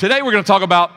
Today 0.00 0.22
we're 0.22 0.32
going 0.32 0.42
to 0.42 0.48
talk 0.48 0.62
about 0.62 0.92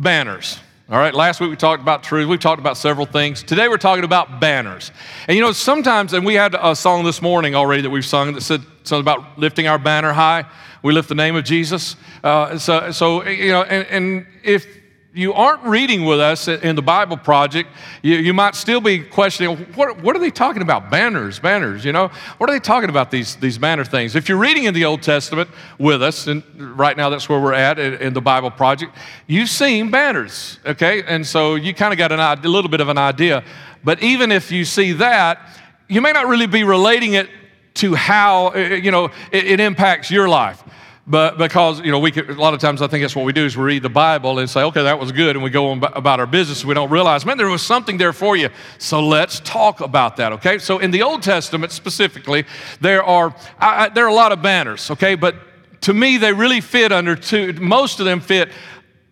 banners. 0.00 0.58
All 0.90 0.98
right, 0.98 1.14
last 1.14 1.40
week 1.40 1.50
we 1.50 1.54
talked 1.54 1.80
about 1.80 2.02
truth. 2.02 2.26
We've 2.26 2.40
talked 2.40 2.58
about 2.58 2.76
several 2.76 3.06
things. 3.06 3.44
Today 3.44 3.68
we're 3.68 3.76
talking 3.76 4.02
about 4.02 4.40
banners. 4.40 4.90
And 5.28 5.36
you 5.36 5.44
know, 5.44 5.52
sometimes, 5.52 6.12
and 6.12 6.26
we 6.26 6.34
had 6.34 6.56
a 6.60 6.74
song 6.74 7.04
this 7.04 7.22
morning 7.22 7.54
already 7.54 7.82
that 7.82 7.90
we've 7.90 8.04
sung 8.04 8.32
that 8.32 8.40
said 8.40 8.62
something 8.82 9.00
about 9.00 9.38
lifting 9.38 9.68
our 9.68 9.78
banner 9.78 10.12
high. 10.12 10.44
We 10.82 10.92
lift 10.92 11.08
the 11.08 11.14
name 11.14 11.36
of 11.36 11.44
Jesus. 11.44 11.94
Uh, 12.24 12.58
so, 12.58 12.90
so, 12.90 13.24
you 13.28 13.52
know, 13.52 13.62
and, 13.62 13.86
and 13.86 14.26
if 14.42 14.66
you 15.14 15.34
aren't 15.34 15.62
reading 15.64 16.04
with 16.04 16.20
us 16.20 16.48
in 16.48 16.74
the 16.74 16.82
Bible 16.82 17.18
Project, 17.18 17.68
you, 18.02 18.16
you 18.16 18.32
might 18.32 18.54
still 18.54 18.80
be 18.80 19.00
questioning, 19.00 19.58
what, 19.74 20.00
what 20.02 20.16
are 20.16 20.18
they 20.18 20.30
talking 20.30 20.62
about? 20.62 20.90
Banners, 20.90 21.38
banners, 21.38 21.84
you 21.84 21.92
know? 21.92 22.08
What 22.38 22.48
are 22.48 22.54
they 22.54 22.60
talking 22.60 22.88
about, 22.88 23.10
these, 23.10 23.36
these 23.36 23.58
banner 23.58 23.84
things? 23.84 24.16
If 24.16 24.28
you're 24.28 24.38
reading 24.38 24.64
in 24.64 24.72
the 24.72 24.86
Old 24.86 25.02
Testament 25.02 25.50
with 25.78 26.02
us, 26.02 26.28
and 26.28 26.42
right 26.56 26.96
now 26.96 27.10
that's 27.10 27.28
where 27.28 27.40
we're 27.40 27.52
at 27.52 27.78
in, 27.78 27.94
in 27.94 28.14
the 28.14 28.22
Bible 28.22 28.50
Project, 28.50 28.96
you've 29.26 29.50
seen 29.50 29.90
banners, 29.90 30.58
okay? 30.64 31.02
And 31.02 31.26
so 31.26 31.56
you 31.56 31.74
kind 31.74 31.92
of 31.92 31.98
got 31.98 32.10
an, 32.10 32.20
a 32.20 32.48
little 32.48 32.70
bit 32.70 32.80
of 32.80 32.88
an 32.88 32.98
idea. 32.98 33.44
But 33.84 34.02
even 34.02 34.32
if 34.32 34.50
you 34.50 34.64
see 34.64 34.92
that, 34.92 35.40
you 35.88 36.00
may 36.00 36.12
not 36.12 36.26
really 36.26 36.46
be 36.46 36.64
relating 36.64 37.14
it 37.14 37.28
to 37.74 37.94
how, 37.94 38.48
eh, 38.48 38.60
eh, 38.60 38.74
you 38.76 38.90
know, 38.90 39.06
it, 39.30 39.44
it 39.44 39.60
impacts 39.60 40.10
your 40.10 40.28
life. 40.28 40.62
But 41.04 41.36
because, 41.36 41.80
you 41.80 41.90
know, 41.90 41.98
we 41.98 42.12
could, 42.12 42.30
a 42.30 42.34
lot 42.34 42.54
of 42.54 42.60
times 42.60 42.80
I 42.80 42.86
think 42.86 43.02
that's 43.02 43.16
what 43.16 43.24
we 43.24 43.32
do 43.32 43.44
is 43.44 43.56
we 43.56 43.64
read 43.64 43.82
the 43.82 43.88
Bible 43.88 44.38
and 44.38 44.48
say, 44.48 44.62
okay, 44.62 44.84
that 44.84 45.00
was 45.00 45.10
good, 45.10 45.34
and 45.34 45.42
we 45.42 45.50
go 45.50 45.70
on 45.70 45.82
about 45.82 46.20
our 46.20 46.28
business. 46.28 46.64
We 46.64 46.74
don't 46.74 46.90
realize, 46.90 47.26
man, 47.26 47.38
there 47.38 47.48
was 47.48 47.62
something 47.62 47.98
there 47.98 48.12
for 48.12 48.36
you. 48.36 48.50
So 48.78 49.04
let's 49.04 49.40
talk 49.40 49.80
about 49.80 50.16
that, 50.18 50.32
okay? 50.34 50.58
So 50.58 50.78
in 50.78 50.92
the 50.92 51.02
Old 51.02 51.22
Testament 51.22 51.72
specifically, 51.72 52.44
there 52.80 53.02
are, 53.02 53.34
I, 53.58 53.88
there 53.88 54.04
are 54.04 54.10
a 54.10 54.14
lot 54.14 54.30
of 54.30 54.42
banners, 54.42 54.92
okay? 54.92 55.16
But 55.16 55.34
to 55.82 55.92
me, 55.92 56.18
they 56.18 56.32
really 56.32 56.60
fit 56.60 56.92
under 56.92 57.16
two, 57.16 57.52
most 57.54 57.98
of 57.98 58.06
them 58.06 58.20
fit 58.20 58.50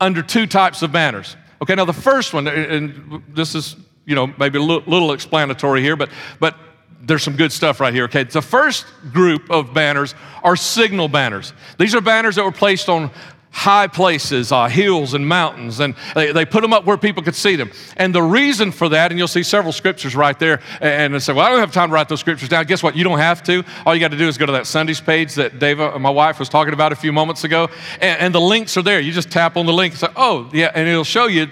under 0.00 0.22
two 0.22 0.46
types 0.46 0.82
of 0.82 0.92
banners. 0.92 1.36
Okay, 1.60 1.74
now 1.74 1.84
the 1.84 1.92
first 1.92 2.32
one, 2.32 2.46
and 2.46 3.22
this 3.28 3.56
is, 3.56 3.74
you 4.06 4.15
know, 4.15 4.32
maybe 4.38 4.59
a 4.59 4.62
little, 4.62 4.88
little 4.88 5.12
explanatory 5.12 5.82
here, 5.82 5.96
but, 5.96 6.09
but 6.38 6.56
there's 7.01 7.23
some 7.23 7.37
good 7.37 7.52
stuff 7.52 7.80
right 7.80 7.93
here, 7.93 8.04
okay? 8.04 8.24
The 8.24 8.43
first 8.43 8.87
group 9.12 9.51
of 9.51 9.73
banners 9.73 10.15
are 10.43 10.56
signal 10.56 11.09
banners. 11.09 11.52
These 11.79 11.95
are 11.95 12.01
banners 12.01 12.37
that 12.37 12.45
were 12.45 12.52
placed 12.52 12.88
on 12.88 13.10
high 13.52 13.88
places, 13.88 14.52
uh, 14.52 14.68
hills 14.68 15.12
and 15.12 15.26
mountains, 15.26 15.80
and 15.80 15.95
they, 16.15 16.32
they 16.32 16.45
put 16.45 16.62
them 16.62 16.73
up 16.73 16.84
where 16.84 16.96
people 16.96 17.23
could 17.23 17.34
see 17.34 17.56
them. 17.56 17.71
And 17.96 18.15
the 18.15 18.23
reason 18.23 18.71
for 18.71 18.88
that, 18.90 19.10
and 19.10 19.18
you'll 19.18 19.28
see 19.28 19.43
several 19.43 19.73
scriptures 19.73 20.15
right 20.15 20.38
there, 20.38 20.60
and 20.80 21.15
they 21.15 21.18
say, 21.18 21.32
Well, 21.32 21.45
I 21.45 21.51
don't 21.51 21.59
have 21.59 21.73
time 21.73 21.88
to 21.88 21.95
write 21.95 22.09
those 22.09 22.21
scriptures 22.21 22.48
down. 22.48 22.65
Guess 22.66 22.82
what? 22.82 22.96
You 22.96 23.04
don't 23.04 23.18
have 23.18 23.43
to. 23.45 23.65
All 23.84 23.95
you 23.95 24.01
got 24.01 24.12
to 24.12 24.16
do 24.16 24.28
is 24.28 24.38
go 24.38 24.46
to 24.46 24.52
that 24.52 24.66
Sundays 24.66 25.01
page 25.01 25.34
that 25.34 25.59
Dave, 25.59 25.80
uh, 25.80 25.98
my 25.98 26.10
wife, 26.10 26.38
was 26.38 26.48
talking 26.48 26.73
about 26.73 26.93
a 26.93 26.96
few 26.96 27.12
moments 27.12 27.45
ago, 27.45 27.68
and, 28.01 28.21
and 28.21 28.34
the 28.34 28.40
links 28.40 28.76
are 28.76 28.82
there. 28.82 29.01
You 29.01 29.12
just 29.12 29.30
tap 29.30 29.56
on 29.56 29.66
the 29.66 29.73
link 29.73 29.95
and 29.95 30.01
say, 30.01 30.09
Oh, 30.16 30.48
yeah, 30.52 30.71
and 30.74 30.88
it'll 30.88 31.04
show 31.04 31.26
you 31.26 31.48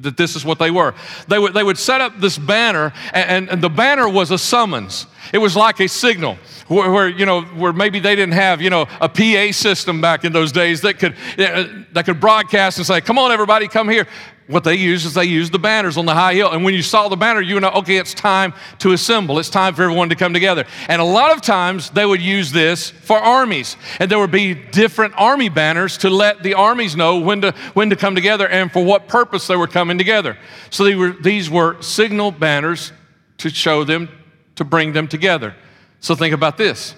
that 0.00 0.16
this 0.16 0.36
is 0.36 0.44
what 0.44 0.58
they 0.58 0.70
were. 0.70 0.94
They 1.28 1.38
would, 1.38 1.54
they 1.54 1.62
would 1.62 1.78
set 1.78 2.00
up 2.00 2.20
this 2.20 2.38
banner, 2.38 2.92
and, 3.12 3.48
and 3.48 3.62
the 3.62 3.70
banner 3.70 4.08
was 4.08 4.30
a 4.30 4.38
summons. 4.38 5.06
It 5.32 5.38
was 5.38 5.56
like 5.56 5.80
a 5.80 5.88
signal 5.88 6.38
where, 6.68 6.90
where, 6.90 7.08
you 7.08 7.26
know 7.26 7.42
where 7.42 7.72
maybe 7.72 8.00
they 8.00 8.16
didn't 8.16 8.34
have 8.34 8.60
you 8.60 8.70
know 8.70 8.86
a 9.00 9.08
PA 9.08 9.52
system 9.52 10.00
back 10.00 10.24
in 10.24 10.32
those 10.32 10.52
days 10.52 10.80
that 10.82 10.98
could 10.98 11.14
that 11.36 12.04
could 12.04 12.20
broadcast 12.20 12.78
and 12.78 12.86
say, 12.86 13.00
"Come 13.00 13.18
on, 13.18 13.32
everybody, 13.32 13.68
come 13.68 13.88
here." 13.88 14.06
What 14.48 14.62
they 14.62 14.76
used 14.76 15.04
is 15.06 15.14
they 15.14 15.24
used 15.24 15.50
the 15.50 15.58
banners 15.58 15.96
on 15.96 16.06
the 16.06 16.14
high 16.14 16.34
hill, 16.34 16.52
and 16.52 16.64
when 16.64 16.72
you 16.72 16.82
saw 16.82 17.08
the 17.08 17.16
banner, 17.16 17.40
you 17.40 17.58
know, 17.58 17.70
okay, 17.70 17.96
it's 17.96 18.14
time 18.14 18.54
to 18.78 18.92
assemble. 18.92 19.40
It's 19.40 19.50
time 19.50 19.74
for 19.74 19.82
everyone 19.82 20.08
to 20.10 20.14
come 20.14 20.32
together. 20.32 20.64
And 20.88 21.02
a 21.02 21.04
lot 21.04 21.32
of 21.32 21.42
times 21.42 21.90
they 21.90 22.06
would 22.06 22.22
use 22.22 22.52
this 22.52 22.90
for 22.90 23.18
armies, 23.18 23.76
and 23.98 24.08
there 24.08 24.20
would 24.20 24.30
be 24.30 24.54
different 24.54 25.14
army 25.16 25.48
banners 25.48 25.98
to 25.98 26.10
let 26.10 26.44
the 26.44 26.54
armies 26.54 26.94
know 26.94 27.18
when 27.18 27.40
to 27.40 27.52
when 27.74 27.90
to 27.90 27.96
come 27.96 28.14
together 28.14 28.46
and 28.48 28.70
for 28.70 28.84
what 28.84 29.08
purpose 29.08 29.48
they 29.48 29.56
were 29.56 29.66
coming 29.66 29.98
together. 29.98 30.38
So 30.70 30.96
were 30.96 31.10
these 31.10 31.50
were 31.50 31.82
signal 31.82 32.30
banners 32.30 32.92
to 33.38 33.50
show 33.50 33.82
them 33.82 34.08
to 34.56 34.64
bring 34.64 34.92
them 34.92 35.08
together. 35.08 35.54
So 36.00 36.14
think 36.14 36.34
about 36.34 36.56
this. 36.56 36.94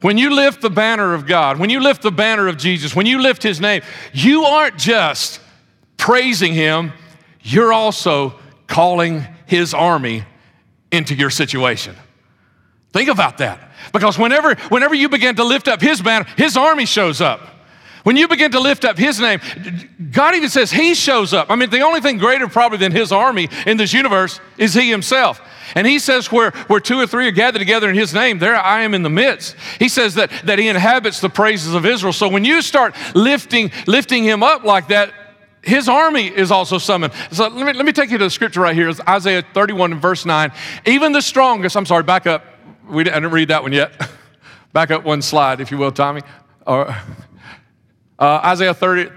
When 0.00 0.16
you 0.16 0.34
lift 0.34 0.60
the 0.60 0.70
banner 0.70 1.14
of 1.14 1.26
God, 1.26 1.58
when 1.58 1.70
you 1.70 1.80
lift 1.80 2.02
the 2.02 2.12
banner 2.12 2.46
of 2.46 2.56
Jesus, 2.56 2.94
when 2.94 3.06
you 3.06 3.20
lift 3.20 3.42
his 3.42 3.60
name, 3.60 3.82
you 4.12 4.44
aren't 4.44 4.76
just 4.76 5.40
praising 5.96 6.54
him, 6.54 6.92
you're 7.42 7.72
also 7.72 8.38
calling 8.68 9.24
his 9.46 9.74
army 9.74 10.24
into 10.92 11.14
your 11.14 11.30
situation. 11.30 11.96
Think 12.92 13.08
about 13.08 13.38
that. 13.38 13.72
Because 13.92 14.18
whenever, 14.18 14.54
whenever 14.68 14.94
you 14.94 15.08
begin 15.08 15.36
to 15.36 15.44
lift 15.44 15.66
up 15.68 15.80
his 15.80 16.00
banner, 16.00 16.26
his 16.36 16.56
army 16.56 16.86
shows 16.86 17.20
up. 17.20 17.40
When 18.04 18.16
you 18.16 18.28
begin 18.28 18.52
to 18.52 18.60
lift 18.60 18.84
up 18.84 18.96
his 18.98 19.20
name, 19.20 19.40
God 20.12 20.34
even 20.34 20.48
says 20.48 20.70
he 20.70 20.94
shows 20.94 21.34
up. 21.34 21.50
I 21.50 21.56
mean, 21.56 21.70
the 21.70 21.80
only 21.80 22.00
thing 22.00 22.18
greater 22.18 22.48
probably 22.48 22.78
than 22.78 22.92
his 22.92 23.12
army 23.12 23.48
in 23.66 23.76
this 23.76 23.92
universe 23.92 24.40
is 24.56 24.74
he 24.74 24.90
himself. 24.90 25.40
And 25.74 25.86
he 25.86 25.98
says, 25.98 26.32
where, 26.32 26.52
where 26.68 26.80
two 26.80 26.98
or 26.98 27.06
three 27.06 27.28
are 27.28 27.32
gathered 27.32 27.58
together 27.58 27.90
in 27.90 27.94
his 27.94 28.14
name, 28.14 28.38
there 28.38 28.56
I 28.56 28.82
am 28.82 28.94
in 28.94 29.02
the 29.02 29.10
midst. 29.10 29.56
He 29.78 29.88
says 29.88 30.14
that, 30.14 30.30
that 30.44 30.58
he 30.58 30.68
inhabits 30.68 31.20
the 31.20 31.28
praises 31.28 31.74
of 31.74 31.84
Israel. 31.84 32.12
So 32.12 32.28
when 32.28 32.44
you 32.44 32.62
start 32.62 32.94
lifting, 33.14 33.70
lifting 33.86 34.24
him 34.24 34.42
up 34.42 34.64
like 34.64 34.88
that, 34.88 35.12
his 35.62 35.88
army 35.88 36.28
is 36.28 36.50
also 36.50 36.78
summoned. 36.78 37.12
So 37.32 37.48
let 37.48 37.66
me, 37.66 37.72
let 37.72 37.84
me 37.84 37.92
take 37.92 38.10
you 38.10 38.18
to 38.18 38.24
the 38.24 38.30
scripture 38.30 38.60
right 38.60 38.74
here. 38.74 38.88
It's 38.88 39.00
Isaiah 39.06 39.44
31 39.52 39.92
and 39.92 40.00
verse 40.00 40.24
9. 40.24 40.52
Even 40.86 41.12
the 41.12 41.20
strongest, 41.20 41.76
I'm 41.76 41.86
sorry, 41.86 42.04
back 42.04 42.26
up. 42.26 42.44
We 42.88 43.04
didn't, 43.04 43.16
I 43.16 43.20
didn't 43.20 43.32
read 43.32 43.48
that 43.48 43.62
one 43.62 43.72
yet. 43.72 43.92
back 44.72 44.90
up 44.90 45.04
one 45.04 45.20
slide, 45.20 45.60
if 45.60 45.70
you 45.70 45.76
will, 45.76 45.92
Tommy. 45.92 46.22
Or, 46.66 46.96
uh, 48.18 48.40
Isaiah 48.44 48.74
30, 48.74 49.10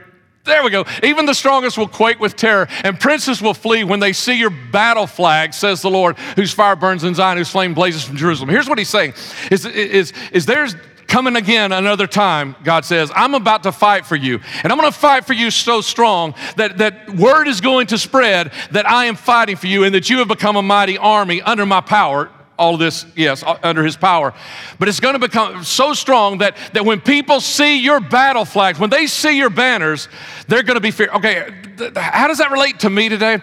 there 0.43 0.63
we 0.63 0.71
go. 0.71 0.85
Even 1.03 1.25
the 1.25 1.35
strongest 1.35 1.77
will 1.77 1.87
quake 1.87 2.19
with 2.19 2.35
terror, 2.35 2.67
and 2.83 2.99
princes 2.99 3.41
will 3.41 3.53
flee 3.53 3.83
when 3.83 3.99
they 3.99 4.11
see 4.13 4.33
your 4.33 4.49
battle 4.49 5.05
flag, 5.05 5.53
says 5.53 5.81
the 5.81 5.89
Lord, 5.89 6.17
whose 6.35 6.51
fire 6.51 6.75
burns 6.75 7.03
in 7.03 7.13
Zion, 7.13 7.37
whose 7.37 7.49
flame 7.49 7.73
blazes 7.73 8.03
from 8.03 8.17
Jerusalem. 8.17 8.49
Here's 8.49 8.67
what 8.67 8.79
he's 8.79 8.89
saying 8.89 9.13
is, 9.51 9.65
is, 9.65 10.13
is 10.31 10.45
there's 10.47 10.75
coming 11.07 11.35
again 11.35 11.73
another 11.73 12.07
time, 12.07 12.55
God 12.63 12.85
says, 12.85 13.11
I'm 13.13 13.33
about 13.33 13.63
to 13.63 13.73
fight 13.73 14.05
for 14.05 14.15
you. 14.15 14.39
And 14.63 14.71
I'm 14.71 14.79
going 14.79 14.89
to 14.89 14.97
fight 14.97 15.25
for 15.25 15.33
you 15.33 15.51
so 15.51 15.81
strong 15.81 16.35
that, 16.55 16.77
that 16.77 17.09
word 17.09 17.49
is 17.49 17.59
going 17.59 17.87
to 17.87 17.97
spread 17.97 18.53
that 18.71 18.89
I 18.89 19.05
am 19.05 19.15
fighting 19.17 19.57
for 19.57 19.67
you 19.67 19.83
and 19.83 19.93
that 19.93 20.09
you 20.09 20.19
have 20.19 20.29
become 20.29 20.55
a 20.55 20.61
mighty 20.61 20.97
army 20.97 21.41
under 21.41 21.65
my 21.65 21.81
power 21.81 22.31
all 22.61 22.75
of 22.75 22.79
this, 22.79 23.07
yes, 23.15 23.43
under 23.63 23.83
his 23.83 23.97
power. 23.97 24.35
But 24.77 24.87
it's 24.87 24.99
going 24.99 25.15
to 25.15 25.19
become 25.19 25.63
so 25.63 25.93
strong 25.93 26.37
that, 26.37 26.55
that 26.73 26.85
when 26.85 27.01
people 27.01 27.41
see 27.41 27.81
your 27.81 27.99
battle 27.99 28.45
flags, 28.45 28.77
when 28.77 28.91
they 28.91 29.07
see 29.07 29.35
your 29.35 29.49
banners, 29.49 30.07
they're 30.47 30.61
going 30.61 30.75
to 30.75 30.81
be 30.81 30.91
fear. 30.91 31.09
Okay, 31.15 31.49
how 31.95 32.27
does 32.27 32.37
that 32.37 32.51
relate 32.51 32.81
to 32.81 32.89
me 32.91 33.09
today? 33.09 33.39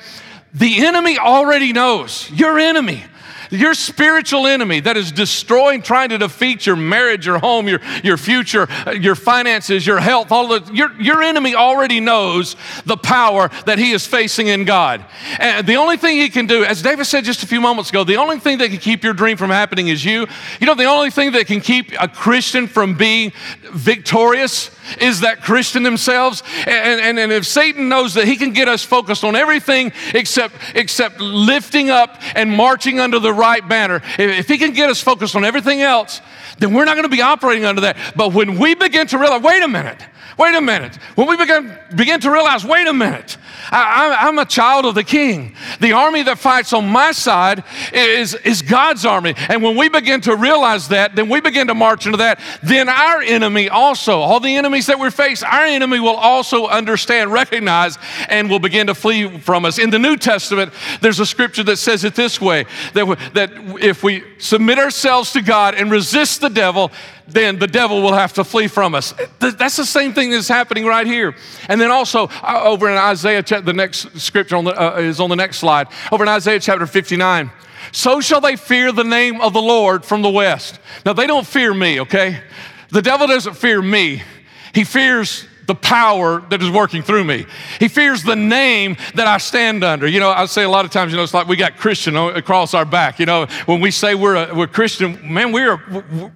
The 0.55 0.87
enemy 0.87 1.19
already 1.19 1.73
knows, 1.73 2.31
your 2.31 2.61
enemy 2.61 3.03
your 3.51 3.75
spiritual 3.75 4.47
enemy 4.47 4.81
that 4.81 4.97
is 4.97 5.13
destroying, 5.13 5.83
trying 5.83 6.11
to 6.11 6.19
defeat 6.19 6.67
your 6.67 6.77
marriage, 6.77 7.27
your 7.27 7.39
home, 7.39 7.69
your, 7.69 7.81
your 8.03 8.17
future, 8.17 8.69
uh, 8.87 8.93
your 8.93 9.15
finances, 9.15 9.87
your 9.87 9.99
health, 9.99 10.33
all 10.33 10.53
of 10.53 10.75
your, 10.75 10.93
your 11.01 11.23
enemy 11.23 11.55
already 11.55 12.01
knows 12.01 12.57
the 12.85 12.97
power 12.97 13.51
that 13.67 13.79
he 13.79 13.93
is 13.93 14.07
facing 14.07 14.49
in 14.49 14.65
God. 14.65 15.05
And 15.39 15.67
the 15.67 15.77
only 15.77 15.97
thing 15.97 16.17
he 16.17 16.29
can 16.29 16.47
do, 16.47 16.65
as 16.65 16.83
David 16.83 17.05
said 17.07 17.25
just 17.25 17.43
a 17.43 17.47
few 17.47 17.61
moments 17.61 17.91
ago, 17.91 18.05
the 18.05 18.17
only 18.17 18.39
thing 18.39 18.59
that 18.59 18.71
can 18.71 18.79
keep 18.79 19.03
your 19.03 19.15
dream 19.15 19.37
from 19.37 19.51
happening 19.51 19.89
is 19.89 20.05
you. 20.05 20.27
You 20.61 20.67
know, 20.67 20.75
the 20.75 20.85
only 20.85 21.11
thing 21.11 21.33
that 21.33 21.47
can 21.47 21.61
keep 21.61 21.93
a 22.01 22.09
Christian 22.09 22.67
from 22.67 22.97
being 22.97 23.33
victorious 23.73 24.71
is 25.01 25.21
that 25.21 25.43
Christian 25.43 25.83
themselves. 25.83 26.43
And, 26.67 27.01
and, 27.01 27.19
and 27.19 27.33
if 27.33 27.47
Satan 27.47 27.89
knows 27.89 28.15
that 28.15 28.27
he 28.27 28.37
can 28.37 28.53
get 28.53 28.69
us 28.69 28.85
focused 28.85 29.25
on 29.25 29.37
everything 29.37 29.93
except, 30.15 30.55
except 30.75 31.21
lifting 31.21 31.91
up 31.91 32.21
and 32.35 32.51
marching 32.51 33.01
under 33.01 33.19
the 33.19 33.33
right 33.33 33.67
banner, 33.67 34.03
if 34.19 34.49
he 34.49 34.59
can 34.59 34.73
get 34.73 34.91
us 34.91 35.01
focused 35.01 35.37
on 35.37 35.45
everything 35.45 35.83
else, 35.83 36.21
then 36.59 36.75
we're 36.75 36.85
not 36.85 36.95
going 36.95 37.09
to 37.09 37.17
be 37.17 37.23
operating 37.23 37.65
under 37.65 37.83
that. 37.83 37.97
But 38.17 38.33
when 38.33 38.59
we 38.59 38.75
begin 38.75 39.07
to 39.09 39.19
realize, 39.19 39.43
wait 39.43 39.63
a 39.63 39.69
minute, 39.69 40.03
wait 40.39 40.55
a 40.55 40.61
minute, 40.61 40.97
when 41.17 41.27
we 41.27 41.37
begin, 41.37 41.77
begin 41.97 42.21
to 42.21 42.31
realize, 42.31 42.65
wait 42.65 42.87
a 42.87 42.93
minute, 42.93 43.37
I, 43.71 44.29
am 44.29 44.39
a 44.39 44.45
child 44.45 44.87
of 44.87 44.95
the 44.95 45.05
king. 45.05 45.55
The 45.81 45.93
army 45.93 46.23
that 46.23 46.39
fights 46.39 46.73
on 46.73 46.89
my 46.89 47.13
side 47.13 47.65
is, 47.93 48.35
is 48.35 48.63
God's 48.63 49.05
army. 49.05 49.35
And 49.49 49.63
when 49.63 49.77
we 49.77 49.89
begin 49.89 50.21
to 50.23 50.37
realize 50.37 50.89
that, 50.89 51.17
then 51.17 51.29
we 51.29 51.41
begin 51.41 51.67
to 51.67 51.75
march 51.75 52.07
into 52.07 52.19
that, 52.19 52.41
then 52.63 52.89
our 52.89 53.21
enemy 53.21 53.69
also, 53.69 54.21
all 54.21 54.41
the 54.41 54.57
enemies 54.57 54.87
that 54.87 54.99
we 54.99 55.11
face, 55.11 55.43
our 55.43 55.65
enemy 55.65 56.01
will 56.01 56.17
also 56.17 56.67
understand, 56.67 57.33
recognize, 57.33 57.99
and 58.29 58.49
will 58.49 58.61
begin 58.61 58.87
to 58.87 58.95
flee 58.95 59.39
from 59.39 59.65
us. 59.65 59.79
In 59.79 59.91
the 59.91 59.99
New 59.99 60.17
Testament, 60.17 60.73
there's 61.01 61.21
a 61.21 61.27
scripture 61.27 61.65
that 61.65 61.77
says 61.77 62.05
it 62.05 62.15
this 62.15 62.41
way 62.41 62.65
that, 62.95 63.33
that 63.35 63.51
if 63.83 64.03
we 64.03 64.23
submit 64.39 64.79
ourselves 64.79 65.33
to 65.33 65.43
God 65.43 65.75
and 65.75 65.91
resist 65.91 66.41
the 66.41 66.49
devil, 66.49 66.93
then 67.29 67.59
the 67.59 67.67
devil 67.67 68.01
will 68.03 68.15
have 68.15 68.33
to 68.35 68.45
flee 68.45 68.69
from 68.69 68.95
us. 68.95 69.15
That's 69.39 69.77
the 69.77 69.85
same 69.85 70.15
thing 70.15 70.31
that's 70.31 70.49
happening 70.49 70.87
right 70.87 71.07
here. 71.07 71.35
And 71.69 71.81
then 71.81 71.91
also 71.91 72.29
uh, 72.43 72.63
over 72.65 72.89
in 72.91 72.97
Isaiah, 72.97 73.43
the 73.43 73.73
next 73.75 74.19
scripture 74.19 74.57
on 74.57 74.65
the, 74.65 74.71
uh, 74.71 74.99
is 74.99 75.21
on 75.21 75.29
the 75.29 75.37
next 75.37 75.59
slide. 75.59 75.89
Over 76.11 76.25
in 76.25 76.29
Isaiah 76.29 76.59
chapter 76.59 76.87
59. 76.87 77.51
So 77.93 78.21
shall 78.21 78.41
they 78.41 78.57
fear 78.57 78.93
the 78.93 79.05
name 79.05 79.41
of 79.41 79.53
the 79.53 79.63
Lord 79.63 80.05
from 80.05 80.23
the 80.23 80.31
west. 80.31 80.81
Now, 81.05 81.13
they 81.13 81.27
don't 81.27 81.47
fear 81.47 81.73
me, 81.73 82.01
okay? 82.01 82.43
The 82.91 83.03
devil 83.03 83.27
doesn't 83.27 83.55
fear 83.55 83.81
me. 83.83 84.23
He 84.75 84.85
fears 84.85 85.47
the 85.69 85.75
power 85.75 86.41
that 86.49 86.63
is 86.63 86.71
working 86.71 87.03
through 87.03 87.25
me. 87.25 87.47
He 87.79 87.89
fears 87.89 88.23
the 88.23 88.35
name 88.35 88.97
that 89.15 89.29
I 89.29 89.37
stand 89.37 89.85
under. 89.85 90.09
You 90.09 90.19
know, 90.19 90.31
I 90.31 90.47
say 90.47 90.65
a 90.65 90.69
lot 90.69 90.87
of 90.87 90.91
times, 90.91 91.13
you 91.13 91.19
know, 91.19 91.23
it's 91.23 91.35
like 91.35 91.47
we 91.47 91.57
got 91.57 91.77
Christian 91.77 92.17
across 92.17 92.73
our 92.73 92.87
back. 92.87 93.21
You 93.21 93.27
know, 93.27 93.47
when 93.67 93.81
we 93.81 93.91
say 93.91 94.15
we're 94.15 94.35
a, 94.35 94.55
we're 94.55 94.67
Christian, 94.67 95.33
man, 95.33 95.53
we're 95.53 95.79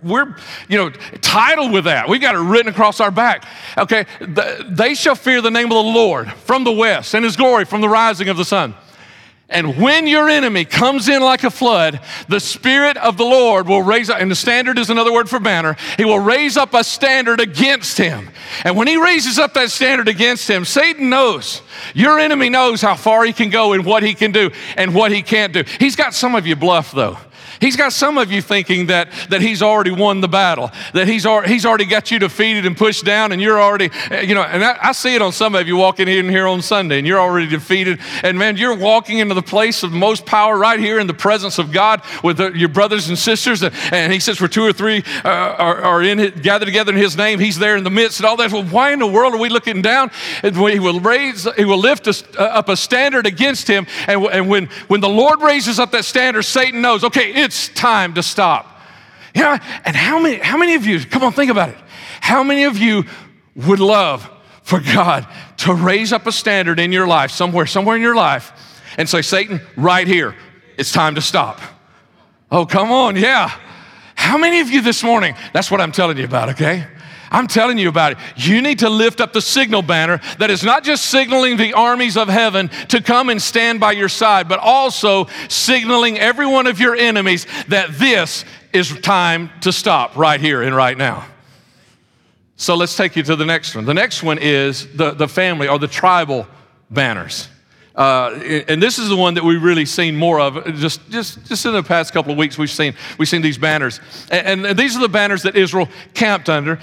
we're 0.02 0.37
you 0.69 0.76
know 0.76 0.90
titled 1.23 1.73
with 1.73 1.84
that. 1.84 2.11
We 2.11 2.19
got 2.19 2.34
it 2.34 2.40
written 2.40 2.70
across 2.70 3.00
our 3.00 3.11
back. 3.11 3.46
Okay, 3.79 4.05
they 4.69 4.94
shall 4.94 5.14
fear 5.14 5.40
the 5.40 5.50
name 5.50 5.67
of 5.67 5.84
the 5.84 5.93
Lord 5.93 6.31
from 6.31 6.64
the 6.64 6.73
west, 6.73 7.14
and 7.14 7.25
His 7.25 7.37
glory 7.37 7.64
from 7.64 7.81
the 7.81 7.88
rising 7.88 8.29
of 8.29 8.37
the 8.37 8.44
sun. 8.44 8.75
And 9.53 9.77
when 9.77 10.07
your 10.07 10.29
enemy 10.29 10.65
comes 10.65 11.09
in 11.09 11.23
like 11.23 11.45
a 11.45 11.51
flood, 11.51 12.01
the 12.29 12.41
Spirit 12.41 12.97
of 12.97 13.17
the 13.17 13.25
Lord 13.25 13.69
will 13.69 13.83
raise 13.83 14.11
up, 14.11 14.21
and 14.21 14.31
the 14.31 14.35
standard 14.35 14.79
is 14.79 14.91
another 14.91 15.13
word 15.13 15.29
for 15.29 15.39
banner, 15.39 15.77
He 15.97 16.05
will 16.05 16.19
raise 16.19 16.57
up 16.57 16.75
a 16.75 16.83
standard 16.83 17.41
against 17.41 17.99
him. 17.99 18.31
And 18.65 18.77
when 18.77 18.89
He 18.89 18.97
raises 18.97 19.39
up 19.39 19.55
that 19.55 19.71
standard 19.71 20.09
against 20.09 20.49
him, 20.49 20.65
Satan 20.65 21.11
knows, 21.11 21.63
your 21.95 22.19
enemy 22.19 22.49
knows 22.49 22.81
how 22.81 22.95
far 22.95 23.25
he 23.25 23.33
can 23.33 23.51
go 23.51 23.73
and 23.73 23.85
what 23.85 24.03
he 24.03 24.15
can 24.15 24.33
do 24.33 24.51
and 24.77 24.95
what 24.95 25.13
he 25.13 25.23
can't 25.23 25.53
do. 25.53 25.65
He's 25.79 25.97
got 25.97 26.15
some 26.15 26.35
of 26.35 26.47
you 26.47 26.57
bluff 26.57 26.93
though. 26.93 27.19
He's 27.62 27.76
got 27.76 27.93
some 27.93 28.19
of 28.19 28.32
you 28.32 28.43
thinking 28.43 28.87
that, 28.87 29.09
that 29.31 29.41
he's 29.41 29.62
already 29.62 29.93
won 29.93 30.20
the 30.20 30.26
battle, 30.26 30.73
that 30.94 31.06
he's, 31.06 31.25
al- 31.25 31.43
he's 31.43 31.64
already 31.64 31.85
got 31.85 32.11
you 32.11 32.19
defeated 32.19 32.67
and 32.67 32.76
pushed 32.76 33.05
down, 33.05 33.31
and 33.31 33.41
you're 33.41 33.62
already, 33.62 33.88
eh, 34.11 34.23
you 34.23 34.35
know, 34.35 34.43
and 34.43 34.64
I, 34.64 34.76
I 34.82 34.91
see 34.91 35.14
it 35.14 35.23
on 35.23 35.31
some 35.31 35.55
of 35.55 35.69
you 35.69 35.76
walking 35.76 36.09
in 36.09 36.29
here 36.29 36.49
on 36.49 36.61
Sunday, 36.61 36.99
and 36.99 37.06
you're 37.06 37.20
already 37.20 37.47
defeated. 37.47 38.00
And 38.25 38.37
man, 38.37 38.56
you're 38.56 38.76
walking 38.76 39.19
into 39.19 39.35
the 39.35 39.43
place 39.43 39.85
of 39.85 39.93
most 39.93 40.26
power 40.26 40.59
right 40.59 40.81
here 40.81 40.99
in 40.99 41.06
the 41.06 41.14
presence 41.14 41.59
of 41.59 41.70
God 41.70 42.03
with 42.25 42.38
the, 42.38 42.50
your 42.50 42.69
brothers 42.69 43.09
and 43.09 43.17
sisters. 43.17 43.62
And, 43.62 43.73
and, 43.93 44.12
he 44.12 44.19
says, 44.19 44.41
where 44.41 44.49
two 44.49 44.65
or 44.65 44.73
three 44.73 45.05
uh, 45.25 45.29
are, 45.29 45.82
are 45.82 46.03
in 46.03 46.19
it, 46.19 46.43
gathered 46.43 46.65
together 46.65 46.91
in 46.91 46.99
his 46.99 47.17
name, 47.17 47.38
he's 47.38 47.61
there 47.61 47.76
in 47.76 47.85
the 47.85 47.91
midst 47.91 48.19
and 48.19 48.26
all 48.26 48.37
that. 48.38 48.50
Well, 48.50 48.65
why 48.65 48.93
in 48.93 48.99
the 48.99 49.06
world 49.06 49.35
are 49.35 49.38
we 49.38 49.49
looking 49.49 49.82
down? 49.82 50.11
And 50.43 50.56
he 50.56 50.81
will 50.81 50.99
raise, 50.99 51.47
he 51.55 51.65
will 51.65 51.79
lift 51.79 52.08
uh, 52.08 52.43
up 52.43 52.69
a 52.69 52.76
standard 52.76 53.25
against 53.25 53.69
him. 53.69 53.87
And, 54.08 54.25
and 54.25 54.49
when, 54.49 54.67
when 54.88 55.00
the 55.00 55.08
Lord 55.08 55.41
raises 55.43 55.79
up 55.79 55.93
that 55.93 56.05
standard, 56.05 56.43
Satan 56.43 56.82
knows, 56.82 57.05
okay, 57.05 57.32
it's 57.32 57.52
it's 57.53 57.69
time 57.69 58.15
to 58.15 58.23
stop. 58.23 58.81
You 59.35 59.43
know, 59.43 59.59
and 59.85 59.95
how 59.95 60.19
many, 60.19 60.37
how 60.37 60.57
many 60.57 60.75
of 60.75 60.87
you, 60.87 61.05
come 61.05 61.23
on, 61.23 61.33
think 61.33 61.51
about 61.51 61.69
it. 61.69 61.77
How 62.23 62.43
many 62.43 62.65
of 62.65 62.79
you 62.79 63.05
would 63.55 63.79
love 63.79 64.27
for 64.63 64.81
God 64.81 65.27
to 65.59 65.75
raise 65.75 66.15
up 66.15 66.27
a 66.27 66.33
standard 66.33 66.81
in 66.81 66.93
your 66.93 67.07
life, 67.07 67.31
somewhere, 67.31 67.67
somewhere 67.67 67.97
in 67.97 68.01
your 68.01 68.15
life, 68.15 68.53
and 68.97 69.07
say, 69.07 69.21
Satan, 69.21 69.61
right 69.77 70.07
here, 70.07 70.35
it's 70.79 70.93
time 70.93 71.15
to 71.17 71.21
stop? 71.21 71.61
Oh, 72.51 72.65
come 72.65 72.91
on, 72.91 73.17
yeah. 73.17 73.51
How 74.15 74.39
many 74.39 74.61
of 74.61 74.71
you 74.71 74.81
this 74.81 75.03
morning? 75.03 75.35
That's 75.53 75.71
what 75.71 75.83
I'm 75.83 75.93
telling 75.93 76.17
you 76.17 76.25
about, 76.25 76.49
okay? 76.51 76.87
I'm 77.32 77.46
telling 77.46 77.79
you 77.79 77.88
about 77.88 78.12
it. 78.12 78.19
You 78.37 78.61
need 78.61 78.81
to 78.81 78.90
lift 78.90 79.20
up 79.20 79.32
the 79.32 79.40
signal 79.40 79.81
banner 79.81 80.20
that 80.38 80.50
is 80.50 80.62
not 80.62 80.84
just 80.84 81.06
signaling 81.06 81.56
the 81.56 81.73
armies 81.73 82.17
of 82.17 82.29
heaven 82.29 82.69
to 82.88 83.00
come 83.00 83.31
and 83.31 83.40
stand 83.40 83.81
by 83.81 83.93
your 83.93 84.11
side, 84.11 84.49
but 84.49 84.61
also 84.61 85.26
signaling 85.49 86.19
every 86.19 86.46
one 86.46 86.67
of 86.67 86.79
your 86.79 86.94
enemies 86.94 87.46
that 87.69 87.99
this 87.99 88.44
is 88.73 89.00
time 89.00 89.50
to 89.62 89.73
stop 89.73 90.17
right 90.17 90.40
here 90.40 90.62
and 90.62 90.76
right 90.76 90.96
now. 90.96 91.26
So 92.56 92.76
let's 92.76 92.96
take 92.96 93.17
you 93.17 93.23
to 93.25 93.34
the 93.34 93.46
next 93.46 93.75
one. 93.75 93.87
The 93.87 93.94
next 93.94 94.23
one 94.23 94.38
is 94.38 94.94
the, 94.94 95.12
the 95.12 95.26
family 95.26 95.69
or 95.69 95.79
the 95.79 95.88
tribal 95.88 96.46
banners. 96.90 97.49
Uh, 97.94 98.31
and 98.69 98.82
this 98.82 98.99
is 98.99 99.08
the 99.08 99.17
one 99.17 99.34
that 99.34 99.44
we've 99.44 99.62
really 99.62 99.84
seen 99.84 100.17
more 100.17 100.40
of. 100.40 100.64
Just, 100.76 101.00
just, 101.11 101.44
just 101.46 101.67
in 101.67 101.73
the 101.73 101.82
past 101.82 102.12
couple 102.12 102.32
of 102.32 102.38
weeks, 102.38 102.56
we've 102.56 102.70
seen, 102.70 102.94
we've 103.19 103.29
seen 103.29 103.43
these 103.43 103.58
banners. 103.58 104.00
And, 104.31 104.64
and 104.64 104.79
these 104.79 104.96
are 104.96 105.00
the 105.00 105.08
banners 105.08 105.43
that 105.43 105.56
Israel 105.56 105.88
camped 106.14 106.49
under 106.49 106.79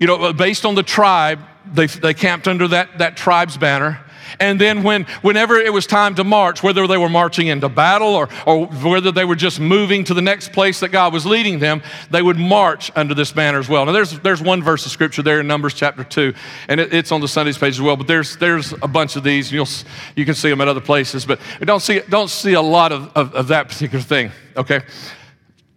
you 0.00 0.06
know, 0.06 0.16
uh, 0.16 0.32
based 0.32 0.64
on 0.64 0.74
the 0.74 0.82
tribe, 0.82 1.38
they, 1.72 1.86
they 1.86 2.14
camped 2.14 2.48
under 2.48 2.66
that, 2.68 2.98
that 2.98 3.16
tribe's 3.16 3.56
banner. 3.56 4.00
And 4.38 4.60
then 4.60 4.82
when, 4.82 5.04
whenever 5.22 5.58
it 5.58 5.72
was 5.72 5.86
time 5.86 6.14
to 6.14 6.24
march, 6.24 6.62
whether 6.62 6.86
they 6.86 6.96
were 6.96 7.08
marching 7.08 7.48
into 7.48 7.68
battle 7.68 8.14
or, 8.14 8.28
or 8.46 8.66
whether 8.66 9.10
they 9.10 9.24
were 9.24 9.34
just 9.34 9.58
moving 9.58 10.04
to 10.04 10.14
the 10.14 10.22
next 10.22 10.52
place 10.52 10.80
that 10.80 10.90
God 10.90 11.12
was 11.12 11.26
leading 11.26 11.58
them, 11.58 11.82
they 12.10 12.22
would 12.22 12.38
march 12.38 12.90
under 12.94 13.14
this 13.14 13.32
banner 13.32 13.58
as 13.58 13.68
well. 13.68 13.84
Now 13.84 13.92
there's, 13.92 14.18
there's 14.20 14.40
one 14.40 14.62
verse 14.62 14.86
of 14.86 14.92
scripture 14.92 15.22
there 15.22 15.40
in 15.40 15.46
Numbers 15.46 15.74
chapter 15.74 16.04
2, 16.04 16.32
and 16.68 16.80
it, 16.80 16.94
it's 16.94 17.12
on 17.12 17.20
the 17.20 17.28
Sundays 17.28 17.58
page 17.58 17.74
as 17.74 17.80
well, 17.80 17.96
but 17.96 18.06
there's, 18.06 18.36
there's 18.36 18.72
a 18.82 18.88
bunch 18.88 19.16
of 19.16 19.24
these. 19.24 19.48
and 19.48 19.54
You'll, 19.54 19.68
you 20.16 20.24
can 20.24 20.34
see 20.34 20.48
them 20.48 20.60
at 20.60 20.68
other 20.68 20.80
places, 20.80 21.26
but 21.26 21.40
don't 21.60 21.80
see, 21.80 22.00
don't 22.08 22.30
see 22.30 22.52
a 22.52 22.62
lot 22.62 22.92
of, 22.92 23.10
of, 23.16 23.34
of 23.34 23.48
that 23.48 23.68
particular 23.68 24.02
thing, 24.02 24.30
okay? 24.56 24.82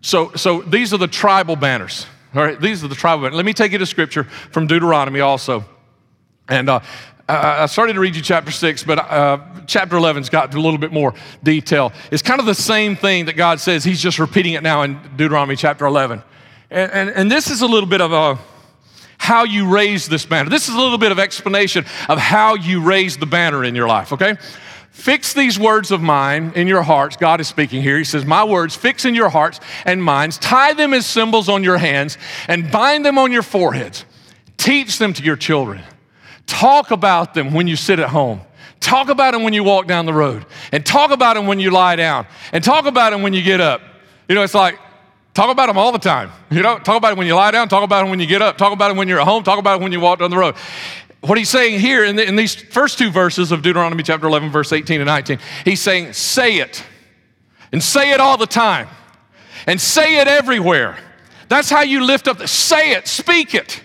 So, 0.01 0.31
so 0.35 0.61
these 0.61 0.93
are 0.93 0.97
the 0.97 1.07
tribal 1.07 1.55
banners. 1.55 2.05
All 2.35 2.43
right, 2.43 2.59
these 2.59 2.83
are 2.83 2.87
the 2.87 2.95
tribal. 2.95 3.29
Let 3.29 3.45
me 3.45 3.53
take 3.53 3.73
you 3.73 3.77
to 3.77 3.85
scripture 3.85 4.23
from 4.23 4.65
Deuteronomy 4.65 5.19
also. 5.19 5.63
And 6.49 6.67
uh, 6.67 6.79
I 7.29 7.67
started 7.67 7.93
to 7.93 7.99
read 7.99 8.15
you 8.15 8.21
chapter 8.21 8.51
6, 8.51 8.83
but 8.83 8.97
uh, 8.99 9.37
chapter 9.67 9.95
11's 9.95 10.29
got 10.29 10.53
a 10.53 10.59
little 10.59 10.79
bit 10.79 10.91
more 10.91 11.13
detail. 11.43 11.93
It's 12.11 12.23
kind 12.23 12.39
of 12.39 12.47
the 12.47 12.55
same 12.55 12.95
thing 12.95 13.25
that 13.25 13.33
God 13.33 13.59
says. 13.59 13.83
He's 13.83 14.01
just 14.01 14.17
repeating 14.17 14.53
it 14.53 14.63
now 14.63 14.81
in 14.81 14.99
Deuteronomy 15.15 15.55
chapter 15.55 15.85
11. 15.85 16.23
And, 16.71 16.91
and, 16.91 17.09
and 17.11 17.31
this 17.31 17.51
is 17.51 17.61
a 17.61 17.67
little 17.67 17.87
bit 17.87 18.01
of 18.01 18.11
a 18.11 18.39
how 19.19 19.45
you 19.45 19.73
raise 19.73 20.07
this 20.07 20.25
banner. 20.25 20.49
This 20.49 20.67
is 20.67 20.75
a 20.75 20.77
little 20.77 20.97
bit 20.97 21.13
of 21.13 21.19
explanation 21.19 21.85
of 22.09 22.17
how 22.17 22.55
you 22.55 22.81
raise 22.81 23.15
the 23.15 23.25
banner 23.25 23.63
in 23.63 23.73
your 23.73 23.87
life, 23.87 24.11
okay? 24.11 24.35
Fix 24.93 25.33
these 25.33 25.57
words 25.57 25.89
of 25.89 26.03
mine 26.03 26.53
in 26.55 26.67
your 26.67 26.83
hearts. 26.83 27.17
God 27.17 27.41
is 27.41 27.47
speaking 27.47 27.81
here. 27.81 27.97
He 27.97 28.03
says, 28.03 28.25
My 28.25 28.43
words, 28.43 28.75
fix 28.75 29.05
in 29.05 29.15
your 29.15 29.27
hearts 29.27 29.59
and 29.85 30.01
minds, 30.01 30.37
tie 30.37 30.73
them 30.73 30.93
as 30.93 31.07
symbols 31.07 31.49
on 31.49 31.63
your 31.63 31.79
hands, 31.79 32.19
and 32.47 32.71
bind 32.71 33.03
them 33.03 33.17
on 33.17 33.31
your 33.31 33.41
foreheads. 33.41 34.05
Teach 34.55 34.99
them 34.99 35.11
to 35.13 35.23
your 35.23 35.35
children. 35.35 35.81
Talk 36.45 36.91
about 36.91 37.33
them 37.33 37.53
when 37.53 37.67
you 37.67 37.75
sit 37.75 37.99
at 37.99 38.09
home. 38.09 38.41
Talk 38.79 39.09
about 39.09 39.31
them 39.31 39.41
when 39.41 39.53
you 39.53 39.63
walk 39.63 39.87
down 39.87 40.05
the 40.05 40.13
road. 40.13 40.45
And 40.71 40.85
talk 40.85 41.09
about 41.09 41.33
them 41.33 41.47
when 41.47 41.59
you 41.59 41.71
lie 41.71 41.95
down. 41.95 42.27
And 42.51 42.63
talk 42.63 42.85
about 42.85 43.09
them 43.09 43.23
when 43.23 43.33
you 43.33 43.41
get 43.41 43.59
up. 43.59 43.81
You 44.29 44.35
know, 44.35 44.43
it's 44.43 44.53
like, 44.53 44.77
talk 45.33 45.49
about 45.49 45.67
them 45.67 45.77
all 45.77 45.91
the 45.91 45.97
time. 45.97 46.29
You 46.51 46.61
know, 46.61 46.77
talk 46.77 46.97
about 46.97 47.13
it 47.13 47.17
when 47.17 47.25
you 47.25 47.33
lie 47.33 47.49
down, 47.49 47.67
talk 47.67 47.83
about 47.83 48.01
them 48.01 48.11
when 48.11 48.19
you 48.19 48.27
get 48.27 48.43
up, 48.43 48.59
talk 48.59 48.71
about 48.71 48.91
it 48.91 48.97
when 48.97 49.07
you're 49.07 49.19
at 49.19 49.25
home, 49.25 49.41
talk 49.41 49.57
about 49.57 49.81
it 49.81 49.83
when 49.83 49.91
you 49.91 49.99
walk 49.99 50.19
down 50.19 50.29
the 50.29 50.37
road 50.37 50.55
what 51.23 51.37
he's 51.37 51.49
saying 51.49 51.79
here 51.79 52.03
in, 52.03 52.17
the, 52.17 52.27
in, 52.27 52.35
these 52.35 52.53
first 52.53 52.97
two 52.97 53.09
verses 53.09 53.51
of 53.51 53.61
Deuteronomy 53.61 54.03
chapter 54.03 54.27
11, 54.27 54.51
verse 54.51 54.73
18 54.73 54.99
and 54.99 55.07
19, 55.07 55.39
he's 55.63 55.81
saying, 55.81 56.13
say 56.13 56.57
it. 56.57 56.83
And 57.71 57.81
say 57.81 58.11
it 58.11 58.19
all 58.19 58.37
the 58.37 58.45
time. 58.45 58.87
And 59.65 59.79
say 59.79 60.19
it 60.19 60.27
everywhere. 60.27 60.97
That's 61.47 61.69
how 61.69 61.81
you 61.81 62.03
lift 62.03 62.27
up. 62.27 62.39
The, 62.39 62.47
say 62.47 62.91
it, 62.91 63.07
speak 63.07 63.55
it. 63.55 63.81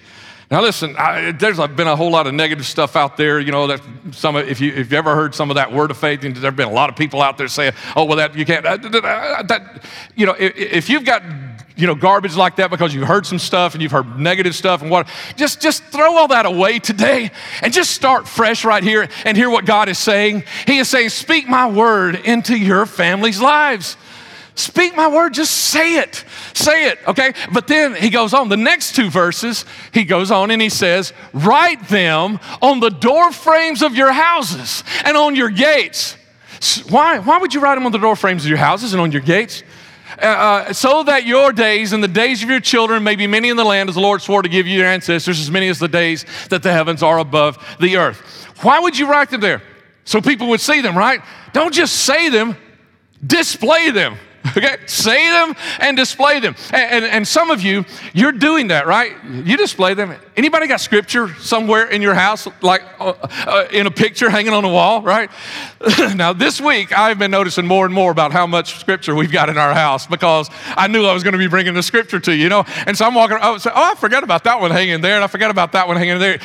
Now 0.51 0.63
listen, 0.63 0.97
I, 0.97 1.33
there's 1.33 1.59
been 1.59 1.87
a 1.87 1.95
whole 1.95 2.11
lot 2.11 2.27
of 2.27 2.35
negative 2.35 2.67
stuff 2.67 2.97
out 2.97 3.17
there. 3.17 3.39
You 3.39 3.53
know 3.53 3.67
that 3.67 3.83
some 4.13 4.35
of, 4.35 4.49
if 4.49 4.61
you 4.63 4.73
if 4.73 4.91
you 4.91 4.97
ever 4.97 5.15
heard 5.15 5.35
some 5.35 5.51
of 5.51 5.57
that 5.57 5.71
word 5.71 5.91
of 5.91 5.99
faith, 5.99 6.23
there've 6.23 6.57
been 6.57 6.69
a 6.69 6.73
lot 6.73 6.89
of 6.89 6.97
people 6.97 7.21
out 7.21 7.37
there 7.37 7.49
saying, 7.49 7.75
"Oh 7.95 8.05
well, 8.05 8.17
that 8.17 8.35
you 8.35 8.47
can't." 8.47 8.65
That, 8.65 8.81
that 9.49 9.85
you 10.17 10.25
know, 10.25 10.35
if, 10.39 10.57
if 10.57 10.89
you've 10.89 11.05
got 11.05 11.23
you 11.79 11.87
know, 11.87 11.95
garbage 11.95 12.35
like 12.35 12.57
that 12.57 12.71
because 12.71 12.93
you've 12.93 13.07
heard 13.07 13.25
some 13.25 13.39
stuff 13.39 13.75
and 13.75 13.83
you've 13.83 13.93
heard 13.93 14.19
negative 14.19 14.55
stuff 14.55 14.83
and 14.83 14.91
what. 14.91 15.07
Just, 15.37 15.63
just 15.63 15.85
throw 15.85 16.17
all 16.17 16.29
that 16.29 16.45
away 16.45 16.81
today 16.81 17.31
and 17.63 17.73
just 17.73 17.93
start 17.93 18.27
fresh 18.27 18.65
right 18.65 18.83
here 18.83 19.09
and 19.25 19.37
hear 19.37 19.49
what 19.49 19.65
God 19.65 19.89
is 19.89 19.97
saying. 19.97 20.43
He 20.67 20.79
is 20.79 20.89
saying, 20.89 21.11
Speak 21.11 21.49
my 21.49 21.71
word 21.71 22.17
into 22.17 22.59
your 22.59 22.85
family's 22.85 23.41
lives. 23.41 23.97
Speak 24.57 24.97
my 24.97 25.07
word, 25.07 25.35
just 25.35 25.53
say 25.53 25.99
it. 25.99 26.25
Say 26.53 26.89
it, 26.89 26.99
okay? 27.07 27.33
But 27.53 27.69
then 27.69 27.95
he 27.95 28.11
goes 28.11 28.35
on, 28.35 28.49
the 28.49 28.57
next 28.57 28.97
two 28.97 29.09
verses, 29.09 29.65
he 29.93 30.03
goes 30.03 30.33
on 30.33 30.51
and 30.51 30.61
he 30.61 30.69
says, 30.69 31.13
Write 31.33 31.89
them 31.89 32.41
on 32.61 32.81
the 32.81 32.91
door 32.91 33.31
frames 33.31 33.83
of 33.83 33.95
your 33.95 34.11
houses 34.11 34.83
and 35.05 35.17
on 35.17 35.37
your 35.37 35.49
gates. 35.49 36.17
Why? 36.89 37.21
Why 37.21 37.39
would 37.39 37.55
you 37.55 37.61
write 37.61 37.77
them 37.77 37.87
on 37.87 37.93
the 37.93 37.99
door 37.99 38.17
frames 38.17 38.43
of 38.45 38.49
your 38.49 38.59
houses 38.59 38.93
and 38.93 39.01
on 39.01 39.13
your 39.13 39.21
gates? 39.21 39.63
Uh, 40.21 40.27
uh, 40.27 40.73
so 40.73 41.05
that 41.05 41.27
your 41.27 41.53
days 41.53 41.93
and 41.93 42.03
the 42.03 42.09
days 42.09 42.43
of 42.43 42.51
your 42.51 42.61
children 42.61 43.05
may 43.05 43.15
be 43.15 43.27
many 43.27 43.51
in 43.51 43.57
the 43.57 43.65
land, 43.65 43.89
as 43.89 43.95
the 43.95 44.01
Lord 44.01 44.21
swore 44.21 44.43
to 44.43 44.49
give 44.49 44.67
you 44.67 44.79
your 44.79 44.89
ancestors, 44.89 45.39
as 45.39 45.51
many 45.51 45.69
as 45.69 45.79
the 45.79 45.89
days 45.89 46.27
that 46.51 46.63
the 46.63 46.73
heavens 46.73 47.03
are 47.03 47.19
above 47.19 47.57
the 47.79 47.97
earth. 47.97 48.21
Why 48.63 48.81
would 48.81 48.99
you 48.99 49.09
write 49.09 49.31
them 49.31 49.41
there? 49.41 49.63
So 50.05 50.21
people 50.21 50.49
would 50.49 50.61
see 50.61 50.81
them, 50.81 50.99
right? 50.99 51.21
Don't 51.53 51.73
just 51.73 52.05
say 52.05 52.31
them, 52.31 52.57
display 53.25 53.91
them. 53.91 54.17
Okay? 54.57 54.77
Say 54.87 55.31
them 55.31 55.55
and 55.81 55.97
display 55.97 56.41
them. 56.41 56.55
And, 56.73 57.05
and, 57.05 57.05
and, 57.05 57.29
some 57.29 57.51
of 57.51 57.63
you, 57.63 57.85
you're 58.13 58.33
doing 58.33 58.69
that, 58.69 58.87
right? 58.87 59.13
You 59.25 59.57
display 59.57 59.95
them. 59.95 60.15
Anybody 60.37 60.67
got 60.67 60.81
scripture 60.81 61.35
somewhere 61.35 61.89
in 61.89 62.03
your 62.03 62.15
house, 62.15 62.49
like 62.63 62.83
uh, 62.99 63.15
uh, 63.47 63.69
in 63.71 63.87
a 63.87 63.91
picture 63.91 64.31
hanging 64.31 64.53
on 64.53 64.63
the 64.63 64.69
wall, 64.69 65.03
right? 65.03 65.31
now, 66.15 66.33
this 66.33 66.61
week, 66.61 66.97
I've 66.97 67.19
been 67.19 67.31
noticing 67.31 67.67
more 67.67 67.85
and 67.85 67.95
more 67.95 68.11
about 68.11 68.33
how 68.33 68.47
much 68.47 68.79
scripture 68.79 69.15
we've 69.15 69.33
got 69.33 69.49
in 69.49 69.59
our 69.59 69.75
house 69.75 70.07
because 70.07 70.51
I 70.69 70.87
knew 70.87 71.05
I 71.05 71.13
was 71.13 71.23
going 71.23 71.33
to 71.33 71.39
be 71.39 71.49
bringing 71.49 71.75
the 71.75 71.83
scripture 71.83 72.21
to 72.21 72.35
you, 72.35 72.45
you 72.45 72.49
know? 72.49 72.65
And 72.87 72.97
so 72.97 73.05
I'm 73.05 73.15
walking, 73.15 73.39
oh, 73.43 73.59
so, 73.59 73.71
oh, 73.75 73.93
I 73.93 73.95
forgot 73.95 74.23
about 74.23 74.45
that 74.45 74.61
one 74.61 74.71
hanging 74.71 75.01
there, 75.01 75.17
and 75.17 75.25
I 75.25 75.27
forgot 75.27 75.51
about 75.51 75.73
that 75.73 75.87
one 75.87 75.97
hanging 75.97 76.19
there. 76.19 76.41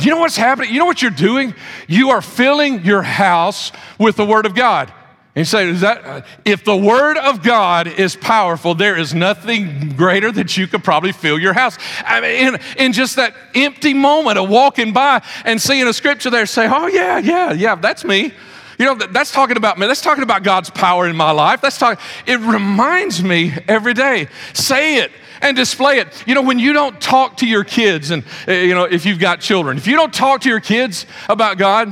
You 0.00 0.10
know 0.10 0.18
what's 0.18 0.36
happening? 0.36 0.72
You 0.72 0.80
know 0.80 0.86
what 0.86 1.02
you're 1.02 1.10
doing? 1.10 1.54
You 1.86 2.10
are 2.10 2.20
filling 2.20 2.84
your 2.84 3.02
house 3.02 3.70
with 3.98 4.16
the 4.16 4.26
Word 4.26 4.44
of 4.44 4.54
God. 4.54 4.92
And 5.36 5.48
say, 5.48 5.68
is 5.68 5.80
that, 5.80 6.24
if 6.44 6.64
the 6.64 6.76
word 6.76 7.18
of 7.18 7.42
God 7.42 7.88
is 7.88 8.14
powerful, 8.14 8.76
there 8.76 8.96
is 8.96 9.14
nothing 9.14 9.90
greater 9.96 10.30
that 10.30 10.56
you 10.56 10.68
could 10.68 10.84
probably 10.84 11.10
fill 11.10 11.40
your 11.40 11.52
house. 11.52 11.76
I 12.04 12.20
mean, 12.20 12.54
in, 12.54 12.60
in 12.78 12.92
just 12.92 13.16
that 13.16 13.34
empty 13.52 13.94
moment 13.94 14.38
of 14.38 14.48
walking 14.48 14.92
by 14.92 15.22
and 15.44 15.60
seeing 15.60 15.88
a 15.88 15.92
scripture 15.92 16.30
there, 16.30 16.46
say, 16.46 16.68
oh, 16.68 16.86
yeah, 16.86 17.18
yeah, 17.18 17.52
yeah, 17.52 17.74
that's 17.74 18.04
me. 18.04 18.32
You 18.78 18.84
know, 18.84 18.94
that's 18.94 19.32
talking 19.32 19.56
about 19.56 19.76
me. 19.76 19.88
That's 19.88 20.02
talking 20.02 20.22
about 20.22 20.44
God's 20.44 20.70
power 20.70 21.08
in 21.08 21.16
my 21.16 21.32
life. 21.32 21.60
That's 21.60 21.78
talking, 21.78 22.02
it 22.26 22.38
reminds 22.38 23.22
me 23.22 23.52
every 23.66 23.94
day. 23.94 24.28
Say 24.52 24.98
it 24.98 25.10
and 25.40 25.56
display 25.56 25.98
it. 25.98 26.08
You 26.28 26.36
know, 26.36 26.42
when 26.42 26.60
you 26.60 26.72
don't 26.72 27.00
talk 27.00 27.38
to 27.38 27.46
your 27.46 27.64
kids, 27.64 28.12
and, 28.12 28.22
eh, 28.46 28.62
you 28.62 28.74
know, 28.74 28.84
if 28.84 29.04
you've 29.04 29.18
got 29.18 29.40
children, 29.40 29.78
if 29.78 29.88
you 29.88 29.96
don't 29.96 30.14
talk 30.14 30.42
to 30.42 30.48
your 30.48 30.60
kids 30.60 31.06
about 31.28 31.58
God, 31.58 31.88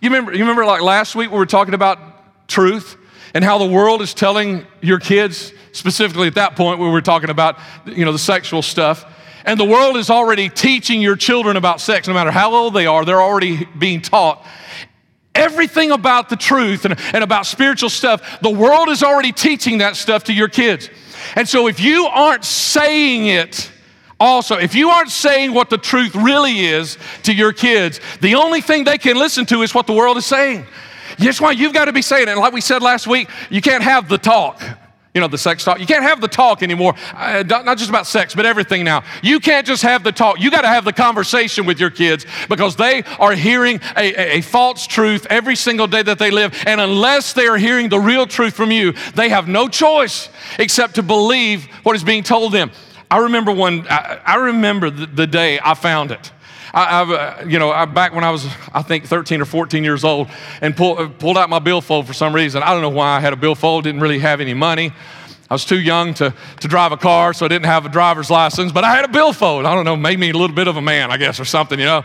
you 0.00 0.10
remember, 0.10 0.32
you 0.32 0.40
remember 0.40 0.64
like 0.64 0.82
last 0.82 1.14
week 1.14 1.30
we 1.30 1.38
were 1.38 1.46
talking 1.46 1.74
about 1.74 2.09
truth 2.50 2.96
and 3.32 3.42
how 3.42 3.58
the 3.58 3.66
world 3.66 4.02
is 4.02 4.12
telling 4.12 4.66
your 4.82 4.98
kids, 4.98 5.52
specifically 5.72 6.26
at 6.26 6.34
that 6.34 6.56
point 6.56 6.80
we 6.80 6.88
were 6.88 7.00
talking 7.00 7.30
about, 7.30 7.58
you 7.86 8.04
know, 8.04 8.12
the 8.12 8.18
sexual 8.18 8.60
stuff. 8.60 9.06
And 9.44 9.58
the 9.58 9.64
world 9.64 9.96
is 9.96 10.10
already 10.10 10.48
teaching 10.48 11.00
your 11.00 11.16
children 11.16 11.56
about 11.56 11.80
sex, 11.80 12.06
no 12.06 12.14
matter 12.14 12.30
how 12.30 12.54
old 12.54 12.74
they 12.74 12.86
are, 12.86 13.04
they're 13.04 13.22
already 13.22 13.64
being 13.78 14.02
taught. 14.02 14.44
Everything 15.34 15.92
about 15.92 16.28
the 16.28 16.36
truth 16.36 16.84
and, 16.84 17.00
and 17.14 17.24
about 17.24 17.46
spiritual 17.46 17.88
stuff, 17.88 18.40
the 18.42 18.50
world 18.50 18.88
is 18.88 19.02
already 19.02 19.32
teaching 19.32 19.78
that 19.78 19.96
stuff 19.96 20.24
to 20.24 20.32
your 20.34 20.48
kids. 20.48 20.90
And 21.36 21.48
so 21.48 21.68
if 21.68 21.80
you 21.80 22.06
aren't 22.06 22.44
saying 22.44 23.26
it, 23.28 23.70
also, 24.18 24.58
if 24.58 24.74
you 24.74 24.90
aren't 24.90 25.10
saying 25.10 25.54
what 25.54 25.70
the 25.70 25.78
truth 25.78 26.14
really 26.14 26.58
is 26.58 26.98
to 27.22 27.32
your 27.32 27.54
kids, 27.54 28.00
the 28.20 28.34
only 28.34 28.60
thing 28.60 28.84
they 28.84 28.98
can 28.98 29.16
listen 29.16 29.46
to 29.46 29.62
is 29.62 29.74
what 29.74 29.86
the 29.86 29.94
world 29.94 30.18
is 30.18 30.26
saying. 30.26 30.66
That's 31.20 31.40
why 31.40 31.52
you've 31.52 31.72
got 31.72 31.86
to 31.86 31.92
be 31.92 32.02
saying 32.02 32.28
it. 32.28 32.30
And 32.30 32.40
like 32.40 32.52
we 32.52 32.60
said 32.60 32.82
last 32.82 33.06
week, 33.06 33.28
you 33.50 33.60
can't 33.60 33.82
have 33.82 34.08
the 34.08 34.18
talk. 34.18 34.60
You 35.14 35.20
know, 35.20 35.26
the 35.26 35.38
sex 35.38 35.64
talk. 35.64 35.80
You 35.80 35.86
can't 35.86 36.04
have 36.04 36.20
the 36.20 36.28
talk 36.28 36.62
anymore. 36.62 36.94
Uh, 37.12 37.42
not 37.46 37.78
just 37.78 37.90
about 37.90 38.06
sex, 38.06 38.32
but 38.32 38.46
everything 38.46 38.84
now. 38.84 39.02
You 39.24 39.40
can't 39.40 39.66
just 39.66 39.82
have 39.82 40.04
the 40.04 40.12
talk. 40.12 40.38
You 40.38 40.52
got 40.52 40.62
to 40.62 40.68
have 40.68 40.84
the 40.84 40.92
conversation 40.92 41.66
with 41.66 41.80
your 41.80 41.90
kids 41.90 42.24
because 42.48 42.76
they 42.76 43.02
are 43.18 43.32
hearing 43.32 43.80
a, 43.96 44.36
a, 44.36 44.40
false 44.40 44.86
truth 44.86 45.26
every 45.28 45.56
single 45.56 45.88
day 45.88 46.02
that 46.04 46.20
they 46.20 46.30
live. 46.30 46.54
And 46.64 46.80
unless 46.80 47.32
they 47.32 47.48
are 47.48 47.56
hearing 47.56 47.88
the 47.88 47.98
real 47.98 48.24
truth 48.24 48.54
from 48.54 48.70
you, 48.70 48.92
they 49.16 49.30
have 49.30 49.48
no 49.48 49.66
choice 49.66 50.28
except 50.60 50.94
to 50.94 51.02
believe 51.02 51.64
what 51.82 51.96
is 51.96 52.04
being 52.04 52.22
told 52.22 52.52
them. 52.52 52.70
I 53.10 53.18
remember 53.18 53.50
one, 53.50 53.88
I, 53.90 54.20
I 54.24 54.36
remember 54.36 54.90
the, 54.90 55.06
the 55.06 55.26
day 55.26 55.58
I 55.60 55.74
found 55.74 56.12
it. 56.12 56.30
I, 56.72 56.84
have 56.98 57.10
uh, 57.10 57.44
you 57.46 57.58
know, 57.58 57.70
I, 57.70 57.84
back 57.84 58.14
when 58.14 58.24
I 58.24 58.30
was, 58.30 58.46
I 58.72 58.82
think, 58.82 59.06
13 59.06 59.40
or 59.40 59.44
14 59.44 59.82
years 59.82 60.04
old, 60.04 60.28
and 60.60 60.76
pull, 60.76 60.98
uh, 60.98 61.08
pulled 61.08 61.36
out 61.36 61.50
my 61.50 61.58
billfold 61.58 62.06
for 62.06 62.12
some 62.12 62.34
reason. 62.34 62.62
I 62.62 62.72
don't 62.72 62.82
know 62.82 62.90
why 62.90 63.16
I 63.16 63.20
had 63.20 63.32
a 63.32 63.36
billfold, 63.36 63.84
didn't 63.84 64.00
really 64.00 64.20
have 64.20 64.40
any 64.40 64.54
money. 64.54 64.92
I 65.50 65.54
was 65.54 65.64
too 65.64 65.80
young 65.80 66.14
to, 66.14 66.32
to 66.60 66.68
drive 66.68 66.92
a 66.92 66.96
car, 66.96 67.32
so 67.32 67.44
I 67.44 67.48
didn't 67.48 67.66
have 67.66 67.84
a 67.84 67.88
driver's 67.88 68.30
license, 68.30 68.70
but 68.70 68.84
I 68.84 68.94
had 68.94 69.04
a 69.04 69.08
billfold. 69.08 69.66
I 69.66 69.74
don't 69.74 69.84
know, 69.84 69.96
made 69.96 70.20
me 70.20 70.30
a 70.30 70.32
little 70.32 70.54
bit 70.54 70.68
of 70.68 70.76
a 70.76 70.80
man, 70.80 71.10
I 71.10 71.16
guess, 71.16 71.40
or 71.40 71.44
something, 71.44 71.76
you 71.76 71.86
know. 71.86 72.04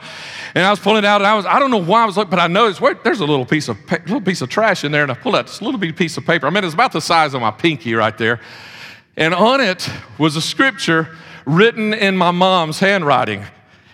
And 0.56 0.66
I 0.66 0.72
was 0.72 0.80
pulling 0.80 1.04
it 1.04 1.06
out, 1.06 1.22
and 1.22 1.28
I 1.28 1.36
was, 1.36 1.46
I 1.46 1.60
don't 1.60 1.70
know 1.70 1.78
why 1.78 2.02
I 2.02 2.06
was 2.06 2.18
looking, 2.18 2.32
but 2.32 2.40
I 2.40 2.48
noticed, 2.48 2.82
wait, 2.82 3.04
there's 3.04 3.20
a 3.20 3.26
little 3.26 3.46
piece 3.46 3.70
of, 3.70 3.78
little 3.92 4.20
piece 4.20 4.42
of 4.42 4.50
trash 4.50 4.84
in 4.84 4.92
there, 4.92 5.04
and 5.04 5.12
I 5.12 5.16
pulled 5.16 5.36
out 5.36 5.46
this 5.46 5.62
little 5.62 5.80
piece 5.80 6.18
of 6.18 6.26
paper. 6.26 6.48
I 6.48 6.50
mean, 6.50 6.64
it's 6.64 6.74
about 6.74 6.92
the 6.92 7.02
size 7.02 7.36
of 7.36 7.42
my 7.42 7.52
pinky 7.52 7.94
right 7.94 8.18
there. 8.18 8.42
And 9.16 9.36
on 9.36 9.62
it 9.62 9.88
was 10.18 10.36
a 10.36 10.42
scripture 10.42 11.16
written 11.46 11.94
in 11.94 12.18
my 12.18 12.32
mom's 12.32 12.80
handwriting. 12.80 13.46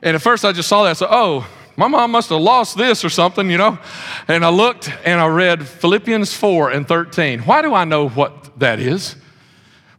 And 0.01 0.15
at 0.15 0.22
first 0.22 0.43
I 0.43 0.51
just 0.51 0.67
saw 0.67 0.84
that, 0.84 0.98
so 0.98 1.08
oh, 1.10 1.48
my 1.77 1.88
mom 1.88 2.12
must 2.12 2.29
have 2.29 2.41
lost 2.41 2.77
this 2.77 3.05
or 3.05 3.10
something, 3.10 3.50
you 3.50 3.58
know. 3.58 3.79
And 4.27 4.43
I 4.43 4.50
looked 4.50 4.91
and 5.05 5.20
I 5.20 5.27
read 5.27 5.67
Philippians 5.67 6.34
4 6.34 6.72
and 6.72 6.88
13. 6.88 7.41
Why 7.41 7.62
do 7.62 7.74
I 7.74 7.86
know 7.86 8.10
what 8.10 8.60
that 8.60 8.79
is? 8.79 9.15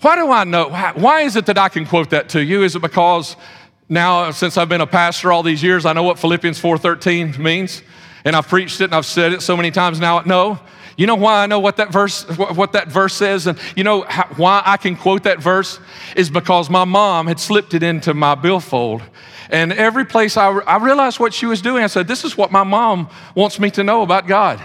Why 0.01 0.17
do 0.17 0.31
I 0.31 0.45
know? 0.45 0.69
Why 0.69 1.23
is 1.23 1.37
it 1.37 1.47
that 1.47 1.59
I 1.59 1.69
can 1.69 1.87
quote 1.87 2.11
that 2.11 2.29
to 2.31 2.43
you? 2.43 2.65
Is 2.65 2.75
it 2.75 2.83
because 2.83 3.37
now, 3.89 4.31
since 4.31 4.57
I've 4.57 4.69
been 4.69 4.81
a 4.81 4.87
pastor 4.87 5.31
all 5.31 5.43
these 5.43 5.63
years, 5.63 5.87
I 5.87 5.93
know 5.93 6.03
what 6.03 6.19
Philippians 6.19 6.59
4:13 6.61 7.39
means, 7.39 7.83
and 8.25 8.35
I've 8.35 8.49
preached 8.49 8.81
it 8.81 8.85
and 8.85 8.95
I've 8.95 9.07
said 9.07 9.33
it 9.33 9.43
so 9.43 9.57
many 9.57 9.71
times 9.71 10.01
now. 10.01 10.21
No, 10.21 10.59
you 10.97 11.07
know 11.07 11.15
why 11.15 11.43
I 11.43 11.47
know 11.47 11.61
what 11.61 11.77
that 11.77 11.93
verse 11.93 12.25
what 12.37 12.73
that 12.73 12.89
verse 12.89 13.15
says, 13.15 13.47
and 13.47 13.59
you 13.77 13.85
know 13.85 14.05
how, 14.09 14.27
why 14.37 14.63
I 14.65 14.77
can 14.77 14.97
quote 14.97 15.25
that 15.25 15.41
verse? 15.41 15.79
Is 16.17 16.31
because 16.31 16.69
my 16.69 16.85
mom 16.85 17.27
had 17.27 17.41
slipped 17.41 17.75
it 17.75 17.83
into 17.83 18.15
my 18.15 18.35
billfold, 18.35 19.03
and 19.51 19.73
every 19.73 20.05
place 20.05 20.37
I, 20.37 20.49
I 20.51 20.77
realized 20.77 21.21
what 21.21 21.35
she 21.35 21.47
was 21.47 21.63
doing, 21.63 21.85
I 21.85 21.89
said, 21.89 22.09
"This 22.09 22.25
is 22.25 22.37
what 22.37 22.53
my 22.53 22.65
mom 22.65 23.09
wants 23.35 23.59
me 23.59 23.71
to 23.73 23.85
know 23.85 24.03
about 24.03 24.27
God." 24.27 24.61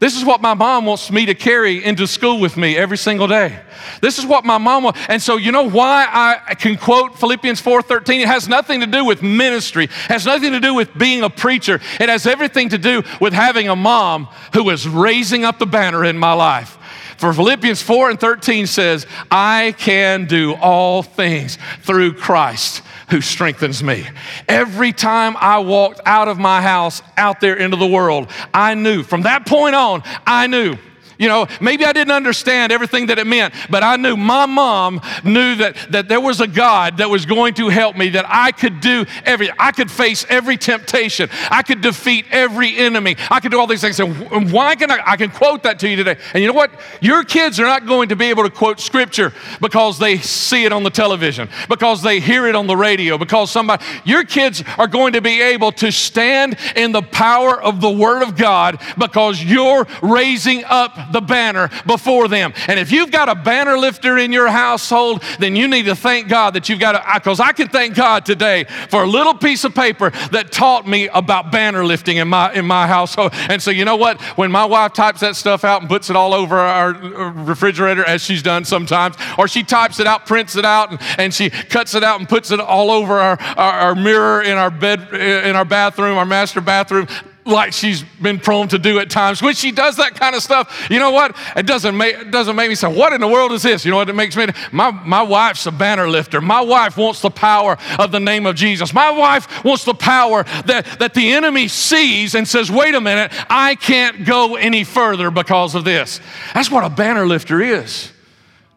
This 0.00 0.16
is 0.16 0.24
what 0.24 0.40
my 0.40 0.54
mom 0.54 0.86
wants 0.86 1.10
me 1.10 1.26
to 1.26 1.34
carry 1.34 1.84
into 1.84 2.06
school 2.06 2.38
with 2.38 2.56
me 2.56 2.76
every 2.76 2.96
single 2.96 3.26
day. 3.26 3.58
This 4.00 4.18
is 4.18 4.24
what 4.24 4.44
my 4.44 4.56
mom 4.56 4.84
wants. 4.84 5.00
And 5.08 5.20
so 5.20 5.36
you 5.36 5.50
know 5.50 5.68
why 5.68 6.06
I 6.48 6.54
can 6.54 6.76
quote 6.76 7.18
Philippians 7.18 7.60
4:13? 7.60 8.20
It 8.20 8.28
has 8.28 8.48
nothing 8.48 8.80
to 8.80 8.86
do 8.86 9.04
with 9.04 9.24
ministry. 9.24 9.84
It 9.84 9.90
has 9.90 10.24
nothing 10.24 10.52
to 10.52 10.60
do 10.60 10.72
with 10.72 10.96
being 10.96 11.24
a 11.24 11.30
preacher. 11.30 11.80
It 11.98 12.08
has 12.08 12.26
everything 12.26 12.68
to 12.68 12.78
do 12.78 13.02
with 13.20 13.32
having 13.32 13.68
a 13.68 13.74
mom 13.74 14.28
who 14.54 14.70
is 14.70 14.86
raising 14.86 15.44
up 15.44 15.58
the 15.58 15.66
banner 15.66 16.04
in 16.04 16.16
my 16.16 16.32
life. 16.32 16.78
For 17.16 17.32
Philippians 17.32 17.82
4 17.82 18.10
and 18.10 18.20
13 18.20 18.68
says, 18.68 19.04
I 19.28 19.74
can 19.78 20.26
do 20.26 20.54
all 20.54 21.02
things 21.02 21.58
through 21.82 22.12
Christ 22.12 22.82
who 23.10 23.20
strengthens 23.20 23.82
me. 23.82 24.06
Every 24.48 24.92
time 24.92 25.36
I 25.38 25.58
walked 25.58 26.00
out 26.04 26.28
of 26.28 26.38
my 26.38 26.62
house 26.62 27.02
out 27.16 27.40
there 27.40 27.56
into 27.56 27.76
the 27.76 27.86
world, 27.86 28.30
I 28.52 28.74
knew 28.74 29.02
from 29.02 29.22
that 29.22 29.46
point 29.46 29.74
on, 29.74 30.02
I 30.26 30.46
knew 30.46 30.76
you 31.18 31.28
know, 31.28 31.46
maybe 31.60 31.84
I 31.84 31.92
didn't 31.92 32.12
understand 32.12 32.72
everything 32.72 33.06
that 33.06 33.18
it 33.18 33.26
meant, 33.26 33.54
but 33.68 33.82
I 33.82 33.96
knew 33.96 34.16
my 34.16 34.46
mom 34.46 35.00
knew 35.24 35.56
that, 35.56 35.76
that 35.90 36.08
there 36.08 36.20
was 36.20 36.40
a 36.40 36.46
God 36.46 36.98
that 36.98 37.10
was 37.10 37.26
going 37.26 37.54
to 37.54 37.68
help 37.68 37.96
me, 37.96 38.10
that 38.10 38.24
I 38.28 38.52
could 38.52 38.80
do 38.80 39.04
every, 39.24 39.50
I 39.58 39.72
could 39.72 39.90
face 39.90 40.24
every 40.28 40.56
temptation. 40.56 41.28
I 41.50 41.62
could 41.62 41.80
defeat 41.80 42.26
every 42.30 42.76
enemy. 42.76 43.16
I 43.30 43.40
could 43.40 43.50
do 43.50 43.58
all 43.58 43.66
these 43.66 43.80
things. 43.80 43.98
And 44.00 44.52
why 44.52 44.76
can 44.76 44.90
I, 44.90 45.00
I 45.04 45.16
can 45.16 45.30
quote 45.30 45.64
that 45.64 45.78
to 45.80 45.88
you 45.88 45.96
today. 45.96 46.16
And 46.32 46.42
you 46.42 46.48
know 46.48 46.54
what? 46.54 46.70
Your 47.00 47.24
kids 47.24 47.58
are 47.58 47.64
not 47.64 47.86
going 47.86 48.10
to 48.10 48.16
be 48.16 48.26
able 48.26 48.44
to 48.44 48.50
quote 48.50 48.80
scripture 48.80 49.32
because 49.60 49.98
they 49.98 50.18
see 50.18 50.64
it 50.64 50.72
on 50.72 50.82
the 50.82 50.90
television, 50.90 51.48
because 51.68 52.02
they 52.02 52.20
hear 52.20 52.46
it 52.46 52.54
on 52.54 52.66
the 52.66 52.76
radio, 52.76 53.18
because 53.18 53.50
somebody, 53.50 53.84
your 54.04 54.24
kids 54.24 54.62
are 54.78 54.86
going 54.86 55.14
to 55.14 55.20
be 55.20 55.42
able 55.42 55.72
to 55.72 55.90
stand 55.90 56.56
in 56.76 56.92
the 56.92 57.02
power 57.02 57.60
of 57.60 57.80
the 57.80 57.90
Word 57.90 58.22
of 58.22 58.36
God 58.36 58.80
because 58.96 59.42
you're 59.42 59.86
raising 60.02 60.64
up 60.64 61.07
the 61.12 61.20
banner 61.20 61.70
before 61.86 62.28
them. 62.28 62.52
And 62.66 62.78
if 62.78 62.92
you've 62.92 63.10
got 63.10 63.28
a 63.28 63.34
banner 63.34 63.76
lifter 63.78 64.18
in 64.18 64.32
your 64.32 64.48
household, 64.48 65.22
then 65.38 65.56
you 65.56 65.68
need 65.68 65.84
to 65.84 65.96
thank 65.96 66.28
God 66.28 66.54
that 66.54 66.68
you've 66.68 66.80
got 66.80 66.94
a, 66.94 67.18
because 67.18 67.40
I 67.40 67.52
can 67.52 67.68
thank 67.68 67.94
God 67.94 68.24
today 68.26 68.64
for 68.88 69.02
a 69.02 69.06
little 69.06 69.34
piece 69.34 69.64
of 69.64 69.74
paper 69.74 70.10
that 70.32 70.52
taught 70.52 70.86
me 70.86 71.08
about 71.08 71.52
banner 71.52 71.84
lifting 71.84 72.16
in 72.18 72.28
my, 72.28 72.52
in 72.52 72.66
my 72.66 72.86
household. 72.86 73.32
And 73.34 73.62
so, 73.62 73.70
you 73.70 73.84
know 73.84 73.96
what? 73.96 74.20
When 74.36 74.50
my 74.50 74.64
wife 74.64 74.92
types 74.92 75.20
that 75.20 75.36
stuff 75.36 75.64
out 75.64 75.80
and 75.80 75.88
puts 75.88 76.10
it 76.10 76.16
all 76.16 76.34
over 76.34 76.56
our 76.56 76.92
refrigerator, 77.32 78.04
as 78.04 78.22
she's 78.22 78.42
done 78.42 78.64
sometimes, 78.64 79.16
or 79.36 79.48
she 79.48 79.62
types 79.62 80.00
it 80.00 80.06
out, 80.06 80.26
prints 80.26 80.56
it 80.56 80.64
out, 80.64 80.90
and, 80.90 81.00
and 81.18 81.34
she 81.34 81.50
cuts 81.50 81.94
it 81.94 82.04
out 82.04 82.20
and 82.20 82.28
puts 82.28 82.50
it 82.50 82.60
all 82.60 82.90
over 82.90 83.14
our, 83.14 83.38
our, 83.56 83.72
our 83.72 83.94
mirror 83.94 84.42
in 84.42 84.56
our 84.56 84.70
bed, 84.70 85.12
in 85.12 85.56
our 85.56 85.64
bathroom, 85.64 86.16
our 86.16 86.26
master 86.26 86.60
bathroom, 86.60 87.06
like 87.48 87.72
she's 87.72 88.02
been 88.02 88.38
prone 88.38 88.68
to 88.68 88.78
do 88.78 88.98
at 88.98 89.10
times. 89.10 89.42
When 89.42 89.54
she 89.54 89.72
does 89.72 89.96
that 89.96 90.14
kind 90.14 90.34
of 90.34 90.42
stuff, 90.42 90.88
you 90.90 90.98
know 90.98 91.10
what? 91.10 91.36
It 91.56 91.66
doesn't 91.66 91.96
make, 91.96 92.14
it 92.16 92.30
doesn't 92.30 92.54
make 92.54 92.68
me 92.68 92.74
say, 92.74 92.88
What 92.88 93.12
in 93.12 93.20
the 93.20 93.28
world 93.28 93.52
is 93.52 93.62
this? 93.62 93.84
You 93.84 93.90
know 93.90 93.96
what 93.96 94.08
it 94.08 94.14
makes 94.14 94.36
me? 94.36 94.46
My, 94.72 94.90
my 94.90 95.22
wife's 95.22 95.66
a 95.66 95.72
banner 95.72 96.08
lifter. 96.08 96.40
My 96.40 96.60
wife 96.60 96.96
wants 96.96 97.20
the 97.20 97.30
power 97.30 97.76
of 97.98 98.12
the 98.12 98.20
name 98.20 98.46
of 98.46 98.56
Jesus. 98.56 98.92
My 98.92 99.10
wife 99.10 99.64
wants 99.64 99.84
the 99.84 99.94
power 99.94 100.44
that, 100.66 100.86
that 100.98 101.14
the 101.14 101.32
enemy 101.32 101.68
sees 101.68 102.34
and 102.34 102.46
says, 102.46 102.70
Wait 102.70 102.94
a 102.94 103.00
minute, 103.00 103.32
I 103.48 103.74
can't 103.74 104.24
go 104.24 104.56
any 104.56 104.84
further 104.84 105.30
because 105.30 105.74
of 105.74 105.84
this. 105.84 106.20
That's 106.54 106.70
what 106.70 106.84
a 106.84 106.90
banner 106.90 107.26
lifter 107.26 107.60
is. 107.60 108.12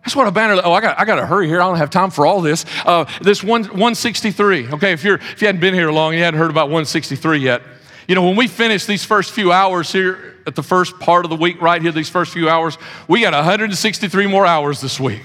That's 0.03 0.15
what 0.15 0.27
a 0.27 0.31
banner. 0.31 0.59
Oh, 0.63 0.73
I 0.73 0.81
got, 0.81 0.99
I 0.99 1.05
got 1.05 1.15
to 1.15 1.25
hurry 1.25 1.47
here. 1.47 1.61
I 1.61 1.67
don't 1.67 1.77
have 1.77 1.91
time 1.91 2.09
for 2.09 2.25
all 2.25 2.41
this. 2.41 2.65
Uh, 2.85 3.05
this 3.21 3.43
one, 3.43 3.63
163. 3.65 4.69
Okay, 4.69 4.93
if 4.93 5.03
you're 5.03 5.15
if 5.15 5.41
you 5.41 5.47
hadn't 5.47 5.61
been 5.61 5.75
here 5.75 5.91
long, 5.91 6.13
you 6.13 6.23
hadn't 6.23 6.39
heard 6.39 6.49
about 6.49 6.67
163 6.67 7.37
yet. 7.37 7.61
You 8.07 8.15
know, 8.15 8.25
when 8.25 8.35
we 8.35 8.47
finish 8.47 8.85
these 8.85 9.05
first 9.05 9.31
few 9.31 9.51
hours 9.51 9.91
here 9.91 10.37
at 10.47 10.55
the 10.55 10.63
first 10.63 10.99
part 10.99 11.25
of 11.25 11.29
the 11.29 11.37
week, 11.37 11.61
right 11.61 11.81
here, 11.81 11.91
these 11.91 12.09
first 12.09 12.33
few 12.33 12.49
hours, 12.49 12.77
we 13.07 13.21
got 13.21 13.33
163 13.33 14.27
more 14.27 14.45
hours 14.45 14.81
this 14.81 14.99
week. 14.99 15.23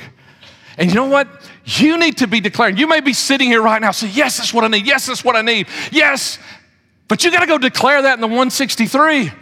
And 0.78 0.90
you 0.90 0.94
know 0.94 1.06
what? 1.06 1.28
You 1.64 1.98
need 1.98 2.18
to 2.18 2.26
be 2.26 2.40
declaring. 2.40 2.76
You 2.76 2.86
may 2.86 3.00
be 3.00 3.12
sitting 3.12 3.48
here 3.48 3.62
right 3.62 3.80
now 3.80 3.92
saying, 3.92 4.12
Yes, 4.14 4.36
that's 4.36 4.52
what 4.52 4.64
I 4.64 4.68
need. 4.68 4.86
Yes, 4.86 5.06
that's 5.06 5.24
what 5.24 5.34
I 5.34 5.42
need. 5.42 5.68
Yes. 5.90 6.38
But 7.08 7.24
you 7.24 7.30
got 7.30 7.40
to 7.40 7.46
go 7.46 7.56
declare 7.56 8.02
that 8.02 8.14
in 8.14 8.20
the 8.20 8.26
163. 8.26 9.32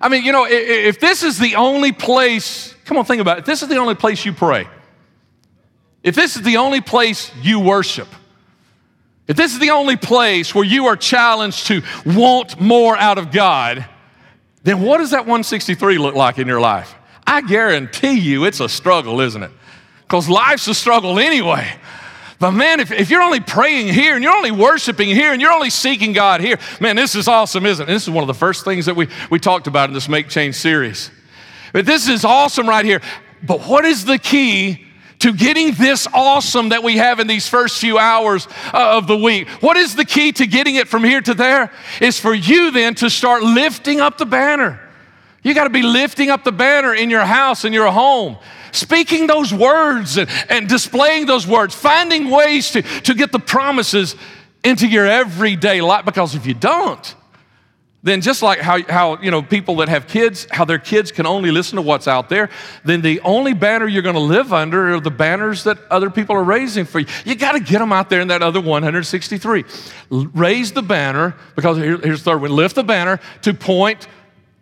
I 0.00 0.08
mean, 0.08 0.24
you 0.24 0.32
know, 0.32 0.46
if 0.48 1.00
this 1.00 1.22
is 1.22 1.38
the 1.38 1.56
only 1.56 1.92
place, 1.92 2.74
come 2.84 2.96
on, 2.96 3.04
think 3.04 3.20
about 3.20 3.38
it. 3.38 3.40
If 3.40 3.46
this 3.46 3.62
is 3.62 3.68
the 3.68 3.76
only 3.76 3.94
place 3.94 4.24
you 4.24 4.32
pray, 4.32 4.66
if 6.02 6.14
this 6.14 6.36
is 6.36 6.42
the 6.42 6.56
only 6.56 6.80
place 6.80 7.30
you 7.42 7.60
worship, 7.60 8.08
if 9.30 9.36
this 9.36 9.52
is 9.52 9.60
the 9.60 9.70
only 9.70 9.94
place 9.94 10.56
where 10.56 10.64
you 10.64 10.86
are 10.86 10.96
challenged 10.96 11.68
to 11.68 11.82
want 12.04 12.60
more 12.60 12.96
out 12.96 13.16
of 13.16 13.30
God, 13.30 13.86
then 14.64 14.80
what 14.80 14.98
does 14.98 15.12
that 15.12 15.20
163 15.20 15.98
look 15.98 16.16
like 16.16 16.40
in 16.40 16.48
your 16.48 16.60
life? 16.60 16.92
I 17.24 17.40
guarantee 17.40 18.18
you 18.18 18.44
it's 18.44 18.58
a 18.58 18.68
struggle, 18.68 19.20
isn't 19.20 19.40
it? 19.40 19.52
Because 20.00 20.28
life's 20.28 20.66
a 20.66 20.74
struggle 20.74 21.20
anyway. 21.20 21.72
But 22.40 22.50
man, 22.50 22.80
if, 22.80 22.90
if 22.90 23.08
you're 23.08 23.22
only 23.22 23.38
praying 23.38 23.94
here 23.94 24.16
and 24.16 24.24
you're 24.24 24.34
only 24.34 24.50
worshiping 24.50 25.10
here 25.10 25.30
and 25.30 25.40
you're 25.40 25.52
only 25.52 25.70
seeking 25.70 26.12
God 26.12 26.40
here, 26.40 26.58
man, 26.80 26.96
this 26.96 27.14
is 27.14 27.28
awesome, 27.28 27.66
isn't 27.66 27.88
it? 27.88 27.92
This 27.92 28.02
is 28.02 28.10
one 28.10 28.24
of 28.24 28.28
the 28.28 28.34
first 28.34 28.64
things 28.64 28.86
that 28.86 28.96
we, 28.96 29.06
we 29.30 29.38
talked 29.38 29.68
about 29.68 29.90
in 29.90 29.94
this 29.94 30.08
Make 30.08 30.28
Change 30.28 30.56
series. 30.56 31.08
But 31.72 31.86
this 31.86 32.08
is 32.08 32.24
awesome 32.24 32.68
right 32.68 32.84
here. 32.84 33.00
But 33.44 33.60
what 33.68 33.84
is 33.84 34.04
the 34.04 34.18
key 34.18 34.89
to 35.20 35.32
getting 35.32 35.72
this 35.74 36.06
awesome 36.12 36.70
that 36.70 36.82
we 36.82 36.96
have 36.96 37.20
in 37.20 37.26
these 37.26 37.48
first 37.48 37.78
few 37.78 37.98
hours 37.98 38.46
uh, 38.72 38.96
of 38.96 39.06
the 39.06 39.16
week? 39.16 39.48
What 39.60 39.76
is 39.76 39.96
the 39.96 40.04
key 40.04 40.32
to 40.32 40.46
getting 40.46 40.74
it 40.74 40.88
from 40.88 41.04
here 41.04 41.20
to 41.22 41.34
there? 41.34 41.72
Is 42.00 42.18
for 42.18 42.34
you 42.34 42.70
then 42.70 42.94
to 42.96 43.08
start 43.08 43.42
lifting 43.42 44.00
up 44.00 44.18
the 44.18 44.26
banner. 44.26 44.80
You 45.42 45.54
got 45.54 45.64
to 45.64 45.70
be 45.70 45.82
lifting 45.82 46.28
up 46.28 46.44
the 46.44 46.52
banner 46.52 46.94
in 46.94 47.08
your 47.08 47.24
house, 47.24 47.64
in 47.64 47.72
your 47.72 47.90
home 47.90 48.36
speaking 48.72 49.26
those 49.26 49.52
words 49.52 50.16
and, 50.16 50.28
and 50.48 50.68
displaying 50.68 51.26
those 51.26 51.46
words, 51.46 51.74
finding 51.74 52.30
ways 52.30 52.70
to, 52.72 52.82
to 52.82 53.14
get 53.14 53.32
the 53.32 53.38
promises 53.38 54.16
into 54.64 54.86
your 54.86 55.06
everyday 55.06 55.80
life. 55.80 56.04
Because 56.04 56.34
if 56.34 56.46
you 56.46 56.54
don't, 56.54 57.14
then 58.02 58.22
just 58.22 58.42
like 58.42 58.60
how, 58.60 58.82
how 58.88 59.20
you 59.20 59.30
know 59.30 59.42
people 59.42 59.76
that 59.76 59.88
have 59.88 60.06
kids 60.06 60.46
how 60.50 60.64
their 60.64 60.78
kids 60.78 61.12
can 61.12 61.26
only 61.26 61.50
listen 61.50 61.76
to 61.76 61.82
what's 61.82 62.08
out 62.08 62.28
there 62.28 62.48
then 62.84 63.00
the 63.02 63.20
only 63.20 63.52
banner 63.52 63.86
you're 63.86 64.02
going 64.02 64.14
to 64.14 64.20
live 64.20 64.52
under 64.52 64.94
are 64.94 65.00
the 65.00 65.10
banners 65.10 65.64
that 65.64 65.78
other 65.90 66.10
people 66.10 66.34
are 66.34 66.44
raising 66.44 66.84
for 66.84 67.00
you 67.00 67.06
you 67.24 67.34
got 67.34 67.52
to 67.52 67.60
get 67.60 67.78
them 67.78 67.92
out 67.92 68.08
there 68.10 68.20
in 68.20 68.28
that 68.28 68.42
other 68.42 68.60
163 68.60 69.64
raise 70.10 70.72
the 70.72 70.82
banner 70.82 71.34
because 71.56 71.76
here, 71.76 71.98
here's 71.98 72.22
the 72.22 72.30
third 72.30 72.40
one 72.40 72.50
lift 72.50 72.74
the 72.74 72.84
banner 72.84 73.20
to 73.42 73.52
point 73.52 74.08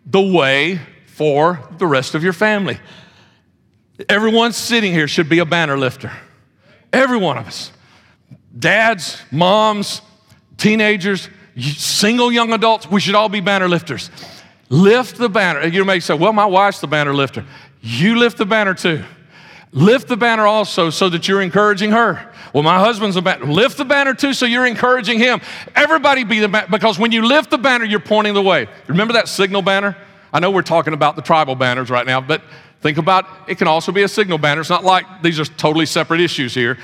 the 0.05 0.21
way 0.21 0.79
for 1.05 1.67
the 1.77 1.87
rest 1.87 2.15
of 2.15 2.23
your 2.23 2.33
family 2.33 2.79
Everyone 4.07 4.53
sitting 4.53 4.93
here 4.93 5.07
should 5.07 5.27
be 5.27 5.39
a 5.39 5.45
banner 5.45 5.77
lifter. 5.77 6.11
Every 6.93 7.17
one 7.17 7.37
of 7.37 7.47
us. 7.47 7.71
Dads, 8.57 9.21
moms, 9.31 10.01
teenagers, 10.57 11.27
single 11.59 12.31
young 12.31 12.53
adults, 12.53 12.89
we 12.89 12.99
should 12.99 13.15
all 13.15 13.29
be 13.29 13.39
banner 13.39 13.67
lifters. 13.67 14.09
Lift 14.69 15.17
the 15.17 15.29
banner. 15.29 15.65
You 15.65 15.83
may 15.85 15.99
say, 15.99 16.13
well, 16.13 16.33
my 16.33 16.45
wife's 16.45 16.79
the 16.79 16.87
banner 16.87 17.13
lifter. 17.13 17.45
You 17.81 18.17
lift 18.17 18.37
the 18.37 18.45
banner 18.45 18.73
too. 18.73 19.03
Lift 19.71 20.07
the 20.07 20.17
banner 20.17 20.47
also 20.47 20.89
so 20.89 21.09
that 21.09 21.27
you're 21.27 21.41
encouraging 21.41 21.91
her. 21.91 22.33
Well, 22.53 22.63
my 22.63 22.79
husband's 22.79 23.15
a 23.15 23.21
banner. 23.21 23.45
Lift 23.45 23.77
the 23.77 23.85
banner 23.85 24.13
too 24.13 24.33
so 24.33 24.45
you're 24.45 24.65
encouraging 24.65 25.19
him. 25.19 25.41
Everybody 25.75 26.23
be 26.23 26.39
the 26.39 26.47
banner 26.47 26.67
because 26.69 26.97
when 26.97 27.11
you 27.11 27.25
lift 27.25 27.51
the 27.51 27.57
banner, 27.57 27.85
you're 27.85 27.99
pointing 27.99 28.33
the 28.33 28.41
way. 28.41 28.67
Remember 28.87 29.13
that 29.13 29.27
signal 29.27 29.61
banner? 29.61 29.95
I 30.31 30.39
know 30.39 30.51
we're 30.51 30.61
talking 30.61 30.93
about 30.93 31.15
the 31.15 31.21
tribal 31.21 31.55
banners 31.55 31.89
right 31.89 32.05
now, 32.05 32.21
but 32.21 32.41
Think 32.81 32.97
about 32.97 33.25
it 33.47 33.57
can 33.57 33.67
also 33.67 33.91
be 33.91 34.03
a 34.03 34.07
signal 34.07 34.37
banner. 34.37 34.61
It's 34.61 34.69
not 34.69 34.83
like 34.83 35.21
these 35.21 35.39
are 35.39 35.45
totally 35.45 35.85
separate 35.85 36.21
issues 36.21 36.53
here. 36.53 36.77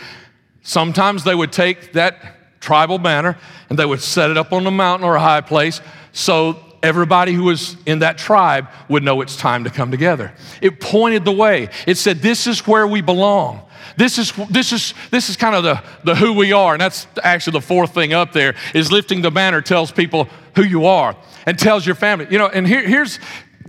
Sometimes 0.61 1.23
they 1.23 1.35
would 1.35 1.51
take 1.51 1.93
that 1.93 2.34
tribal 2.59 2.97
banner 2.97 3.37
and 3.69 3.77
they 3.77 3.85
would 3.85 4.01
set 4.01 4.29
it 4.29 4.37
up 4.37 4.51
on 4.51 4.65
a 4.65 4.71
mountain 4.71 5.07
or 5.07 5.15
a 5.15 5.19
high 5.19 5.41
place 5.41 5.81
so 6.11 6.59
everybody 6.81 7.33
who 7.33 7.43
was 7.43 7.75
in 7.85 7.99
that 7.99 8.17
tribe 8.17 8.67
would 8.87 9.03
know 9.03 9.21
it's 9.21 9.35
time 9.35 9.63
to 9.63 9.69
come 9.69 9.91
together. 9.91 10.31
It 10.61 10.79
pointed 10.79 11.25
the 11.25 11.31
way. 11.31 11.69
It 11.87 11.97
said, 11.97 12.19
This 12.19 12.47
is 12.47 12.65
where 12.67 12.87
we 12.87 13.01
belong. 13.01 13.61
This 13.97 14.17
is, 14.17 14.33
this 14.49 14.71
is, 14.71 14.93
this 15.11 15.29
is 15.29 15.37
kind 15.37 15.55
of 15.55 15.63
the, 15.63 15.83
the 16.03 16.15
who 16.15 16.33
we 16.33 16.51
are. 16.51 16.73
And 16.73 16.81
that's 16.81 17.07
actually 17.23 17.53
the 17.53 17.61
fourth 17.61 17.93
thing 17.93 18.13
up 18.13 18.33
there 18.33 18.55
is 18.73 18.91
lifting 18.91 19.21
the 19.21 19.31
banner 19.31 19.61
tells 19.61 19.91
people 19.91 20.27
who 20.55 20.63
you 20.63 20.85
are 20.85 21.15
and 21.45 21.57
tells 21.57 21.85
your 21.85 21.95
family. 21.95 22.27
You 22.29 22.37
know, 22.37 22.47
and 22.47 22.67
here, 22.67 22.85
here's, 22.85 23.19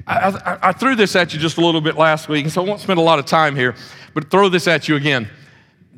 I, 0.06 0.30
I, 0.44 0.68
I, 0.68 0.72
threw 0.72 0.94
this 0.94 1.16
at 1.16 1.32
you 1.32 1.38
just 1.38 1.58
a 1.58 1.60
little 1.60 1.80
bit 1.80 1.96
last 1.96 2.28
week, 2.28 2.48
so 2.48 2.62
I 2.62 2.66
won't 2.66 2.80
spend 2.80 2.98
a 2.98 3.02
lot 3.02 3.18
of 3.18 3.26
time 3.26 3.56
here, 3.56 3.74
but 4.14 4.30
throw 4.30 4.48
this 4.48 4.66
at 4.66 4.88
you 4.88 4.96
again. 4.96 5.28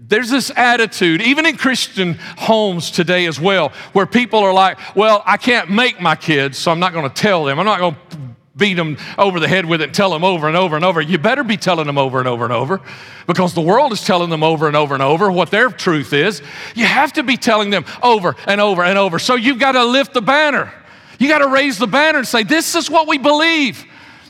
There's 0.08 0.30
this 0.30 0.50
attitude, 0.56 1.20
even 1.20 1.44
in 1.44 1.56
Christian 1.56 2.14
homes 2.38 2.90
today 2.90 3.26
as 3.26 3.38
well, 3.38 3.70
where 3.92 4.06
people 4.06 4.40
are 4.40 4.54
like, 4.54 4.78
well, 4.96 5.22
I 5.26 5.36
can't 5.36 5.70
make 5.70 6.00
my 6.00 6.16
kids, 6.16 6.56
so 6.56 6.70
I'm 6.70 6.80
not 6.80 6.92
going 6.94 7.08
to 7.08 7.14
tell 7.14 7.44
them. 7.44 7.58
I'm 7.58 7.66
not 7.66 7.78
going 7.78 7.94
to 7.94 8.18
beat 8.56 8.74
them 8.74 8.98
over 9.16 9.38
the 9.38 9.48
head 9.48 9.64
with 9.64 9.80
it 9.80 9.94
tell 9.94 10.10
them 10.10 10.24
over 10.24 10.48
and 10.48 10.56
over 10.56 10.76
and 10.76 10.84
over. 10.84 11.00
You 11.00 11.16
better 11.16 11.44
be 11.44 11.56
telling 11.56 11.86
them 11.86 11.96
over 11.96 12.18
and 12.18 12.26
over 12.26 12.44
and 12.44 12.52
over 12.52 12.80
because 13.26 13.54
the 13.54 13.60
world 13.60 13.92
is 13.92 14.02
telling 14.02 14.30
them 14.30 14.42
over 14.42 14.66
and 14.66 14.76
over 14.76 14.94
and 14.94 15.02
over 15.02 15.30
what 15.30 15.50
their 15.50 15.70
truth 15.70 16.12
is. 16.12 16.42
You 16.74 16.84
have 16.84 17.12
to 17.14 17.22
be 17.22 17.36
telling 17.36 17.70
them 17.70 17.84
over 18.02 18.34
and 18.46 18.60
over 18.60 18.82
and 18.82 18.98
over. 18.98 19.18
So 19.18 19.36
you've 19.36 19.60
got 19.60 19.72
to 19.72 19.84
lift 19.84 20.12
the 20.12 20.22
banner. 20.22 20.72
You 21.18 21.28
got 21.28 21.38
to 21.38 21.48
raise 21.48 21.78
the 21.78 21.86
banner 21.86 22.18
and 22.18 22.26
say, 22.26 22.42
This 22.42 22.74
is 22.74 22.90
what 22.90 23.06
we 23.08 23.18
believe. 23.18 23.84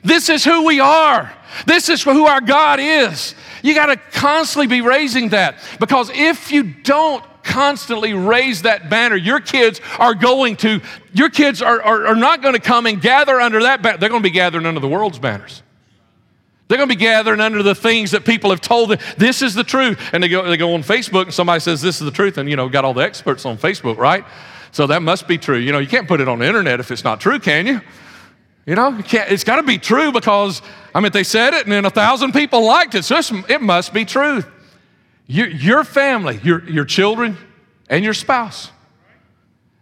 This 0.04 0.28
is 0.28 0.44
who 0.44 0.64
we 0.64 0.80
are. 0.80 1.32
This 1.66 1.88
is 1.88 2.02
who 2.02 2.26
our 2.26 2.40
God 2.40 2.78
is. 2.80 3.34
You 3.68 3.74
got 3.74 3.86
to 3.86 3.96
constantly 4.18 4.66
be 4.66 4.80
raising 4.80 5.28
that 5.28 5.58
because 5.78 6.10
if 6.14 6.50
you 6.50 6.62
don't 6.62 7.22
constantly 7.42 8.14
raise 8.14 8.62
that 8.62 8.88
banner, 8.88 9.14
your 9.14 9.40
kids 9.40 9.82
are 9.98 10.14
going 10.14 10.56
to, 10.56 10.80
your 11.12 11.28
kids 11.28 11.60
are, 11.60 11.82
are, 11.82 12.06
are 12.06 12.16
not 12.16 12.40
going 12.40 12.54
to 12.54 12.60
come 12.60 12.86
and 12.86 12.98
gather 12.98 13.38
under 13.38 13.64
that 13.64 13.82
banner. 13.82 13.98
They're 13.98 14.08
going 14.08 14.22
to 14.22 14.26
be 14.26 14.32
gathering 14.32 14.64
under 14.64 14.80
the 14.80 14.88
world's 14.88 15.18
banners. 15.18 15.62
They're 16.68 16.78
going 16.78 16.88
to 16.88 16.96
be 16.96 16.98
gathering 16.98 17.40
under 17.40 17.62
the 17.62 17.74
things 17.74 18.12
that 18.12 18.24
people 18.24 18.48
have 18.48 18.62
told 18.62 18.88
them. 18.88 19.00
This 19.18 19.42
is 19.42 19.52
the 19.52 19.64
truth. 19.64 20.00
And 20.14 20.22
they 20.22 20.28
go, 20.28 20.48
they 20.48 20.56
go 20.56 20.72
on 20.72 20.82
Facebook 20.82 21.24
and 21.24 21.34
somebody 21.34 21.60
says, 21.60 21.82
This 21.82 22.00
is 22.00 22.06
the 22.06 22.10
truth. 22.10 22.38
And, 22.38 22.48
you 22.48 22.56
know, 22.56 22.70
got 22.70 22.86
all 22.86 22.94
the 22.94 23.02
experts 23.02 23.44
on 23.44 23.58
Facebook, 23.58 23.98
right? 23.98 24.24
So 24.72 24.86
that 24.86 25.02
must 25.02 25.28
be 25.28 25.36
true. 25.36 25.58
You 25.58 25.72
know, 25.72 25.78
you 25.78 25.88
can't 25.88 26.08
put 26.08 26.22
it 26.22 26.28
on 26.28 26.38
the 26.38 26.46
internet 26.46 26.80
if 26.80 26.90
it's 26.90 27.04
not 27.04 27.20
true, 27.20 27.38
can 27.38 27.66
you? 27.66 27.82
You 28.68 28.74
know, 28.74 28.90
you 28.90 29.02
it's 29.12 29.44
got 29.44 29.56
to 29.56 29.62
be 29.62 29.78
true 29.78 30.12
because, 30.12 30.60
I 30.94 31.00
mean, 31.00 31.10
they 31.10 31.24
said 31.24 31.54
it 31.54 31.64
and 31.64 31.72
then 31.72 31.86
a 31.86 31.90
thousand 31.90 32.32
people 32.32 32.66
liked 32.66 32.94
it, 32.94 33.02
so 33.02 33.18
it 33.48 33.62
must 33.62 33.94
be 33.94 34.04
true. 34.04 34.44
You, 35.26 35.46
your 35.46 35.84
family, 35.84 36.38
your, 36.42 36.68
your 36.68 36.84
children, 36.84 37.38
and 37.88 38.04
your 38.04 38.12
spouse, 38.12 38.70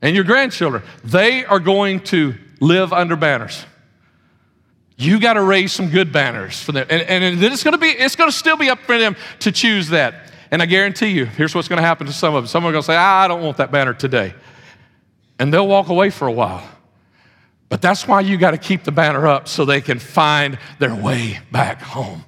and 0.00 0.14
your 0.14 0.22
grandchildren, 0.22 0.84
they 1.02 1.44
are 1.44 1.58
going 1.58 1.98
to 2.04 2.36
live 2.60 2.92
under 2.92 3.16
banners. 3.16 3.66
You 4.96 5.18
got 5.18 5.32
to 5.32 5.42
raise 5.42 5.72
some 5.72 5.90
good 5.90 6.12
banners 6.12 6.62
for 6.62 6.70
them. 6.70 6.86
And, 6.88 7.02
and 7.02 7.42
it's 7.42 7.64
going 7.64 7.72
to 7.72 7.78
be, 7.78 7.88
it's 7.88 8.14
going 8.14 8.30
to 8.30 8.36
still 8.36 8.56
be 8.56 8.70
up 8.70 8.78
for 8.82 8.96
them 8.96 9.16
to 9.40 9.50
choose 9.50 9.88
that. 9.88 10.30
And 10.52 10.62
I 10.62 10.66
guarantee 10.66 11.08
you, 11.08 11.24
here's 11.24 11.56
what's 11.56 11.66
going 11.66 11.78
to 11.78 11.86
happen 11.86 12.06
to 12.06 12.12
some 12.12 12.36
of 12.36 12.44
them. 12.44 12.46
Some 12.46 12.64
are 12.64 12.70
going 12.70 12.82
to 12.82 12.86
say, 12.86 12.94
I 12.94 13.26
don't 13.26 13.42
want 13.42 13.56
that 13.56 13.72
banner 13.72 13.94
today. 13.94 14.32
And 15.40 15.52
they'll 15.52 15.66
walk 15.66 15.88
away 15.88 16.10
for 16.10 16.28
a 16.28 16.32
while. 16.32 16.62
But 17.68 17.82
that's 17.82 18.06
why 18.06 18.20
you 18.20 18.36
got 18.36 18.52
to 18.52 18.58
keep 18.58 18.84
the 18.84 18.92
banner 18.92 19.26
up 19.26 19.48
so 19.48 19.64
they 19.64 19.80
can 19.80 19.98
find 19.98 20.58
their 20.78 20.94
way 20.94 21.40
back 21.50 21.80
home. 21.80 22.24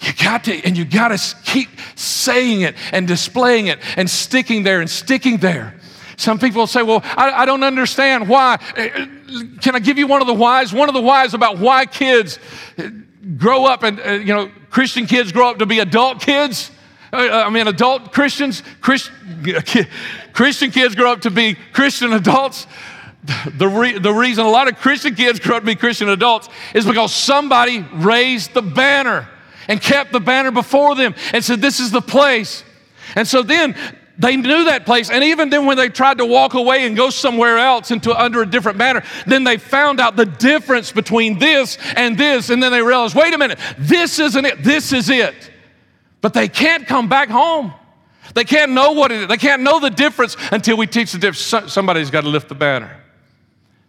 You 0.00 0.12
got 0.12 0.44
to, 0.44 0.64
and 0.64 0.76
you 0.76 0.84
got 0.84 1.08
to 1.08 1.36
keep 1.44 1.68
saying 1.94 2.62
it 2.62 2.74
and 2.92 3.06
displaying 3.06 3.68
it 3.68 3.78
and 3.96 4.10
sticking 4.10 4.62
there 4.64 4.80
and 4.80 4.90
sticking 4.90 5.38
there. 5.38 5.74
Some 6.16 6.38
people 6.38 6.66
say, 6.66 6.82
Well, 6.82 7.00
I, 7.04 7.42
I 7.42 7.46
don't 7.46 7.62
understand 7.62 8.28
why. 8.28 8.58
Uh, 8.76 9.06
can 9.60 9.74
I 9.74 9.78
give 9.78 9.98
you 9.98 10.06
one 10.06 10.20
of 10.20 10.26
the 10.26 10.34
whys? 10.34 10.72
One 10.72 10.88
of 10.88 10.94
the 10.94 11.00
whys 11.00 11.34
about 11.34 11.58
why 11.58 11.86
kids 11.86 12.38
eh, 12.76 12.90
grow 13.36 13.64
up 13.64 13.82
and, 13.82 13.98
you 14.26 14.34
know, 14.34 14.50
Christian 14.70 15.06
kids 15.06 15.32
grow 15.32 15.50
up 15.50 15.58
to 15.58 15.66
be 15.66 15.78
adult 15.78 16.20
kids. 16.20 16.70
I 17.12 17.48
mean, 17.48 17.68
adult 17.68 18.12
Christians, 18.12 18.62
Christ, 18.80 19.10
Christian 20.32 20.72
kids 20.72 20.96
grow 20.96 21.12
up 21.12 21.20
to 21.22 21.30
be 21.30 21.56
Christian 21.72 22.12
adults 22.12 22.66
the, 23.56 23.68
re- 23.68 23.98
the 23.98 24.12
reason 24.12 24.44
a 24.44 24.50
lot 24.50 24.68
of 24.68 24.76
Christian 24.76 25.14
kids 25.14 25.40
grow 25.40 25.56
up 25.56 25.62
to 25.62 25.66
be 25.66 25.74
Christian 25.74 26.08
adults 26.08 26.48
is 26.74 26.84
because 26.84 27.14
somebody 27.14 27.80
raised 27.92 28.52
the 28.52 28.62
banner 28.62 29.28
and 29.66 29.80
kept 29.80 30.12
the 30.12 30.20
banner 30.20 30.50
before 30.50 30.94
them 30.94 31.14
and 31.32 31.42
said, 31.42 31.60
This 31.60 31.80
is 31.80 31.90
the 31.90 32.02
place. 32.02 32.64
And 33.16 33.26
so 33.26 33.42
then 33.42 33.74
they 34.18 34.36
knew 34.36 34.64
that 34.66 34.84
place. 34.84 35.10
And 35.10 35.24
even 35.24 35.48
then, 35.48 35.66
when 35.66 35.76
they 35.76 35.88
tried 35.88 36.18
to 36.18 36.26
walk 36.26 36.54
away 36.54 36.86
and 36.86 36.96
go 36.96 37.10
somewhere 37.10 37.58
else 37.58 37.90
into 37.90 38.14
under 38.14 38.42
a 38.42 38.46
different 38.46 38.78
banner, 38.78 39.02
then 39.26 39.44
they 39.44 39.56
found 39.56 40.00
out 40.00 40.16
the 40.16 40.26
difference 40.26 40.92
between 40.92 41.38
this 41.38 41.78
and 41.96 42.16
this. 42.16 42.50
And 42.50 42.62
then 42.62 42.72
they 42.72 42.82
realized, 42.82 43.14
wait 43.14 43.34
a 43.34 43.38
minute, 43.38 43.58
this 43.78 44.18
isn't 44.18 44.44
it, 44.44 44.62
this 44.62 44.92
is 44.92 45.10
it. 45.10 45.50
But 46.20 46.34
they 46.34 46.48
can't 46.48 46.86
come 46.86 47.08
back 47.08 47.28
home. 47.28 47.72
They 48.34 48.44
can't 48.44 48.72
know 48.72 48.92
what 48.92 49.12
it 49.12 49.22
is. 49.22 49.28
They 49.28 49.36
can't 49.36 49.62
know 49.62 49.80
the 49.80 49.90
difference 49.90 50.36
until 50.50 50.76
we 50.76 50.86
teach 50.86 51.12
the 51.12 51.18
difference. 51.18 51.72
Somebody's 51.72 52.10
got 52.10 52.22
to 52.22 52.28
lift 52.28 52.48
the 52.48 52.54
banner. 52.54 53.03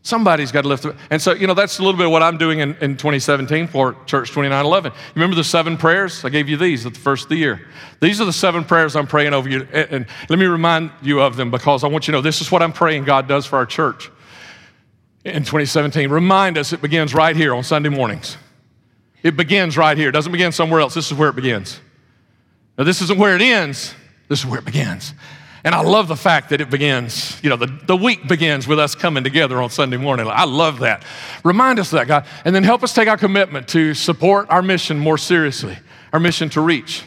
Somebody's 0.06 0.52
got 0.52 0.62
to 0.62 0.68
lift 0.68 0.86
it. 0.86 0.96
And 1.10 1.20
so, 1.20 1.34
you 1.34 1.48
know, 1.48 1.56
that's 1.56 1.80
a 1.80 1.82
little 1.82 1.98
bit 1.98 2.06
of 2.06 2.12
what 2.12 2.22
I'm 2.22 2.38
doing 2.38 2.60
in, 2.60 2.76
in 2.76 2.96
2017 2.96 3.68
for 3.68 3.94
Church 4.06 4.30
2911. 4.30 4.92
You 4.92 4.98
remember 5.16 5.36
the 5.36 5.44
seven 5.44 5.78
prayers? 5.78 6.24
I 6.24 6.30
gave 6.30 6.48
you 6.48 6.58
these 6.58 6.86
at 6.86 6.94
the 6.94 7.00
first 7.00 7.24
of 7.24 7.30
the 7.30 7.38
year. 7.38 7.68
These 8.02 8.22
are 8.22 8.26
the 8.26 8.32
seven 8.32 8.64
prayers 8.64 8.96
I'm 8.96 9.08
praying 9.08 9.34
over 9.34 9.50
you. 9.50 9.68
And, 9.74 9.90
and 9.90 10.06
let 10.30 10.38
me 10.38 10.46
remind 10.46 10.92
you 11.02 11.22
of 11.22 11.38
them 11.38 11.50
because 11.50 11.84
I 11.84 11.88
want 11.88 12.06
you 12.06 12.12
to 12.12 12.20
know 12.20 12.22
this 12.22 12.40
is 12.40 12.52
what 12.52 12.62
I'm 12.62 12.72
praying 12.72 13.06
God 13.06 13.28
does 13.28 13.48
for 13.48 13.56
our 13.56 13.66
church 13.66 14.12
in 15.24 15.42
2017. 15.42 16.12
Remind 16.12 16.60
us 16.60 16.72
it 16.72 16.84
begins 16.84 17.16
right 17.16 17.36
here 17.36 17.56
on 17.56 17.64
Sunday 17.64 17.90
mornings. 17.90 18.38
It 19.24 19.36
begins 19.36 19.76
right 19.76 19.98
here. 19.98 20.10
It 20.10 20.12
doesn't 20.12 20.32
begin 20.32 20.52
somewhere 20.52 20.82
else. 20.82 20.94
This 20.94 21.12
is 21.12 21.18
where 21.18 21.30
it 21.30 21.36
begins. 21.36 21.80
Now, 22.78 22.84
this 22.84 23.02
isn't 23.02 23.18
where 23.18 23.36
it 23.36 23.42
ends, 23.42 23.96
this 24.28 24.42
is 24.42 24.46
where 24.46 24.60
it 24.60 24.66
begins. 24.66 25.16
And 25.66 25.74
I 25.74 25.82
love 25.82 26.08
the 26.08 26.16
fact 26.16 26.50
that 26.50 26.62
it 26.62 26.70
begins, 26.70 27.42
you 27.44 27.50
know, 27.50 27.56
the, 27.56 27.66
the 27.66 27.98
week 27.98 28.28
begins 28.28 28.68
with 28.68 28.78
us 28.78 28.94
coming 28.94 29.24
together 29.24 29.60
on 29.60 29.72
Sunday 29.72 29.98
morning. 29.98 30.28
I 30.30 30.46
love 30.46 30.80
that. 30.80 31.04
Remind 31.44 31.80
us 31.80 31.92
of 31.92 31.98
that, 31.98 32.08
God. 32.08 32.28
And 32.46 32.56
then 32.56 32.64
help 32.64 32.84
us 32.84 32.94
take 32.94 33.08
our 33.08 33.18
commitment 33.18 33.68
to 33.70 33.96
support 33.96 34.48
our 34.52 34.62
mission 34.62 35.00
more 35.00 35.18
seriously, 35.18 35.76
our 36.14 36.20
mission 36.20 36.50
to 36.52 36.62
reach 36.62 37.02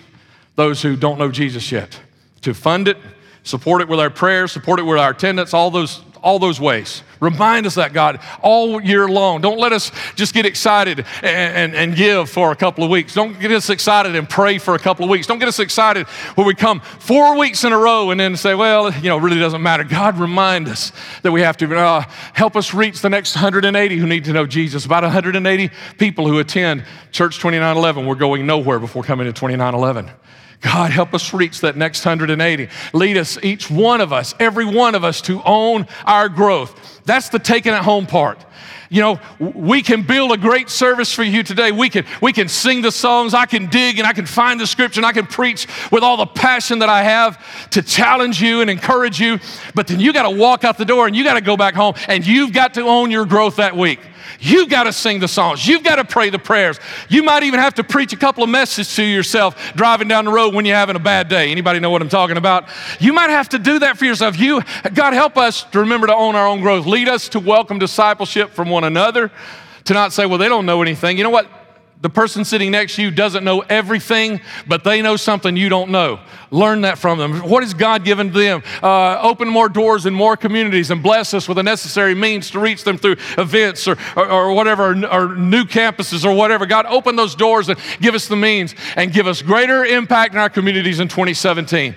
those 0.56 0.82
who 0.82 0.96
don't 0.96 1.20
know 1.20 1.30
Jesus 1.30 1.70
yet, 1.70 2.00
to 2.40 2.52
fund 2.52 2.88
it, 2.88 2.96
support 3.44 3.80
it 3.80 3.88
with 3.88 4.00
our 4.00 4.10
prayers, 4.10 4.50
support 4.50 4.80
it 4.80 4.82
with 4.82 4.98
our 4.98 5.10
attendance, 5.10 5.54
all 5.54 5.70
those 5.70 6.02
all 6.22 6.38
those 6.38 6.60
ways. 6.60 7.02
Remind 7.20 7.66
us 7.66 7.74
that, 7.74 7.92
God, 7.92 8.20
all 8.42 8.80
year 8.80 9.08
long. 9.08 9.40
Don't 9.40 9.58
let 9.58 9.72
us 9.72 9.90
just 10.14 10.34
get 10.34 10.46
excited 10.46 11.00
and, 11.22 11.74
and, 11.74 11.74
and, 11.74 11.96
give 11.96 12.30
for 12.30 12.52
a 12.52 12.56
couple 12.56 12.84
of 12.84 12.90
weeks. 12.90 13.14
Don't 13.14 13.38
get 13.40 13.50
us 13.50 13.70
excited 13.70 14.14
and 14.14 14.28
pray 14.28 14.58
for 14.58 14.74
a 14.74 14.78
couple 14.78 15.04
of 15.04 15.10
weeks. 15.10 15.26
Don't 15.26 15.38
get 15.38 15.48
us 15.48 15.58
excited 15.58 16.06
when 16.36 16.46
we 16.46 16.54
come 16.54 16.80
four 16.80 17.36
weeks 17.36 17.64
in 17.64 17.72
a 17.72 17.78
row 17.78 18.10
and 18.10 18.20
then 18.20 18.36
say, 18.36 18.54
well, 18.54 18.92
you 18.92 19.08
know, 19.08 19.18
it 19.18 19.22
really 19.22 19.40
doesn't 19.40 19.62
matter. 19.62 19.82
God, 19.82 20.18
remind 20.18 20.68
us 20.68 20.92
that 21.22 21.32
we 21.32 21.40
have 21.40 21.56
to 21.56 21.76
uh, 21.76 22.04
help 22.34 22.54
us 22.54 22.72
reach 22.72 23.00
the 23.00 23.10
next 23.10 23.34
180 23.34 23.96
who 23.96 24.06
need 24.06 24.24
to 24.26 24.32
know 24.32 24.46
Jesus. 24.46 24.84
About 24.84 25.02
180 25.02 25.70
people 25.98 26.28
who 26.28 26.38
attend 26.38 26.84
Church 27.10 27.36
2911. 27.36 28.06
We're 28.06 28.14
going 28.14 28.46
nowhere 28.46 28.78
before 28.78 29.02
coming 29.02 29.26
to 29.26 29.32
2911. 29.32 30.10
God, 30.60 30.90
help 30.90 31.14
us 31.14 31.32
reach 31.32 31.60
that 31.60 31.76
next 31.76 32.04
180. 32.04 32.68
Lead 32.92 33.16
us, 33.16 33.38
each 33.44 33.70
one 33.70 34.00
of 34.00 34.12
us, 34.12 34.34
every 34.40 34.64
one 34.64 34.94
of 34.94 35.04
us, 35.04 35.20
to 35.22 35.40
own 35.44 35.86
our 36.04 36.28
growth. 36.28 36.97
That's 37.08 37.30
the 37.30 37.38
taking 37.38 37.72
it 37.72 37.80
home 37.80 38.06
part. 38.06 38.44
You 38.90 39.00
know, 39.00 39.20
we 39.38 39.82
can 39.82 40.02
build 40.02 40.30
a 40.32 40.36
great 40.36 40.68
service 40.68 41.12
for 41.12 41.22
you 41.22 41.42
today. 41.42 41.72
We 41.72 41.88
can, 41.88 42.04
we 42.20 42.34
can 42.34 42.48
sing 42.48 42.82
the 42.82 42.92
songs. 42.92 43.32
I 43.32 43.46
can 43.46 43.66
dig 43.66 43.98
and 43.98 44.06
I 44.06 44.12
can 44.12 44.26
find 44.26 44.60
the 44.60 44.66
scripture 44.66 45.00
and 45.00 45.06
I 45.06 45.12
can 45.12 45.26
preach 45.26 45.66
with 45.90 46.02
all 46.02 46.18
the 46.18 46.26
passion 46.26 46.78
that 46.80 46.90
I 46.90 47.02
have 47.02 47.70
to 47.70 47.82
challenge 47.82 48.42
you 48.42 48.60
and 48.60 48.68
encourage 48.68 49.20
you. 49.20 49.38
But 49.74 49.86
then 49.86 50.00
you 50.00 50.12
got 50.12 50.28
to 50.28 50.36
walk 50.36 50.64
out 50.64 50.76
the 50.76 50.84
door 50.84 51.06
and 51.06 51.16
you 51.16 51.24
got 51.24 51.34
to 51.34 51.40
go 51.40 51.56
back 51.56 51.74
home 51.74 51.94
and 52.08 52.26
you've 52.26 52.52
got 52.52 52.74
to 52.74 52.82
own 52.82 53.10
your 53.10 53.24
growth 53.24 53.56
that 53.56 53.74
week. 53.74 54.00
You've 54.40 54.68
got 54.68 54.84
to 54.84 54.92
sing 54.92 55.20
the 55.20 55.28
songs. 55.28 55.66
You've 55.66 55.82
got 55.82 55.96
to 55.96 56.04
pray 56.04 56.30
the 56.30 56.38
prayers. 56.38 56.78
You 57.08 57.22
might 57.22 57.42
even 57.42 57.60
have 57.60 57.74
to 57.74 57.84
preach 57.84 58.12
a 58.12 58.16
couple 58.16 58.44
of 58.44 58.50
messages 58.50 58.94
to 58.96 59.02
yourself 59.02 59.72
driving 59.74 60.06
down 60.06 60.26
the 60.26 60.30
road 60.30 60.54
when 60.54 60.64
you're 60.64 60.76
having 60.76 60.96
a 60.96 61.00
bad 61.00 61.28
day. 61.28 61.50
Anybody 61.50 61.80
know 61.80 61.90
what 61.90 62.02
I'm 62.02 62.08
talking 62.08 62.36
about? 62.36 62.68
You 63.00 63.12
might 63.12 63.30
have 63.30 63.48
to 63.50 63.58
do 63.58 63.80
that 63.80 63.98
for 63.98 64.04
yourself. 64.04 64.38
You, 64.38 64.62
God, 64.94 65.12
help 65.12 65.36
us 65.36 65.64
to 65.64 65.80
remember 65.80 66.06
to 66.06 66.14
own 66.14 66.36
our 66.36 66.46
own 66.46 66.60
growth. 66.60 66.86
Lead 66.98 67.08
us 67.08 67.28
to 67.28 67.38
welcome 67.38 67.78
discipleship 67.78 68.50
from 68.50 68.70
one 68.70 68.82
another. 68.82 69.30
To 69.84 69.94
not 69.94 70.12
say, 70.12 70.26
well, 70.26 70.36
they 70.36 70.48
don't 70.48 70.66
know 70.66 70.82
anything. 70.82 71.16
You 71.16 71.22
know 71.22 71.30
what? 71.30 71.48
the 72.00 72.08
person 72.08 72.44
sitting 72.44 72.70
next 72.70 72.94
to 72.94 73.02
you 73.02 73.10
doesn't 73.10 73.42
know 73.42 73.60
everything, 73.60 74.40
but 74.68 74.84
they 74.84 75.02
know 75.02 75.16
something 75.16 75.56
you 75.56 75.68
don't 75.68 75.90
know. 75.90 76.20
Learn 76.52 76.82
that 76.82 76.96
from 76.96 77.18
them. 77.18 77.40
What 77.40 77.64
has 77.64 77.74
God 77.74 78.04
given 78.04 78.32
to 78.32 78.38
them? 78.38 78.62
Uh, 78.80 79.20
open 79.20 79.48
more 79.48 79.68
doors 79.68 80.06
in 80.06 80.14
more 80.14 80.36
communities 80.36 80.92
and 80.92 81.02
bless 81.02 81.34
us 81.34 81.48
with 81.48 81.56
the 81.56 81.62
necessary 81.64 82.14
means 82.14 82.50
to 82.52 82.60
reach 82.60 82.84
them 82.84 82.98
through 82.98 83.16
events 83.36 83.88
or, 83.88 83.96
or, 84.16 84.28
or 84.28 84.52
whatever, 84.52 84.92
or, 84.92 85.06
or 85.06 85.34
new 85.34 85.64
campuses 85.64 86.24
or 86.24 86.32
whatever. 86.36 86.66
God, 86.66 86.86
open 86.86 87.16
those 87.16 87.34
doors 87.34 87.68
and 87.68 87.78
give 88.00 88.14
us 88.14 88.28
the 88.28 88.36
means 88.36 88.76
and 88.94 89.12
give 89.12 89.26
us 89.26 89.42
greater 89.42 89.84
impact 89.84 90.34
in 90.34 90.40
our 90.40 90.50
communities 90.50 91.00
in 91.00 91.08
2017. 91.08 91.96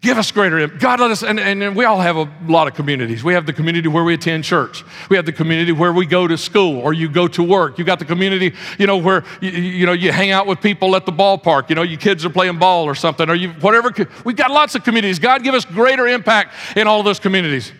Give 0.00 0.16
us 0.16 0.30
greater. 0.30 0.60
Impact. 0.60 0.80
God, 0.80 1.00
let 1.00 1.10
us, 1.10 1.24
and, 1.24 1.40
and 1.40 1.74
we 1.74 1.84
all 1.84 1.98
have 2.00 2.16
a 2.16 2.32
lot 2.46 2.68
of 2.68 2.74
communities. 2.74 3.24
We 3.24 3.34
have 3.34 3.46
the 3.46 3.52
community 3.52 3.88
where 3.88 4.04
we 4.04 4.14
attend 4.14 4.44
church. 4.44 4.84
We 5.08 5.16
have 5.16 5.26
the 5.26 5.32
community 5.32 5.72
where 5.72 5.92
we 5.92 6.06
go 6.06 6.28
to 6.28 6.38
school 6.38 6.78
or 6.78 6.92
you 6.92 7.08
go 7.08 7.26
to 7.26 7.42
work. 7.42 7.78
You 7.78 7.84
got 7.84 7.98
the 7.98 8.04
community, 8.04 8.54
you 8.78 8.86
know, 8.86 8.96
where, 8.96 9.24
you, 9.40 9.50
you 9.50 9.86
know, 9.86 9.92
you 9.92 10.12
hang 10.12 10.30
out 10.30 10.46
with 10.46 10.60
people 10.60 10.94
at 10.94 11.04
the 11.04 11.10
ballpark. 11.12 11.68
You 11.68 11.74
know, 11.74 11.82
your 11.82 11.98
kids 11.98 12.24
are 12.24 12.30
playing 12.30 12.60
ball 12.60 12.84
or 12.84 12.94
something 12.94 13.28
or 13.28 13.34
you, 13.34 13.50
whatever. 13.54 13.92
We've 14.24 14.36
got 14.36 14.52
lots 14.52 14.76
of 14.76 14.84
communities. 14.84 15.18
God, 15.18 15.42
give 15.42 15.54
us 15.54 15.64
greater 15.64 16.06
impact 16.06 16.54
in 16.76 16.86
all 16.86 17.02
those 17.02 17.18
communities. 17.18 17.72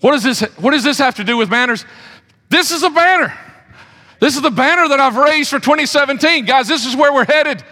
What 0.00 0.12
does 0.12 0.24
this, 0.24 0.40
what 0.58 0.72
does 0.72 0.84
this 0.84 0.98
have 0.98 1.14
to 1.14 1.24
do 1.24 1.38
with 1.38 1.48
banners? 1.48 1.86
This 2.50 2.72
is 2.72 2.82
a 2.82 2.90
banner. 2.90 3.32
This 4.20 4.36
is 4.36 4.42
the 4.42 4.50
banner 4.50 4.86
that 4.86 5.00
I've 5.00 5.16
raised 5.16 5.48
for 5.48 5.58
2017. 5.58 6.44
Guys, 6.44 6.68
this 6.68 6.84
is 6.84 6.94
where 6.94 7.12
we're 7.12 7.24
headed. 7.24 7.64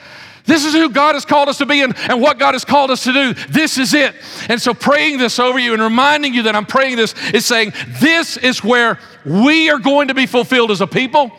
This 0.47 0.65
is 0.65 0.75
who 0.75 0.91
God 0.91 1.15
has 1.15 1.25
called 1.25 1.49
us 1.49 1.59
to 1.59 1.67
be 1.67 1.83
and, 1.83 1.97
and 1.97 2.21
what 2.21 2.39
God 2.39 2.55
has 2.55 2.65
called 2.65 2.91
us 2.91 3.05
to 3.05 3.13
do. 3.13 3.35
This 3.49 3.79
is 3.79 3.95
it. 3.95 4.15
And 4.49 4.61
so, 4.61 4.75
praying 4.75 5.19
this 5.19 5.39
over 5.39 5.59
you 5.59 5.73
and 5.73 5.83
reminding 5.83 6.35
you 6.35 6.45
that 6.45 6.57
I'm 6.57 6.67
praying 6.67 6.97
this 6.97 7.15
is 7.33 7.47
saying, 7.47 7.73
This 8.01 8.37
is 8.37 8.65
where 8.65 8.99
we 9.25 9.71
are 9.71 9.79
going 9.79 10.09
to 10.09 10.15
be 10.15 10.27
fulfilled 10.27 10.71
as 10.71 10.81
a 10.81 10.87
people 10.87 11.31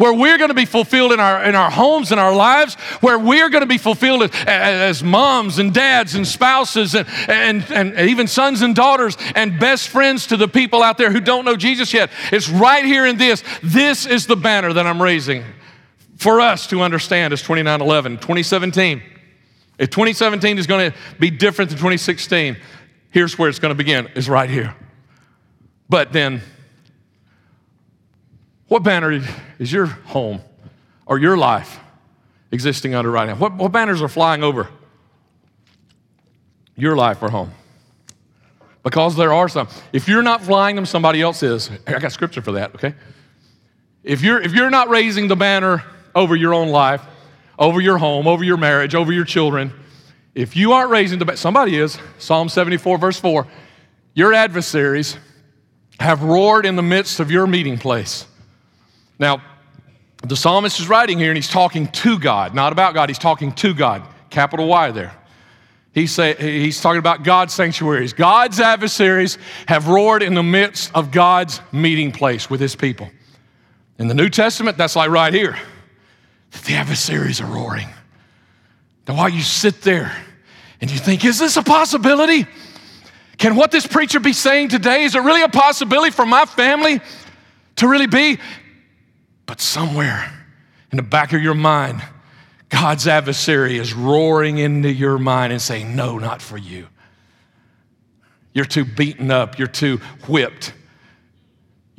where 0.00 0.14
we're 0.14 0.38
going 0.38 0.48
to 0.48 0.54
be 0.54 0.64
fulfilled 0.64 1.12
in 1.12 1.20
our, 1.20 1.44
in 1.44 1.54
our 1.54 1.70
homes 1.70 2.10
and 2.10 2.18
our 2.18 2.34
lives, 2.34 2.74
where 3.02 3.18
we're 3.18 3.50
going 3.50 3.60
to 3.60 3.66
be 3.66 3.76
fulfilled 3.76 4.22
as, 4.22 4.32
as 4.46 5.02
moms 5.02 5.58
and 5.58 5.74
dads 5.74 6.14
and 6.14 6.26
spouses 6.26 6.94
and, 6.94 7.06
and, 7.28 7.62
and 7.70 8.08
even 8.08 8.26
sons 8.26 8.62
and 8.62 8.74
daughters 8.74 9.18
and 9.34 9.60
best 9.60 9.88
friends 9.88 10.26
to 10.28 10.38
the 10.38 10.48
people 10.48 10.82
out 10.82 10.96
there 10.96 11.12
who 11.12 11.20
don't 11.20 11.44
know 11.44 11.54
Jesus 11.54 11.92
yet. 11.92 12.10
It's 12.32 12.48
right 12.48 12.84
here 12.84 13.04
in 13.04 13.18
this. 13.18 13.44
This 13.62 14.06
is 14.06 14.26
the 14.26 14.36
banner 14.36 14.72
that 14.72 14.86
I'm 14.86 15.02
raising 15.02 15.44
for 16.20 16.38
us 16.38 16.66
to 16.66 16.82
understand 16.82 17.32
is 17.32 17.40
2911. 17.40 18.18
2017. 18.18 19.02
If 19.78 19.88
2017 19.88 20.58
is 20.58 20.66
going 20.66 20.90
to 20.90 20.96
be 21.18 21.30
different 21.30 21.70
than 21.70 21.78
2016, 21.78 22.58
here's 23.08 23.38
where 23.38 23.48
it's 23.48 23.58
going 23.58 23.70
to 23.70 23.74
begin, 23.74 24.06
is 24.08 24.28
right 24.28 24.50
here. 24.50 24.76
But 25.88 26.12
then, 26.12 26.42
what 28.68 28.82
banner 28.82 29.18
is 29.58 29.72
your 29.72 29.86
home 29.86 30.42
or 31.06 31.18
your 31.18 31.38
life 31.38 31.80
existing 32.52 32.94
under 32.94 33.10
right 33.10 33.26
now? 33.26 33.36
What, 33.36 33.54
what 33.54 33.72
banners 33.72 34.02
are 34.02 34.08
flying 34.08 34.44
over 34.44 34.68
your 36.76 36.96
life 36.96 37.22
or 37.22 37.30
home? 37.30 37.52
Because 38.82 39.16
there 39.16 39.32
are 39.32 39.48
some. 39.48 39.68
If 39.94 40.06
you're 40.06 40.22
not 40.22 40.42
flying 40.42 40.76
them, 40.76 40.84
somebody 40.84 41.22
else 41.22 41.42
is. 41.42 41.70
I 41.86 41.98
got 41.98 42.12
scripture 42.12 42.42
for 42.42 42.52
that, 42.52 42.74
okay? 42.74 42.94
If 44.04 44.20
you're, 44.20 44.42
if 44.42 44.52
you're 44.52 44.68
not 44.68 44.90
raising 44.90 45.26
the 45.26 45.36
banner 45.36 45.82
over 46.14 46.36
your 46.36 46.54
own 46.54 46.68
life, 46.68 47.02
over 47.58 47.80
your 47.80 47.98
home, 47.98 48.26
over 48.26 48.42
your 48.44 48.56
marriage, 48.56 48.94
over 48.94 49.12
your 49.12 49.24
children. 49.24 49.72
If 50.34 50.56
you 50.56 50.72
aren't 50.72 50.90
raising 50.90 51.18
the 51.18 51.36
somebody 51.36 51.76
is, 51.76 51.98
Psalm 52.18 52.48
74, 52.48 52.98
verse 52.98 53.18
4, 53.18 53.46
your 54.14 54.32
adversaries 54.32 55.16
have 55.98 56.22
roared 56.22 56.66
in 56.66 56.76
the 56.76 56.82
midst 56.82 57.20
of 57.20 57.30
your 57.30 57.46
meeting 57.46 57.78
place. 57.78 58.26
Now, 59.18 59.42
the 60.22 60.36
psalmist 60.36 60.80
is 60.80 60.88
writing 60.88 61.18
here 61.18 61.30
and 61.30 61.36
he's 61.36 61.48
talking 61.48 61.86
to 61.88 62.18
God, 62.18 62.54
not 62.54 62.72
about 62.72 62.94
God, 62.94 63.08
he's 63.08 63.18
talking 63.18 63.52
to 63.52 63.74
God. 63.74 64.02
Capital 64.30 64.68
Y 64.68 64.90
there. 64.92 65.12
He's, 65.92 66.12
say, 66.12 66.34
he's 66.34 66.80
talking 66.80 67.00
about 67.00 67.24
God's 67.24 67.52
sanctuaries. 67.52 68.12
God's 68.12 68.60
adversaries 68.60 69.38
have 69.66 69.88
roared 69.88 70.22
in 70.22 70.34
the 70.34 70.42
midst 70.42 70.92
of 70.94 71.10
God's 71.10 71.60
meeting 71.72 72.12
place 72.12 72.48
with 72.48 72.60
his 72.60 72.76
people. 72.76 73.10
In 73.98 74.06
the 74.06 74.14
New 74.14 74.28
Testament, 74.28 74.78
that's 74.78 74.94
like 74.94 75.10
right 75.10 75.34
here 75.34 75.56
the 76.50 76.74
adversaries 76.74 77.40
are 77.40 77.46
roaring. 77.46 77.88
Now, 79.06 79.16
while 79.16 79.28
you 79.28 79.42
sit 79.42 79.82
there 79.82 80.12
and 80.80 80.90
you 80.90 80.98
think, 80.98 81.24
is 81.24 81.38
this 81.38 81.56
a 81.56 81.62
possibility? 81.62 82.46
Can 83.38 83.56
what 83.56 83.70
this 83.70 83.86
preacher 83.86 84.20
be 84.20 84.32
saying 84.32 84.68
today, 84.68 85.04
is 85.04 85.14
it 85.14 85.22
really 85.22 85.42
a 85.42 85.48
possibility 85.48 86.10
for 86.10 86.26
my 86.26 86.44
family 86.44 87.00
to 87.76 87.88
really 87.88 88.06
be? 88.06 88.38
But 89.46 89.60
somewhere 89.60 90.32
in 90.92 90.96
the 90.96 91.02
back 91.02 91.32
of 91.32 91.42
your 91.42 91.54
mind, 91.54 92.02
God's 92.68 93.08
adversary 93.08 93.78
is 93.78 93.94
roaring 93.94 94.58
into 94.58 94.92
your 94.92 95.18
mind 95.18 95.52
and 95.52 95.60
saying, 95.60 95.96
No, 95.96 96.18
not 96.18 96.40
for 96.40 96.56
you. 96.56 96.86
You're 98.52 98.64
too 98.64 98.84
beaten 98.84 99.30
up, 99.30 99.58
you're 99.58 99.68
too 99.68 99.98
whipped, 100.28 100.72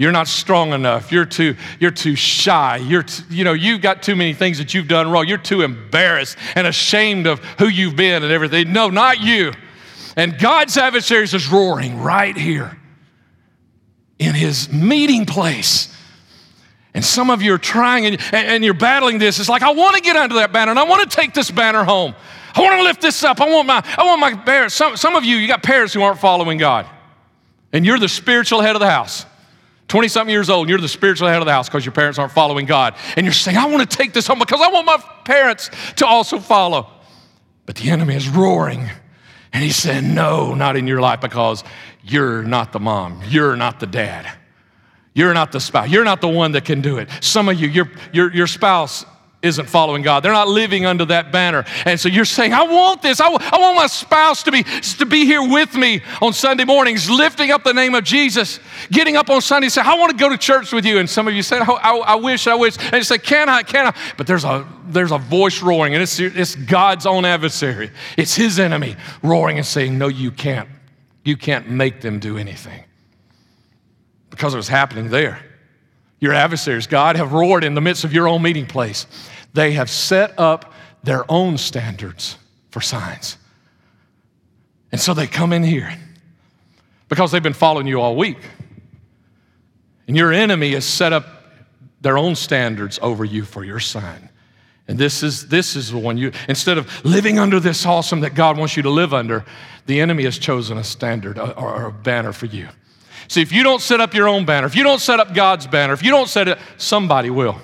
you're 0.01 0.11
not 0.11 0.27
strong 0.27 0.73
enough. 0.73 1.11
You're 1.11 1.25
too, 1.25 1.55
you're 1.79 1.91
too 1.91 2.15
shy. 2.15 2.77
You're 2.77 3.05
you 3.29 3.43
know, 3.43 3.53
you've 3.53 3.81
got 3.81 4.01
too 4.01 4.15
many 4.15 4.33
things 4.33 4.57
that 4.57 4.73
you've 4.73 4.87
done 4.87 5.11
wrong. 5.11 5.27
You're 5.27 5.37
too 5.37 5.61
embarrassed 5.61 6.37
and 6.55 6.65
ashamed 6.65 7.27
of 7.27 7.39
who 7.59 7.67
you've 7.67 7.95
been 7.95 8.23
and 8.23 8.31
everything. 8.31 8.73
No, 8.73 8.89
not 8.89 9.19
you. 9.21 9.51
And 10.15 10.37
God's 10.37 10.77
adversaries 10.77 11.33
is 11.33 11.47
roaring 11.47 11.99
right 11.99 12.35
here 12.35 12.77
in 14.19 14.35
his 14.35 14.71
meeting 14.71 15.25
place. 15.25 15.95
And 16.93 17.03
some 17.05 17.29
of 17.29 17.41
you 17.41 17.53
are 17.53 17.57
trying 17.57 18.05
and, 18.05 18.21
and 18.33 18.63
you're 18.63 18.73
battling 18.73 19.17
this. 19.17 19.39
It's 19.39 19.49
like, 19.49 19.61
I 19.61 19.71
want 19.71 19.95
to 19.95 20.01
get 20.01 20.15
under 20.15 20.35
that 20.35 20.51
banner 20.51 20.71
and 20.71 20.79
I 20.79 20.83
want 20.83 21.09
to 21.09 21.15
take 21.15 21.33
this 21.33 21.49
banner 21.49 21.83
home. 21.83 22.13
I 22.53 22.61
want 22.61 22.79
to 22.79 22.83
lift 22.83 23.01
this 23.01 23.23
up. 23.23 23.39
I 23.39 23.49
want 23.49 23.67
my, 23.67 23.81
I 23.97 24.03
want 24.03 24.19
my 24.19 24.35
parents. 24.35 24.75
Some, 24.75 24.97
some 24.97 25.15
of 25.15 25.23
you, 25.23 25.37
you 25.37 25.47
got 25.47 25.63
parents 25.63 25.93
who 25.93 26.01
aren't 26.01 26.19
following 26.19 26.57
God. 26.57 26.85
And 27.71 27.85
you're 27.85 27.99
the 27.99 28.09
spiritual 28.09 28.59
head 28.59 28.75
of 28.75 28.81
the 28.81 28.89
house. 28.89 29.25
20 29.91 30.07
something 30.07 30.31
years 30.31 30.49
old, 30.49 30.61
and 30.61 30.69
you're 30.69 30.79
the 30.79 30.87
spiritual 30.87 31.27
head 31.27 31.39
of 31.39 31.45
the 31.45 31.51
house 31.51 31.67
because 31.67 31.83
your 31.85 31.91
parents 31.91 32.17
aren't 32.17 32.31
following 32.31 32.65
God. 32.65 32.95
And 33.17 33.25
you're 33.25 33.33
saying, 33.33 33.57
I 33.57 33.65
want 33.65 33.89
to 33.89 33.97
take 33.97 34.13
this 34.13 34.25
home 34.25 34.39
because 34.39 34.61
I 34.61 34.69
want 34.69 34.85
my 34.85 34.97
parents 35.25 35.69
to 35.97 36.05
also 36.05 36.39
follow. 36.39 36.89
But 37.65 37.75
the 37.75 37.89
enemy 37.89 38.15
is 38.15 38.29
roaring. 38.29 38.89
And 39.51 39.61
he's 39.61 39.75
saying, 39.75 40.13
No, 40.13 40.55
not 40.55 40.77
in 40.77 40.87
your 40.87 41.01
life 41.01 41.19
because 41.19 41.65
you're 42.03 42.41
not 42.41 42.71
the 42.71 42.79
mom. 42.79 43.21
You're 43.27 43.57
not 43.57 43.81
the 43.81 43.85
dad. 43.85 44.31
You're 45.13 45.33
not 45.33 45.51
the 45.51 45.59
spouse. 45.59 45.89
You're 45.89 46.05
not 46.05 46.21
the 46.21 46.29
one 46.29 46.53
that 46.53 46.63
can 46.63 46.79
do 46.79 46.97
it. 46.97 47.09
Some 47.19 47.49
of 47.49 47.59
you, 47.59 47.67
your, 47.67 47.91
your, 48.13 48.33
your 48.33 48.47
spouse 48.47 49.05
isn't 49.41 49.67
following 49.67 50.03
God. 50.03 50.21
They're 50.21 50.31
not 50.31 50.47
living 50.47 50.85
under 50.85 51.05
that 51.05 51.31
banner. 51.31 51.65
And 51.85 51.99
so 51.99 52.09
you're 52.09 52.25
saying, 52.25 52.53
I 52.53 52.63
want 52.63 53.01
this. 53.01 53.19
I, 53.19 53.31
w- 53.31 53.49
I 53.51 53.57
want 53.59 53.75
my 53.75 53.87
spouse 53.87 54.43
to 54.43 54.51
be, 54.51 54.63
to 54.63 55.05
be 55.05 55.25
here 55.25 55.41
with 55.41 55.75
me 55.75 56.01
on 56.21 56.33
Sunday 56.33 56.63
mornings, 56.63 57.09
lifting 57.09 57.49
up 57.49 57.63
the 57.63 57.73
name 57.73 57.95
of 57.95 58.03
Jesus, 58.03 58.59
getting 58.91 59.17
up 59.17 59.31
on 59.31 59.41
Sunday 59.41 59.65
and 59.65 59.73
say, 59.73 59.81
I 59.81 59.95
want 59.95 60.11
to 60.11 60.17
go 60.17 60.29
to 60.29 60.37
church 60.37 60.71
with 60.71 60.85
you. 60.85 60.99
And 60.99 61.09
some 61.09 61.27
of 61.27 61.33
you 61.33 61.41
say, 61.41 61.59
oh, 61.59 61.73
I, 61.81 61.97
I 61.97 62.15
wish, 62.15 62.45
I 62.45 62.53
wish. 62.53 62.77
And 62.77 62.93
you 62.93 63.03
say, 63.03 63.17
can 63.17 63.49
I, 63.49 63.63
can 63.63 63.87
I? 63.87 63.97
But 64.15 64.27
there's 64.27 64.43
a, 64.43 64.67
there's 64.85 65.11
a 65.11 65.17
voice 65.17 65.61
roaring, 65.61 65.95
and 65.95 66.03
it's, 66.03 66.19
it's 66.19 66.55
God's 66.55 67.07
own 67.07 67.25
adversary. 67.25 67.89
It's 68.17 68.35
his 68.35 68.59
enemy 68.59 68.95
roaring 69.23 69.57
and 69.57 69.65
saying, 69.65 69.97
no, 69.97 70.07
you 70.07 70.29
can't. 70.31 70.69
You 71.23 71.35
can't 71.35 71.69
make 71.69 72.01
them 72.01 72.19
do 72.19 72.37
anything. 72.37 72.83
Because 74.29 74.53
it 74.53 74.57
was 74.57 74.67
happening 74.67 75.09
there. 75.09 75.43
Your 76.21 76.33
adversaries, 76.33 76.87
God, 76.87 77.17
have 77.17 77.33
roared 77.33 77.63
in 77.63 77.73
the 77.73 77.81
midst 77.81 78.03
of 78.05 78.13
your 78.13 78.27
own 78.27 78.41
meeting 78.43 78.67
place. 78.67 79.07
They 79.53 79.73
have 79.73 79.89
set 79.89 80.37
up 80.39 80.71
their 81.03 81.29
own 81.29 81.57
standards 81.57 82.37
for 82.69 82.79
signs. 82.79 83.37
And 84.91 85.01
so 85.01 85.13
they 85.13 85.27
come 85.27 85.51
in 85.51 85.63
here 85.63 85.93
because 87.09 87.31
they've 87.31 87.43
been 87.43 87.53
following 87.53 87.87
you 87.87 87.99
all 87.99 88.15
week. 88.15 88.37
And 90.07 90.15
your 90.15 90.31
enemy 90.31 90.71
has 90.71 90.85
set 90.85 91.11
up 91.11 91.25
their 92.01 92.17
own 92.17 92.35
standards 92.35 92.99
over 93.01 93.25
you 93.25 93.43
for 93.43 93.63
your 93.63 93.79
sign. 93.79 94.29
And 94.87 94.99
this 94.99 95.23
is, 95.23 95.47
this 95.47 95.75
is 95.75 95.91
the 95.91 95.97
one 95.97 96.17
you, 96.17 96.31
instead 96.47 96.77
of 96.77 97.03
living 97.05 97.39
under 97.39 97.59
this 97.59 97.85
awesome 97.85 98.19
that 98.21 98.35
God 98.35 98.57
wants 98.57 98.75
you 98.75 98.83
to 98.83 98.89
live 98.89 99.13
under, 99.13 99.45
the 99.85 100.01
enemy 100.01 100.23
has 100.25 100.37
chosen 100.37 100.77
a 100.77 100.83
standard 100.83 101.39
or 101.39 101.85
a 101.87 101.91
banner 101.91 102.33
for 102.33 102.45
you. 102.45 102.67
See, 103.27 103.41
if 103.41 103.51
you 103.51 103.63
don't 103.63 103.81
set 103.81 104.01
up 104.01 104.13
your 104.13 104.27
own 104.27 104.45
banner, 104.45 104.67
if 104.67 104.75
you 104.75 104.83
don't 104.83 104.99
set 104.99 105.19
up 105.19 105.33
God's 105.33 105.67
banner, 105.67 105.93
if 105.93 106.03
you 106.03 106.11
don't 106.11 106.27
set 106.27 106.47
it, 106.47 106.57
somebody 106.77 107.29
will. 107.29 107.59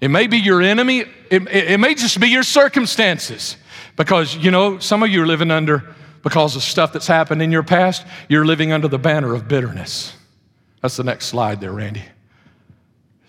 It 0.00 0.08
may 0.08 0.26
be 0.26 0.38
your 0.38 0.62
enemy, 0.62 1.00
it, 1.00 1.08
it, 1.30 1.70
it 1.70 1.80
may 1.80 1.94
just 1.94 2.18
be 2.18 2.28
your 2.28 2.42
circumstances. 2.42 3.56
Because, 3.96 4.34
you 4.34 4.50
know, 4.50 4.78
some 4.78 5.02
of 5.02 5.10
you 5.10 5.22
are 5.22 5.26
living 5.26 5.50
under, 5.50 5.94
because 6.22 6.56
of 6.56 6.62
stuff 6.62 6.92
that's 6.92 7.06
happened 7.06 7.42
in 7.42 7.52
your 7.52 7.62
past, 7.62 8.06
you're 8.28 8.44
living 8.44 8.72
under 8.72 8.88
the 8.88 8.98
banner 8.98 9.34
of 9.34 9.46
bitterness. 9.48 10.16
That's 10.80 10.96
the 10.96 11.04
next 11.04 11.26
slide 11.26 11.60
there, 11.60 11.72
Randy. 11.72 12.02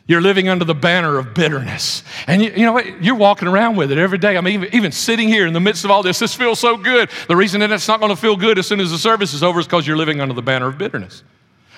You're 0.05 0.21
living 0.21 0.49
under 0.49 0.65
the 0.65 0.75
banner 0.75 1.17
of 1.17 1.33
bitterness. 1.33 2.03
And 2.27 2.41
you, 2.41 2.51
you, 2.51 2.65
know 2.65 2.73
what? 2.73 3.01
You're 3.01 3.15
walking 3.15 3.47
around 3.47 3.77
with 3.77 3.89
it 3.89 3.97
every 3.97 4.17
day. 4.17 4.35
I 4.35 4.41
mean, 4.41 4.55
even, 4.55 4.75
even 4.75 4.91
sitting 4.91 5.29
here 5.29 5.47
in 5.47 5.53
the 5.53 5.61
midst 5.61 5.85
of 5.85 5.91
all 5.91 6.03
this, 6.03 6.19
this 6.19 6.35
feels 6.35 6.59
so 6.59 6.75
good. 6.75 7.09
The 7.29 7.37
reason 7.37 7.61
that 7.61 7.71
it's 7.71 7.87
not 7.87 8.01
going 8.01 8.09
to 8.09 8.19
feel 8.19 8.35
good 8.35 8.59
as 8.59 8.67
soon 8.67 8.81
as 8.81 8.91
the 8.91 8.97
service 8.97 9.33
is 9.33 9.43
over 9.43 9.61
is 9.61 9.65
because 9.65 9.87
you're 9.87 9.97
living 9.97 10.19
under 10.19 10.33
the 10.33 10.41
banner 10.41 10.67
of 10.67 10.77
bitterness. 10.77 11.23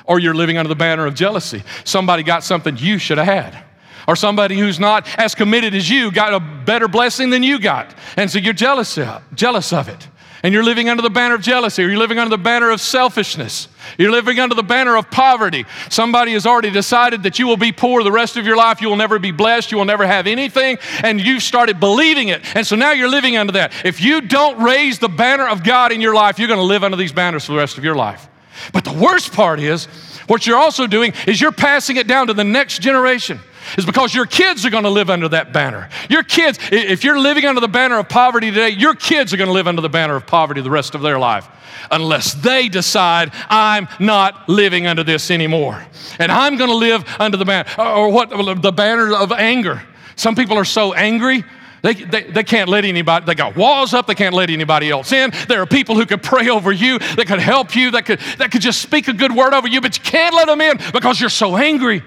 Or 0.05 0.19
you're 0.19 0.33
living 0.33 0.57
under 0.57 0.69
the 0.69 0.75
banner 0.75 1.05
of 1.05 1.13
jealousy. 1.13 1.63
Somebody 1.83 2.23
got 2.23 2.43
something 2.43 2.77
you 2.77 2.97
should 2.97 3.19
have 3.19 3.27
had. 3.27 3.63
Or 4.07 4.15
somebody 4.15 4.57
who's 4.57 4.79
not 4.79 5.07
as 5.19 5.35
committed 5.35 5.75
as 5.75 5.89
you 5.89 6.11
got 6.11 6.33
a 6.33 6.39
better 6.39 6.87
blessing 6.87 7.29
than 7.29 7.43
you 7.43 7.59
got. 7.59 7.93
And 8.17 8.29
so 8.29 8.39
you're 8.39 8.53
jealous 8.53 8.97
of, 8.97 9.21
jealous 9.35 9.71
of 9.71 9.87
it 9.87 10.07
and 10.45 10.53
you're 10.53 10.63
living 10.63 10.89
under 10.89 11.01
the 11.01 11.09
banner 11.09 11.33
of 11.33 11.41
jealousy, 11.41 11.83
or 11.83 11.87
you're 11.87 11.97
living 11.97 12.19
under 12.19 12.29
the 12.29 12.41
banner 12.41 12.69
of 12.69 12.79
selfishness, 12.79 13.67
you're 13.97 14.11
living 14.11 14.39
under 14.39 14.55
the 14.55 14.63
banner 14.63 14.95
of 14.95 15.09
poverty. 15.11 15.65
Somebody 15.89 16.33
has 16.33 16.45
already 16.45 16.71
decided 16.71 17.23
that 17.23 17.39
you 17.39 17.47
will 17.47 17.57
be 17.57 17.71
poor 17.71 18.03
the 18.03 18.11
rest 18.11 18.37
of 18.37 18.45
your 18.45 18.57
life, 18.57 18.81
you 18.81 18.89
will 18.89 18.95
never 18.95 19.19
be 19.19 19.31
blessed, 19.31 19.71
you 19.71 19.77
will 19.77 19.85
never 19.85 20.05
have 20.05 20.27
anything, 20.27 20.77
and 21.03 21.19
you've 21.19 21.43
started 21.43 21.79
believing 21.79 22.29
it. 22.29 22.41
And 22.55 22.65
so 22.65 22.75
now 22.75 22.91
you're 22.91 23.09
living 23.09 23.37
under 23.37 23.53
that. 23.53 23.73
If 23.83 24.01
you 24.01 24.21
don't 24.21 24.61
raise 24.61 24.99
the 24.99 25.09
banner 25.09 25.47
of 25.47 25.63
God 25.63 25.91
in 25.91 26.01
your 26.01 26.13
life, 26.13 26.39
you're 26.39 26.47
going 26.47 26.59
to 26.59 26.65
live 26.65 26.83
under 26.83 26.97
these 26.97 27.13
banners 27.13 27.45
for 27.45 27.53
the 27.53 27.57
rest 27.57 27.77
of 27.77 27.83
your 27.83 27.95
life. 27.95 28.27
But 28.73 28.83
the 28.83 28.93
worst 28.93 29.33
part 29.33 29.59
is, 29.59 29.85
what 30.27 30.47
you're 30.47 30.57
also 30.57 30.87
doing 30.87 31.13
is 31.27 31.39
you're 31.39 31.51
passing 31.51 31.97
it 31.97 32.07
down 32.07 32.27
to 32.27 32.33
the 32.33 32.43
next 32.43 32.81
generation 32.81 33.39
is 33.77 33.85
because 33.85 34.13
your 34.13 34.25
kids 34.25 34.65
are 34.65 34.69
going 34.69 34.83
to 34.83 34.89
live 34.89 35.09
under 35.09 35.29
that 35.29 35.53
banner. 35.53 35.89
Your 36.09 36.23
kids, 36.23 36.59
if 36.71 37.03
you're 37.03 37.19
living 37.19 37.45
under 37.45 37.61
the 37.61 37.67
banner 37.67 37.99
of 37.99 38.09
poverty 38.09 38.49
today, 38.51 38.69
your 38.69 38.95
kids 38.95 39.33
are 39.33 39.37
going 39.37 39.47
to 39.47 39.53
live 39.53 39.67
under 39.67 39.81
the 39.81 39.89
banner 39.89 40.15
of 40.15 40.25
poverty 40.27 40.61
the 40.61 40.69
rest 40.69 40.95
of 40.95 41.01
their 41.01 41.19
life 41.19 41.47
unless 41.91 42.33
they 42.33 42.69
decide, 42.69 43.31
I'm 43.49 43.87
not 43.99 44.47
living 44.49 44.87
under 44.87 45.03
this 45.03 45.31
anymore. 45.31 45.85
And 46.19 46.31
I'm 46.31 46.57
going 46.57 46.69
to 46.69 46.75
live 46.75 47.03
under 47.19 47.37
the 47.37 47.45
banner, 47.45 47.69
or 47.77 48.09
what, 48.09 48.29
the 48.61 48.71
banner 48.71 49.13
of 49.13 49.31
anger. 49.31 49.81
Some 50.15 50.35
people 50.35 50.57
are 50.57 50.65
so 50.65 50.93
angry. 50.93 51.43
They, 51.81 51.93
they, 51.93 52.23
they, 52.23 52.43
can't 52.43 52.67
let 52.67 52.83
anybody, 52.83 53.25
they 53.25 53.35
got 53.35 53.55
walls 53.55 53.93
up, 53.93 54.07
they 54.07 54.15
can't 54.15 54.33
let 54.33 54.49
anybody 54.49 54.89
else 54.89 55.11
in. 55.11 55.31
There 55.47 55.61
are 55.61 55.67
people 55.67 55.95
who 55.95 56.07
could 56.07 56.23
pray 56.23 56.49
over 56.49 56.71
you, 56.71 56.97
that 56.97 57.27
could 57.27 57.39
help 57.39 57.75
you, 57.75 57.91
that 57.91 58.07
could, 58.07 58.19
that 58.39 58.51
could 58.51 58.61
just 58.61 58.81
speak 58.81 59.07
a 59.07 59.13
good 59.13 59.35
word 59.35 59.53
over 59.53 59.67
you, 59.67 59.81
but 59.81 59.95
you 59.95 60.03
can't 60.03 60.33
let 60.33 60.47
them 60.47 60.61
in 60.61 60.79
because 60.93 61.21
you're 61.21 61.29
so 61.29 61.55
angry. 61.55 62.01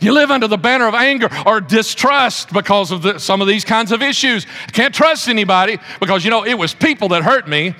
You 0.00 0.12
live 0.12 0.30
under 0.30 0.46
the 0.46 0.58
banner 0.58 0.86
of 0.86 0.94
anger 0.94 1.28
or 1.44 1.60
distrust 1.60 2.52
because 2.52 2.92
of 2.92 3.02
the, 3.02 3.18
some 3.18 3.40
of 3.40 3.48
these 3.48 3.64
kinds 3.64 3.90
of 3.90 4.00
issues. 4.00 4.46
Can't 4.72 4.94
trust 4.94 5.28
anybody 5.28 5.78
because, 5.98 6.24
you 6.24 6.30
know, 6.30 6.44
it 6.44 6.54
was 6.54 6.72
people 6.72 7.08
that 7.08 7.24
hurt 7.24 7.48
me. 7.48 7.74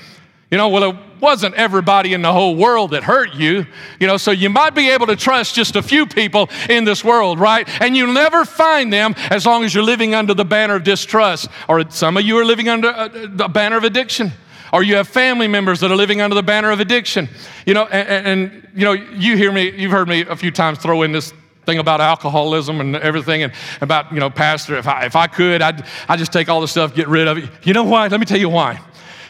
You 0.50 0.56
know, 0.56 0.68
well, 0.68 0.90
it 0.90 0.96
wasn't 1.20 1.54
everybody 1.54 2.14
in 2.14 2.22
the 2.22 2.32
whole 2.32 2.56
world 2.56 2.90
that 2.92 3.04
hurt 3.04 3.34
you. 3.34 3.66
You 4.00 4.06
know, 4.06 4.16
so 4.16 4.32
you 4.32 4.50
might 4.50 4.74
be 4.74 4.90
able 4.90 5.06
to 5.06 5.14
trust 5.14 5.54
just 5.54 5.76
a 5.76 5.82
few 5.82 6.06
people 6.06 6.48
in 6.68 6.84
this 6.84 7.04
world, 7.04 7.38
right? 7.38 7.68
And 7.80 7.96
you'll 7.96 8.12
never 8.12 8.44
find 8.44 8.92
them 8.92 9.14
as 9.30 9.46
long 9.46 9.62
as 9.62 9.72
you're 9.72 9.84
living 9.84 10.14
under 10.14 10.34
the 10.34 10.44
banner 10.44 10.74
of 10.74 10.84
distrust. 10.84 11.48
Or 11.68 11.88
some 11.90 12.16
of 12.16 12.24
you 12.24 12.36
are 12.38 12.44
living 12.44 12.68
under 12.68 12.88
uh, 12.88 13.08
the 13.08 13.48
banner 13.48 13.76
of 13.76 13.84
addiction 13.84 14.32
or 14.70 14.82
you 14.82 14.96
have 14.96 15.08
family 15.08 15.48
members 15.48 15.80
that 15.80 15.90
are 15.90 15.96
living 15.96 16.20
under 16.20 16.34
the 16.34 16.42
banner 16.42 16.70
of 16.70 16.78
addiction. 16.78 17.26
You 17.64 17.72
know, 17.72 17.84
and, 17.84 18.26
and, 18.26 18.68
you 18.74 18.84
know, 18.84 18.92
you 18.92 19.34
hear 19.36 19.50
me, 19.50 19.70
you've 19.70 19.92
heard 19.92 20.08
me 20.08 20.20
a 20.22 20.36
few 20.36 20.50
times 20.50 20.78
throw 20.78 21.02
in 21.02 21.12
this 21.12 21.32
thing 21.68 21.78
about 21.78 22.00
alcoholism 22.00 22.80
and 22.80 22.96
everything 22.96 23.42
and 23.42 23.52
about, 23.82 24.10
you 24.10 24.18
know, 24.18 24.30
Pastor, 24.30 24.78
if 24.78 24.88
I, 24.88 25.04
if 25.04 25.14
I 25.14 25.26
could, 25.26 25.60
I'd, 25.60 25.84
I'd 26.08 26.18
just 26.18 26.32
take 26.32 26.48
all 26.48 26.62
the 26.62 26.68
stuff, 26.68 26.94
get 26.94 27.08
rid 27.08 27.28
of 27.28 27.36
it. 27.36 27.50
You 27.62 27.74
know 27.74 27.84
why? 27.84 28.08
Let 28.08 28.18
me 28.18 28.24
tell 28.24 28.38
you 28.38 28.48
why. 28.48 28.80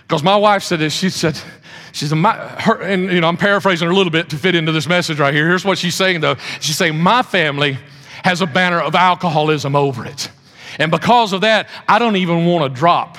Because 0.03 0.23
my 0.23 0.37
wife 0.37 0.63
said 0.63 0.79
this. 0.79 0.95
She 0.95 1.11
said, 1.11 1.37
she 1.91 2.07
said, 2.07 2.15
my, 2.15 2.35
her, 2.37 2.81
and, 2.81 3.11
you 3.11 3.21
know, 3.21 3.27
I'm 3.27 3.37
paraphrasing 3.37 3.87
her 3.87 3.93
a 3.93 3.97
little 3.97 4.13
bit 4.13 4.31
to 4.31 4.37
fit 4.37 4.55
into 4.55 4.71
this 4.71 4.87
message 4.87 5.19
right 5.19 5.35
here. 5.35 5.49
Here's 5.49 5.65
what 5.65 5.79
she's 5.79 5.97
saying, 5.97 6.21
though. 6.21 6.37
She's 6.61 6.79
saying, 6.79 6.97
my 6.97 7.23
family 7.25 7.77
has 8.23 8.41
a 8.41 8.47
banner 8.47 8.81
of 8.81 8.95
alcoholism 8.95 9.75
over 9.75 10.07
it. 10.07 10.31
And 10.79 10.93
because 10.93 11.33
of 11.33 11.41
that, 11.41 11.69
I 11.89 11.99
don't 11.99 12.15
even 12.15 12.47
want 12.47 12.73
a 12.73 12.75
drop 12.75 13.19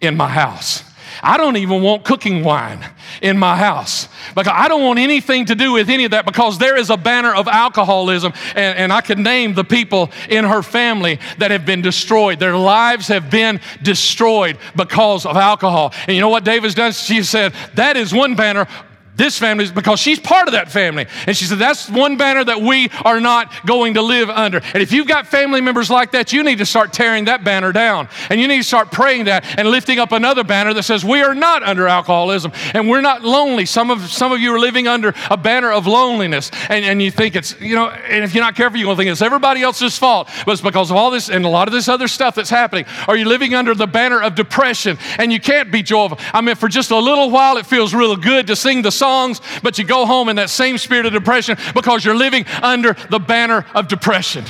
in 0.00 0.16
my 0.16 0.28
house. 0.28 0.84
I 1.22 1.36
don't 1.36 1.56
even 1.56 1.82
want 1.82 2.04
cooking 2.04 2.44
wine 2.44 2.84
in 3.20 3.38
my 3.38 3.56
house 3.56 4.08
because 4.34 4.52
I 4.54 4.68
don't 4.68 4.82
want 4.82 4.98
anything 4.98 5.46
to 5.46 5.54
do 5.54 5.72
with 5.72 5.90
any 5.90 6.04
of 6.04 6.12
that 6.12 6.24
because 6.24 6.58
there 6.58 6.76
is 6.76 6.90
a 6.90 6.96
banner 6.96 7.34
of 7.34 7.48
alcoholism. 7.48 8.32
And, 8.54 8.78
and 8.78 8.92
I 8.92 9.00
could 9.00 9.18
name 9.18 9.54
the 9.54 9.64
people 9.64 10.10
in 10.28 10.44
her 10.44 10.62
family 10.62 11.18
that 11.38 11.50
have 11.50 11.66
been 11.66 11.82
destroyed. 11.82 12.38
Their 12.38 12.56
lives 12.56 13.08
have 13.08 13.30
been 13.30 13.60
destroyed 13.82 14.58
because 14.76 15.26
of 15.26 15.36
alcohol. 15.36 15.92
And 16.06 16.14
you 16.14 16.20
know 16.20 16.28
what 16.28 16.44
David's 16.44 16.74
done? 16.74 16.92
She 16.92 17.22
said, 17.22 17.52
That 17.74 17.96
is 17.96 18.12
one 18.12 18.34
banner 18.34 18.68
this 19.14 19.38
family 19.38 19.64
is 19.64 19.70
because 19.70 20.00
she's 20.00 20.18
part 20.18 20.48
of 20.48 20.52
that 20.52 20.70
family. 20.70 21.06
And 21.26 21.36
she 21.36 21.44
said, 21.44 21.58
That's 21.58 21.88
one 21.90 22.16
banner 22.16 22.44
that 22.44 22.62
we 22.62 22.88
are 23.04 23.20
not 23.20 23.66
going 23.66 23.94
to 23.94 24.02
live 24.02 24.30
under. 24.30 24.60
And 24.72 24.82
if 24.82 24.90
you've 24.90 25.06
got 25.06 25.26
family 25.26 25.60
members 25.60 25.90
like 25.90 26.12
that, 26.12 26.32
you 26.32 26.42
need 26.42 26.58
to 26.58 26.66
start 26.66 26.92
tearing 26.94 27.26
that 27.26 27.44
banner 27.44 27.72
down. 27.72 28.08
And 28.30 28.40
you 28.40 28.48
need 28.48 28.58
to 28.58 28.64
start 28.64 28.90
praying 28.90 29.26
that 29.26 29.44
and 29.58 29.68
lifting 29.68 29.98
up 29.98 30.12
another 30.12 30.44
banner 30.44 30.72
that 30.72 30.84
says, 30.84 31.04
We 31.04 31.20
are 31.20 31.34
not 31.34 31.62
under 31.62 31.86
alcoholism 31.86 32.52
and 32.72 32.88
we're 32.88 33.02
not 33.02 33.22
lonely. 33.22 33.66
Some 33.66 33.90
of, 33.90 34.00
some 34.10 34.32
of 34.32 34.40
you 34.40 34.54
are 34.54 34.58
living 34.58 34.88
under 34.88 35.12
a 35.30 35.36
banner 35.36 35.72
of 35.72 35.86
loneliness. 35.86 36.50
And, 36.70 36.84
and 36.84 37.02
you 37.02 37.10
think 37.10 37.36
it's, 37.36 37.60
you 37.60 37.74
know, 37.74 37.90
and 37.90 38.24
if 38.24 38.34
you're 38.34 38.44
not 38.44 38.56
careful, 38.56 38.78
you're 38.78 38.86
going 38.86 38.96
to 38.96 39.00
think 39.02 39.10
it's 39.12 39.22
everybody 39.22 39.62
else's 39.62 39.98
fault. 39.98 40.30
But 40.46 40.52
it's 40.52 40.62
because 40.62 40.90
of 40.90 40.96
all 40.96 41.10
this 41.10 41.28
and 41.28 41.44
a 41.44 41.48
lot 41.48 41.68
of 41.68 41.74
this 41.74 41.88
other 41.88 42.08
stuff 42.08 42.34
that's 42.34 42.50
happening. 42.50 42.86
Are 43.08 43.16
you 43.16 43.26
living 43.26 43.54
under 43.54 43.74
the 43.74 43.86
banner 43.86 44.22
of 44.22 44.34
depression 44.34 44.96
and 45.18 45.30
you 45.30 45.40
can't 45.40 45.70
be 45.70 45.82
joyful? 45.82 46.18
I 46.32 46.40
mean, 46.40 46.56
for 46.56 46.68
just 46.68 46.90
a 46.90 46.98
little 46.98 47.30
while, 47.30 47.58
it 47.58 47.66
feels 47.66 47.92
real 47.92 48.16
good 48.16 48.46
to 48.46 48.56
sing 48.56 48.80
the 48.80 48.90
songs, 49.02 49.40
but 49.64 49.78
you 49.78 49.84
go 49.84 50.06
home 50.06 50.28
in 50.28 50.36
that 50.36 50.48
same 50.48 50.78
spirit 50.78 51.06
of 51.06 51.12
depression 51.12 51.58
because 51.74 52.04
you're 52.04 52.14
living 52.14 52.46
under 52.62 52.92
the 53.10 53.18
banner 53.18 53.66
of 53.74 53.88
depression. 53.88 54.44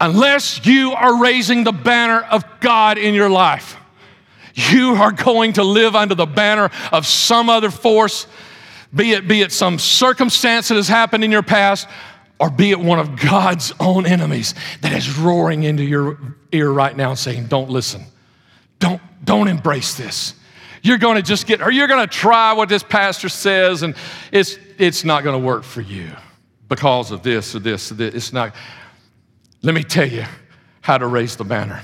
Unless 0.00 0.64
you 0.64 0.92
are 0.92 1.20
raising 1.20 1.64
the 1.64 1.72
banner 1.72 2.20
of 2.22 2.44
God 2.60 2.96
in 2.96 3.12
your 3.12 3.28
life, 3.28 3.76
you 4.54 4.94
are 4.94 5.12
going 5.12 5.52
to 5.54 5.64
live 5.64 5.94
under 5.94 6.14
the 6.14 6.24
banner 6.24 6.70
of 6.92 7.06
some 7.06 7.50
other 7.50 7.70
force, 7.70 8.26
be 8.94 9.12
it, 9.12 9.28
be 9.28 9.42
it 9.42 9.52
some 9.52 9.78
circumstance 9.78 10.68
that 10.68 10.76
has 10.76 10.88
happened 10.88 11.24
in 11.24 11.30
your 11.30 11.42
past, 11.42 11.86
or 12.40 12.48
be 12.48 12.70
it 12.70 12.80
one 12.80 12.98
of 12.98 13.20
God's 13.20 13.70
own 13.80 14.06
enemies 14.06 14.54
that 14.80 14.92
is 14.92 15.18
roaring 15.18 15.64
into 15.64 15.82
your 15.82 16.36
ear 16.52 16.70
right 16.70 16.96
now 16.96 17.12
saying, 17.12 17.48
Don't 17.48 17.68
listen. 17.68 18.04
Don't, 18.78 19.02
don't 19.24 19.48
embrace 19.48 19.94
this 19.94 20.34
you're 20.84 20.98
going 20.98 21.16
to 21.16 21.22
just 21.22 21.46
get, 21.46 21.62
or 21.62 21.70
you're 21.70 21.88
going 21.88 22.06
to 22.06 22.14
try 22.14 22.52
what 22.52 22.68
this 22.68 22.82
pastor 22.82 23.30
says, 23.30 23.82
and 23.82 23.96
it's, 24.30 24.58
it's 24.78 25.02
not 25.02 25.24
going 25.24 25.40
to 25.40 25.44
work 25.44 25.64
for 25.64 25.80
you 25.80 26.10
because 26.68 27.10
of 27.10 27.22
this 27.22 27.54
or 27.54 27.58
this 27.58 27.90
or 27.90 27.94
this. 27.94 28.14
It's 28.14 28.32
not. 28.34 28.54
Let 29.62 29.74
me 29.74 29.82
tell 29.82 30.06
you 30.06 30.24
how 30.82 30.98
to 30.98 31.06
raise 31.06 31.36
the 31.36 31.44
banner 31.44 31.82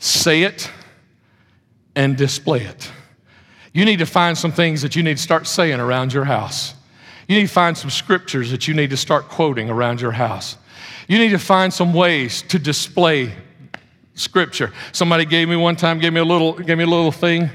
say 0.00 0.42
it 0.42 0.70
and 1.96 2.16
display 2.16 2.60
it. 2.60 2.90
You 3.72 3.84
need 3.84 3.98
to 3.98 4.06
find 4.06 4.38
some 4.38 4.52
things 4.52 4.82
that 4.82 4.94
you 4.94 5.02
need 5.02 5.16
to 5.16 5.22
start 5.22 5.46
saying 5.46 5.80
around 5.80 6.12
your 6.12 6.24
house. 6.24 6.74
You 7.26 7.36
need 7.36 7.48
to 7.48 7.52
find 7.52 7.76
some 7.76 7.90
scriptures 7.90 8.50
that 8.52 8.68
you 8.68 8.74
need 8.74 8.90
to 8.90 8.96
start 8.96 9.28
quoting 9.28 9.68
around 9.68 10.00
your 10.00 10.12
house. 10.12 10.56
You 11.08 11.18
need 11.18 11.30
to 11.30 11.38
find 11.38 11.72
some 11.72 11.92
ways 11.92 12.42
to 12.42 12.58
display 12.58 13.32
scripture. 14.14 14.72
Somebody 14.92 15.24
gave 15.24 15.48
me 15.48 15.56
one 15.56 15.76
time, 15.76 15.98
gave 15.98 16.12
me 16.12 16.20
a 16.20 16.24
little, 16.24 16.52
gave 16.52 16.78
me 16.78 16.84
a 16.84 16.88
little 16.88 17.12
thing, 17.12 17.50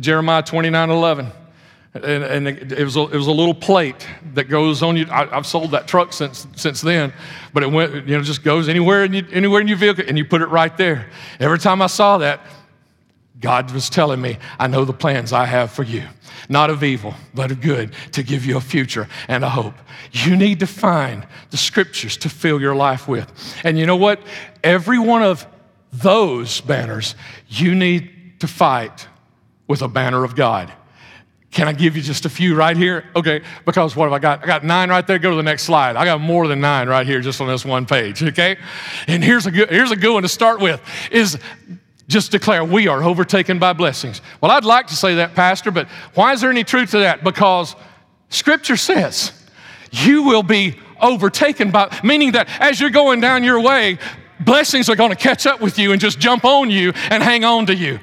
Jeremiah 0.00 0.42
29 0.42 0.90
11. 0.90 1.32
And, 1.94 2.04
and 2.04 2.48
it, 2.48 2.84
was 2.84 2.96
a, 2.96 3.02
it 3.02 3.16
was 3.16 3.26
a 3.26 3.32
little 3.32 3.54
plate 3.54 4.06
that 4.32 4.44
goes 4.44 4.82
on 4.82 4.96
you. 4.96 5.06
I, 5.10 5.26
have 5.26 5.46
sold 5.46 5.72
that 5.72 5.86
truck 5.86 6.14
since, 6.14 6.46
since 6.56 6.80
then, 6.80 7.12
but 7.52 7.62
it 7.62 7.70
went, 7.70 8.08
you 8.08 8.16
know, 8.16 8.22
just 8.22 8.42
goes 8.42 8.70
anywhere 8.70 9.04
in, 9.04 9.12
you, 9.12 9.26
anywhere 9.30 9.60
in 9.60 9.68
your 9.68 9.76
vehicle 9.76 10.04
and 10.08 10.16
you 10.16 10.24
put 10.24 10.40
it 10.40 10.46
right 10.46 10.74
there. 10.78 11.10
Every 11.38 11.58
time 11.58 11.82
I 11.82 11.88
saw 11.88 12.16
that, 12.18 12.40
God 13.42 13.72
was 13.72 13.90
telling 13.90 14.22
me, 14.22 14.38
I 14.58 14.68
know 14.68 14.86
the 14.86 14.94
plans 14.94 15.34
I 15.34 15.44
have 15.44 15.70
for 15.70 15.82
you, 15.82 16.04
not 16.48 16.70
of 16.70 16.82
evil, 16.82 17.14
but 17.34 17.50
of 17.50 17.60
good, 17.60 17.92
to 18.12 18.22
give 18.22 18.46
you 18.46 18.56
a 18.56 18.60
future 18.60 19.08
and 19.28 19.44
a 19.44 19.50
hope. 19.50 19.74
You 20.12 20.36
need 20.36 20.60
to 20.60 20.66
find 20.66 21.26
the 21.50 21.56
scriptures 21.58 22.16
to 22.18 22.30
fill 22.30 22.60
your 22.60 22.74
life 22.74 23.06
with. 23.06 23.30
And 23.64 23.78
you 23.78 23.84
know 23.84 23.96
what? 23.96 24.20
Every 24.64 24.98
one 24.98 25.22
of 25.22 25.46
those 25.92 26.60
banners, 26.62 27.16
you 27.48 27.74
need 27.74 28.40
to 28.40 28.46
fight 28.46 29.08
with 29.72 29.80
a 29.80 29.88
banner 29.88 30.22
of 30.22 30.36
God. 30.36 30.70
Can 31.50 31.66
I 31.66 31.72
give 31.72 31.96
you 31.96 32.02
just 32.02 32.26
a 32.26 32.28
few 32.28 32.54
right 32.54 32.76
here? 32.76 33.06
Okay, 33.16 33.40
because 33.64 33.96
what 33.96 34.04
have 34.04 34.12
I 34.12 34.18
got? 34.18 34.42
I 34.42 34.46
got 34.46 34.64
nine 34.64 34.90
right 34.90 35.06
there. 35.06 35.18
Go 35.18 35.30
to 35.30 35.36
the 35.36 35.42
next 35.42 35.62
slide. 35.62 35.96
I 35.96 36.04
got 36.04 36.20
more 36.20 36.46
than 36.46 36.60
nine 36.60 36.90
right 36.90 37.06
here 37.06 37.22
just 37.22 37.40
on 37.40 37.48
this 37.48 37.64
one 37.64 37.86
page, 37.86 38.22
okay? 38.22 38.58
And 39.06 39.24
here's 39.24 39.46
a 39.46 39.50
good, 39.50 39.70
here's 39.70 39.90
a 39.90 39.96
good 39.96 40.12
one 40.12 40.24
to 40.24 40.28
start 40.28 40.60
with 40.60 40.78
is 41.10 41.38
just 42.06 42.32
declare 42.32 42.62
we 42.62 42.86
are 42.86 43.02
overtaken 43.02 43.58
by 43.58 43.72
blessings. 43.72 44.20
Well, 44.42 44.50
I'd 44.50 44.66
like 44.66 44.88
to 44.88 44.94
say 44.94 45.14
that, 45.14 45.34
Pastor, 45.34 45.70
but 45.70 45.88
why 46.12 46.34
is 46.34 46.42
there 46.42 46.50
any 46.50 46.64
truth 46.64 46.90
to 46.90 46.98
that? 46.98 47.24
Because 47.24 47.74
Scripture 48.28 48.76
says 48.76 49.32
you 49.90 50.24
will 50.24 50.42
be 50.42 50.78
overtaken 51.00 51.70
by, 51.70 51.98
meaning 52.04 52.32
that 52.32 52.46
as 52.60 52.78
you're 52.78 52.90
going 52.90 53.20
down 53.22 53.42
your 53.42 53.62
way, 53.62 53.98
blessings 54.44 54.90
are 54.90 54.96
going 54.96 55.08
to 55.08 55.16
catch 55.16 55.46
up 55.46 55.62
with 55.62 55.78
you 55.78 55.92
and 55.92 56.00
just 56.00 56.18
jump 56.18 56.44
on 56.44 56.68
you 56.70 56.92
and 57.08 57.22
hang 57.22 57.42
on 57.42 57.64
to 57.66 57.74
you. 57.74 58.00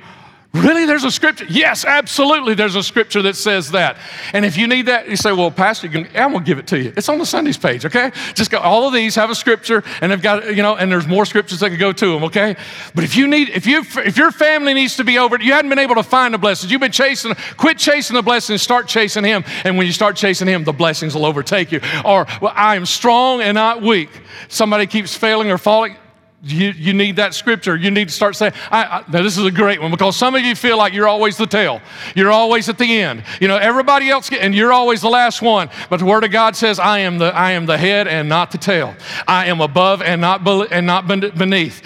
Really? 0.52 0.88
There's 0.88 1.04
a 1.04 1.12
scripture? 1.12 1.46
Yes, 1.48 1.86
absolutely. 1.86 2.56
There's 2.56 2.76
a 2.76 2.82
scripture 2.82 3.22
that 3.22 3.36
says 3.36 3.70
that. 3.72 3.98
And 4.34 4.44
if 4.44 4.58
you 4.58 4.68
need 4.68 4.88
that, 4.88 5.08
you 5.08 5.16
say, 5.16 5.32
well, 5.32 5.52
Pastor, 5.52 5.86
you 5.86 5.94
can, 5.94 6.18
I'm 6.18 6.32
going 6.32 6.44
to 6.44 6.48
give 6.48 6.58
it 6.58 6.66
to 6.68 6.80
you. 6.80 6.92
It's 6.98 7.08
on 7.08 7.20
the 7.20 7.26
Sundays 7.26 7.58
page, 7.58 7.86
okay? 7.86 8.12
Just 8.34 8.50
go, 8.50 8.58
all 8.58 8.88
of 8.88 8.94
these 8.94 9.14
have 9.14 9.30
a 9.30 9.36
scripture 9.36 9.84
and 10.02 10.12
they've 10.12 10.22
got, 10.22 10.56
you 10.56 10.64
know, 10.64 10.76
and 10.76 10.92
there's 10.92 11.08
more 11.08 11.28
scriptures 11.28 11.60
that 11.60 11.70
can 11.70 11.78
go 11.78 11.94
to 11.94 12.14
them, 12.14 12.24
okay? 12.24 12.56
But 12.96 13.04
if 13.04 13.16
you 13.16 13.28
need, 13.28 13.50
if 13.50 13.68
you, 13.68 13.84
if 13.98 14.18
your 14.18 14.32
family 14.32 14.74
needs 14.74 14.96
to 14.98 15.04
be 15.04 15.20
over, 15.20 15.40
you 15.40 15.54
hadn't 15.54 15.70
been 15.70 15.78
able 15.78 15.96
to 15.96 16.04
find 16.04 16.34
the 16.34 16.40
blessings, 16.40 16.72
you've 16.72 16.82
been 16.82 16.92
chasing, 16.92 17.36
quit 17.58 17.78
chasing 17.78 18.16
the 18.16 18.24
blessings, 18.24 18.64
start 18.64 18.88
chasing 18.88 19.24
Him. 19.24 19.44
And 19.64 19.78
when 19.78 19.86
you 19.86 19.94
start 19.94 20.16
chasing 20.16 20.48
Him, 20.48 20.64
the 20.64 20.74
blessings 20.74 21.14
will 21.14 21.26
overtake 21.26 21.72
you. 21.72 21.80
Or, 22.04 22.26
well, 22.42 22.54
I 22.56 22.76
am 22.76 22.88
strong 22.88 23.42
and 23.42 23.54
not 23.54 23.84
weak. 23.84 24.10
Somebody 24.48 24.88
keeps 24.88 25.16
failing 25.16 25.52
or 25.52 25.60
falling 25.60 25.96
you, 26.42 26.70
you 26.70 26.94
need 26.94 27.18
that 27.18 27.34
scripture. 27.34 27.76
You 27.76 27.92
need 27.92 28.08
to 28.08 28.14
start 28.14 28.36
saying, 28.36 28.54
I, 28.72 28.84
I, 28.84 29.12
now 29.12 29.24
this 29.24 29.38
is 29.38 29.44
a 29.44 29.52
great 29.52 29.82
one 29.82 29.92
because 29.92 30.16
some 30.16 30.36
of 30.36 30.42
you 30.42 30.56
feel 30.56 30.78
like 30.78 30.94
you're 30.94 31.08
always 31.08 31.36
the 31.36 31.46
tail. 31.46 31.82
You're 32.16 32.32
always 32.32 32.70
at 32.70 32.78
the 32.78 33.02
end. 33.02 33.24
You 33.42 33.50
know, 33.50 33.58
everybody 33.58 34.10
else, 34.10 34.30
get, 34.30 34.42
and 34.42 34.56
you're 34.56 34.72
always 34.72 35.02
the 35.02 35.10
last 35.10 35.42
one. 35.42 35.70
But 35.90 35.98
the 35.98 36.06
Word 36.06 36.24
of 36.24 36.32
God 36.32 36.56
says, 36.56 36.80
I 36.80 37.00
am 37.00 37.18
the, 37.18 37.36
I 37.36 37.52
am 37.52 37.66
the 37.66 37.78
head 37.78 38.08
and 38.08 38.30
not 38.30 38.52
the 38.52 38.58
tail. 38.58 38.96
I 39.28 39.48
am 39.48 39.60
above 39.60 40.02
and 40.02 40.22
not, 40.22 40.46
be, 40.46 40.66
and 40.72 40.88
not 40.88 41.08
beneath. 41.08 41.82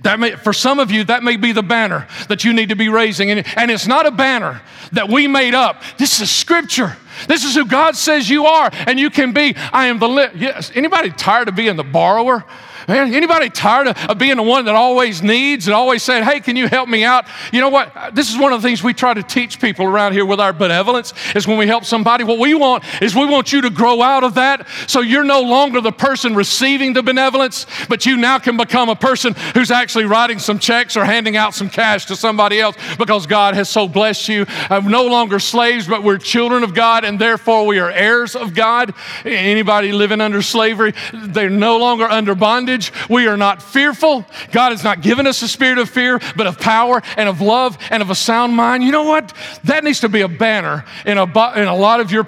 That 0.00 0.18
may, 0.18 0.32
for 0.32 0.52
some 0.52 0.80
of 0.80 0.90
you, 0.90 1.04
that 1.04 1.22
may 1.22 1.36
be 1.36 1.52
the 1.52 1.62
banner 1.62 2.08
that 2.28 2.42
you 2.42 2.52
need 2.52 2.70
to 2.70 2.76
be 2.76 2.88
raising. 2.88 3.30
And, 3.30 3.46
and 3.56 3.70
it's 3.70 3.86
not 3.86 4.04
a 4.04 4.10
banner 4.10 4.62
that 4.90 5.08
we 5.08 5.28
made 5.28 5.54
up. 5.54 5.80
This 5.96 6.20
is 6.20 6.28
scripture. 6.28 6.96
This 7.28 7.44
is 7.44 7.54
who 7.54 7.66
God 7.66 7.94
says 7.94 8.28
you 8.28 8.46
are, 8.46 8.70
and 8.72 8.98
you 8.98 9.10
can 9.10 9.32
be. 9.32 9.54
I 9.72 9.86
am 9.86 9.98
the. 9.98 10.08
Li- 10.08 10.30
yes. 10.34 10.72
Anybody 10.74 11.10
tired 11.10 11.48
of 11.48 11.54
being 11.54 11.76
the 11.76 11.84
borrower? 11.84 12.44
Man, 12.88 13.14
anybody 13.14 13.50
tired 13.50 13.88
of, 13.88 14.10
of, 14.10 14.18
being 14.18 14.36
the 14.36 14.42
one 14.42 14.64
that 14.66 14.74
always 14.74 15.22
needs 15.22 15.66
and 15.66 15.74
always 15.74 16.02
saying, 16.02 16.24
hey, 16.24 16.40
can 16.40 16.56
you 16.56 16.68
help 16.68 16.88
me 16.88 17.04
out? 17.04 17.26
You 17.52 17.60
know 17.60 17.68
what? 17.68 18.14
This 18.14 18.30
is 18.30 18.38
one 18.38 18.52
of 18.52 18.62
the 18.62 18.68
things 18.68 18.82
we 18.82 18.94
try 18.94 19.14
to 19.14 19.22
teach 19.22 19.60
people 19.60 19.84
around 19.84 20.12
here 20.12 20.24
with 20.24 20.40
our 20.40 20.52
benevolence 20.52 21.12
is 21.34 21.46
when 21.46 21.58
we 21.58 21.66
help 21.66 21.84
somebody, 21.84 22.24
what 22.24 22.38
we 22.38 22.54
want 22.54 22.84
is 23.02 23.14
we 23.14 23.26
want 23.26 23.52
you 23.52 23.60
to 23.62 23.70
grow 23.70 24.02
out 24.02 24.24
of 24.24 24.34
that 24.34 24.66
so 24.86 25.00
you're 25.00 25.24
no 25.24 25.42
longer 25.42 25.80
the 25.80 25.92
person 25.92 26.34
receiving 26.34 26.92
the 26.92 27.02
benevolence, 27.02 27.66
but 27.88 28.06
you 28.06 28.16
now 28.16 28.38
can 28.38 28.56
become 28.56 28.88
a 28.88 28.96
person 28.96 29.34
who's 29.54 29.70
actually 29.70 30.04
writing 30.04 30.38
some 30.38 30.58
checks 30.58 30.96
or 30.96 31.04
handing 31.04 31.36
out 31.36 31.54
some 31.54 31.70
cash 31.70 32.06
to 32.06 32.16
somebody 32.16 32.60
else 32.60 32.76
because 32.98 33.26
God 33.26 33.54
has 33.54 33.68
so 33.68 33.88
blessed 33.88 34.28
you. 34.28 34.46
I'm 34.70 34.88
no 34.88 35.06
longer 35.06 35.38
slaves, 35.38 35.86
but 35.86 36.02
we're 36.02 36.18
children 36.18 36.62
of 36.62 36.74
God 36.74 37.04
and 37.04 37.18
therefore 37.18 37.66
we 37.66 37.78
are 37.78 37.90
heirs 37.90 38.34
of 38.36 38.54
God. 38.54 38.94
Anybody 39.24 39.92
living 39.92 40.20
under 40.20 40.42
slavery, 40.42 40.94
they're 41.12 41.50
no 41.50 41.78
longer 41.78 42.04
under 42.04 42.34
bondage 42.34 42.71
bondage. 42.72 42.92
We 43.08 43.26
are 43.26 43.36
not 43.36 43.62
fearful. 43.62 44.24
God 44.50 44.70
has 44.70 44.84
not 44.84 45.02
given 45.02 45.26
us 45.26 45.42
a 45.42 45.48
spirit 45.48 45.78
of 45.78 45.88
fear, 45.88 46.20
but 46.36 46.46
of 46.46 46.58
power 46.58 47.02
and 47.16 47.28
of 47.28 47.40
love 47.40 47.78
and 47.90 48.02
of 48.02 48.10
a 48.10 48.14
sound 48.14 48.54
mind. 48.54 48.82
You 48.84 48.92
know 48.92 49.04
what? 49.04 49.32
That 49.64 49.84
needs 49.84 50.00
to 50.00 50.08
be 50.08 50.22
a 50.22 50.28
banner 50.28 50.84
in 51.04 51.18
a, 51.18 51.24
in 51.24 51.68
a 51.68 51.76
lot 51.76 52.00
of 52.00 52.10
your, 52.10 52.26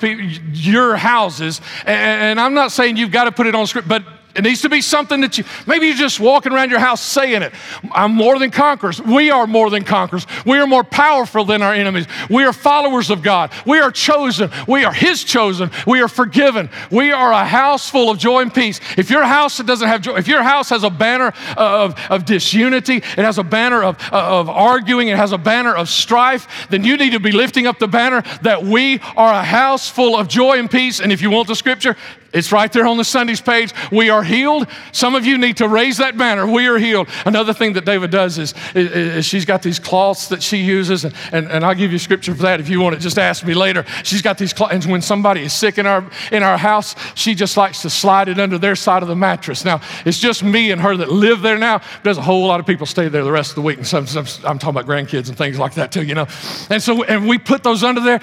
your 0.53 0.97
houses. 0.97 1.61
And 1.87 2.41
I'm 2.41 2.55
not 2.55 2.73
saying 2.73 2.97
you've 2.97 3.13
got 3.13 3.25
to 3.25 3.33
put 3.33 3.47
it 3.47 3.55
on 3.55 3.67
script, 3.67 3.89
but 3.89 4.05
it 4.35 4.43
needs 4.43 4.63
to 4.63 4.69
be 4.69 4.81
something 4.81 5.21
that 5.21 5.39
you, 5.39 5.45
maybe 5.67 5.87
you're 5.87 5.97
just 5.97 6.19
walking 6.19 6.53
around 6.53 6.71
your 6.71 6.81
house 6.81 7.01
saying 7.01 7.43
it. 7.43 7.53
I'm 7.93 8.13
more 8.13 8.39
than 8.39 8.51
conquerors. 8.51 9.01
We 9.01 9.31
are 9.31 9.47
more 9.47 9.71
than 9.71 9.85
conquerors. 9.85 10.27
We 10.45 10.59
are 10.59 10.67
more 10.67 10.85
powerful 10.85 11.45
than 11.45 11.63
our 11.63 11.73
enemies. 11.73 12.07
We 12.29 12.45
are 12.45 12.53
followers 12.53 13.11
of 13.11 13.23
God. 13.23 13.53
We 13.65 13.79
are 13.79 13.91
chosen. 13.91 14.51
We 14.67 14.85
are 14.85 14.93
His 14.93 15.23
chosen. 15.23 15.71
We 15.87 16.01
are 16.01 16.09
forgiven. 16.09 16.69
We 16.91 17.13
are 17.13 17.33
a 17.33 17.45
house 17.45 17.89
full 17.89 18.11
of 18.11 18.19
joy 18.19 18.43
and 18.43 18.53
peace. 18.53 18.81
If 18.97 19.11
your 19.11 19.25
house 19.25 19.59
doesn't 19.59 19.87
have 19.87 20.03
joy, 20.03 20.17
if 20.17 20.27
your 20.27 20.43
house 20.43 20.71
has 20.71 20.83
a 20.83 20.91
banner 20.91 21.33
of, 21.57 21.95
of 22.11 22.25
disunity, 22.25 22.97
it 22.97 23.19
has 23.19 23.39
a 23.39 23.45
banner 23.45 23.85
of, 23.85 23.97
of 24.13 24.49
arguing, 24.49 25.09
it 25.09 25.17
has 25.17 25.33
a 25.33 25.39
banner 25.39 25.75
of 25.75 25.89
strife, 25.89 26.69
then 26.71 26.83
you 26.83 26.97
need 26.97 27.13
to 27.13 27.21
be 27.21 27.33
lifting 27.33 27.67
up 27.67 27.79
the 27.79 27.89
banner 27.89 28.23
that 28.43 28.65
we 28.65 28.99
are 29.17 29.33
a 29.33 29.45
house 29.45 29.89
full 29.89 30.17
of 30.17 30.29
joy 30.29 30.59
and 30.59 30.71
peace. 30.71 31.01
And 31.01 31.13
if 31.13 31.23
you 31.23 31.31
want 31.31 31.49
the 31.49 31.55
scripture, 31.55 31.97
it's 32.35 32.51
right 32.51 32.71
there 32.73 32.87
on 32.87 32.97
the 32.97 33.05
Sundays 33.05 33.41
page. 33.41 33.73
We 33.93 34.11
are 34.11 34.25
healed. 34.25 34.67
Some 34.93 35.15
of 35.15 35.25
you 35.25 35.39
need 35.39 35.57
to 35.59 35.69
raise 35.69 35.99
that 35.99 36.19
banner. 36.19 36.47
We 36.47 36.67
are 36.67 36.79
healed. 36.79 37.09
Another 37.25 37.55
thing 37.55 37.75
that 37.75 37.85
David 37.85 38.11
does 38.11 38.39
is, 38.39 38.55
is, 38.75 38.91
is 38.91 39.25
she's 39.25 39.45
got 39.45 39.63
these 39.63 39.79
cloths 39.79 40.29
that 40.29 40.43
she 40.43 40.57
uses, 40.57 41.05
and, 41.05 41.15
and, 41.31 41.47
and, 41.47 41.65
I'll 41.65 41.75
give 41.75 41.93
you 41.93 41.99
scripture 41.99 42.35
for 42.35 42.43
that 42.43 42.59
if 42.59 42.69
you 42.69 42.81
want 42.81 42.97
it. 42.97 42.99
Just 42.99 43.19
ask 43.19 43.47
me 43.47 43.55
later. 43.55 43.85
She's 44.03 44.21
got 44.21 44.37
these 44.37 44.53
cloths, 44.53 44.75
and 44.75 44.85
when 44.87 45.01
somebody 45.01 45.43
is 45.43 45.53
sick 45.53 45.79
in 45.79 45.87
our, 45.87 46.05
in 46.33 46.43
our 46.43 46.59
house, 46.59 46.97
she 47.15 47.35
just 47.35 47.57
likes 47.57 47.83
to 47.83 47.91
slide 47.91 48.29
it 48.29 48.41
under 48.41 48.59
their 48.59 48.75
side 48.75 49.03
of 49.03 49.09
the 49.09 49.17
mattress. 49.17 49.65
Now, 49.65 49.81
it's 50.05 50.19
just 50.19 50.43
me 50.43 50.73
and 50.73 50.81
her 50.81 50.97
that 50.97 51.11
live 51.11 51.41
there 51.41 51.57
now. 51.57 51.83
There's 52.03 52.19
a 52.19 52.23
whole 52.23 52.47
lot 52.47 52.59
of 52.59 52.67
people 52.67 52.85
stay 52.85 53.09
there 53.09 53.23
the 53.23 53.33
rest 53.33 53.51
of 53.51 53.57
the 53.57 53.63
week, 53.63 53.79
and 53.79 53.87
some, 53.87 54.09
some, 54.09 54.27
I'm 54.45 54.59
talking 54.59 54.71
about 54.81 54.87
grandkids 54.87 55.29
and 55.29 55.39
things 55.39 55.57
like 55.57 55.75
that 55.75 55.93
too, 55.93 56.03
you 56.03 56.15
know. 56.15 56.27
And 56.69 56.83
so, 56.83 57.05
and 57.05 57.29
we 57.29 57.39
put 57.39 57.63
those 57.63 57.85
under 57.85 58.01
there. 58.01 58.21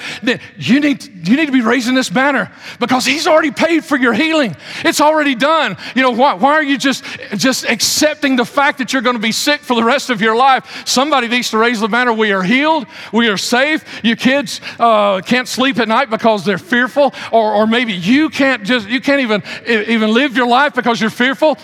You 0.58 0.82
need, 0.82 1.28
you 1.28 1.38
need 1.38 1.46
to 1.46 1.52
be 1.52 1.62
raising 1.62 1.96
this 1.96 2.10
banner 2.10 2.52
because 2.80 3.06
he's 3.06 3.26
already 3.26 3.52
paid 3.52 3.86
for 3.86 4.01
your 4.02 4.14
healing. 4.14 4.56
It's 4.84 5.02
already 5.02 5.36
done. 5.36 5.78
You 5.96 6.02
know, 6.02 6.12
why, 6.12 6.34
why 6.34 6.54
are 6.54 6.64
you 6.64 6.78
just, 6.78 7.04
just 7.38 7.66
accepting 7.66 8.36
the 8.36 8.46
fact 8.46 8.78
that 8.80 8.94
you're 8.94 9.02
going 9.02 9.16
to 9.16 9.22
be 9.22 9.32
sick 9.32 9.62
for 9.62 9.76
the 9.76 9.84
rest 9.84 10.10
of 10.10 10.22
your 10.22 10.36
life? 10.36 10.84
Somebody 10.86 11.28
needs 11.28 11.50
to 11.52 11.58
raise 11.58 11.80
the 11.80 11.88
banner. 11.88 12.14
We 12.14 12.32
are 12.32 12.44
healed. 12.44 12.88
We 13.12 13.28
are 13.28 13.38
safe. 13.38 14.04
Your 14.04 14.16
kids 14.16 14.62
uh, 14.80 15.22
can't 15.22 15.48
sleep 15.48 15.80
at 15.80 15.88
night 15.88 16.10
because 16.10 16.46
they're 16.46 16.58
fearful, 16.58 17.14
or, 17.32 17.54
or 17.54 17.68
maybe 17.68 17.94
you 17.94 18.30
can't 18.30 18.64
just, 18.64 18.88
you 18.88 19.02
can't 19.02 19.22
even, 19.22 19.44
even 19.68 20.14
live 20.14 20.36
your 20.36 20.48
life 20.48 20.74
because 20.74 21.00
you're 21.00 21.10
fearful 21.10 21.58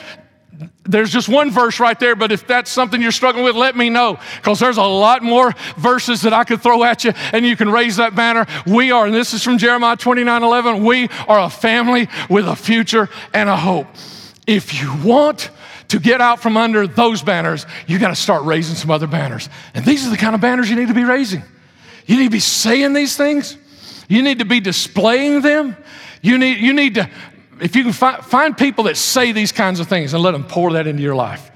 there's 0.88 1.12
just 1.12 1.30
one 1.30 1.52
verse 1.52 1.80
right 1.80 2.00
there, 2.00 2.16
but 2.16 2.32
if 2.32 2.48
that's 2.48 2.72
something 2.72 3.02
you're 3.02 3.12
struggling 3.12 3.44
with, 3.44 3.56
let 3.56 3.76
me 3.76 3.90
know 3.90 4.20
because 4.38 4.60
there's 4.60 4.78
a 4.78 4.84
lot 4.84 5.24
more 5.24 5.54
verses 5.78 6.22
that 6.22 6.34
I 6.34 6.44
could 6.44 6.62
throw 6.62 6.84
at 6.84 7.04
you 7.04 7.12
and 7.34 7.46
you 7.46 7.56
can 7.56 7.70
raise 7.70 7.98
that 7.98 8.16
banner. 8.16 8.46
We 8.66 8.92
are, 8.92 9.06
and 9.06 9.14
this 9.14 9.34
is 9.34 9.44
from 9.44 9.58
Jeremiah 9.58 9.98
29 9.98 10.44
11, 10.44 10.84
we 10.84 11.10
are 11.28 11.40
a 11.40 11.50
family 11.50 12.08
with 12.30 12.48
a 12.48 12.56
future 12.56 13.10
and 13.34 13.50
a 13.50 13.58
hope. 13.58 13.88
If 14.46 14.82
you 14.82 14.96
want 15.04 15.50
to 15.90 16.00
get 16.00 16.22
out 16.22 16.42
from 16.42 16.58
under 16.58 16.88
those 16.88 17.22
banners, 17.22 17.66
you 17.86 18.00
got 18.00 18.10
to 18.10 18.16
start 18.16 18.44
raising 18.44 18.76
some 18.76 18.92
other 18.92 19.08
banners. 19.08 19.50
And 19.74 19.86
these 19.86 20.06
are 20.06 20.10
the 20.10 20.18
kind 20.18 20.36
of 20.36 20.42
banners 20.42 20.70
you 20.70 20.76
need 20.76 20.88
to 20.88 20.94
be 20.94 21.04
raising. 21.04 21.44
You 22.06 22.18
need 22.18 22.26
to 22.26 22.32
be 22.32 22.40
saying 22.40 22.94
these 22.94 23.18
things, 23.18 23.58
you 24.08 24.22
need 24.22 24.40
to 24.40 24.46
be 24.46 24.60
displaying 24.60 25.42
them. 25.42 25.76
You 26.22 26.38
need, 26.38 26.58
you 26.58 26.74
need 26.74 26.96
to 26.96 27.10
if 27.62 27.76
you 27.76 27.84
can 27.84 27.94
fi- 27.94 28.22
find 28.22 28.58
people 28.58 28.86
that 28.86 28.98
say 28.98 29.32
these 29.32 29.52
kinds 29.52 29.80
of 29.80 29.88
things 29.88 30.14
and 30.14 30.24
let 30.24 30.32
them 30.32 30.44
pour 30.44 30.74
that 30.74 30.88
into 30.88 31.02
your 31.02 31.16
life, 31.16 31.52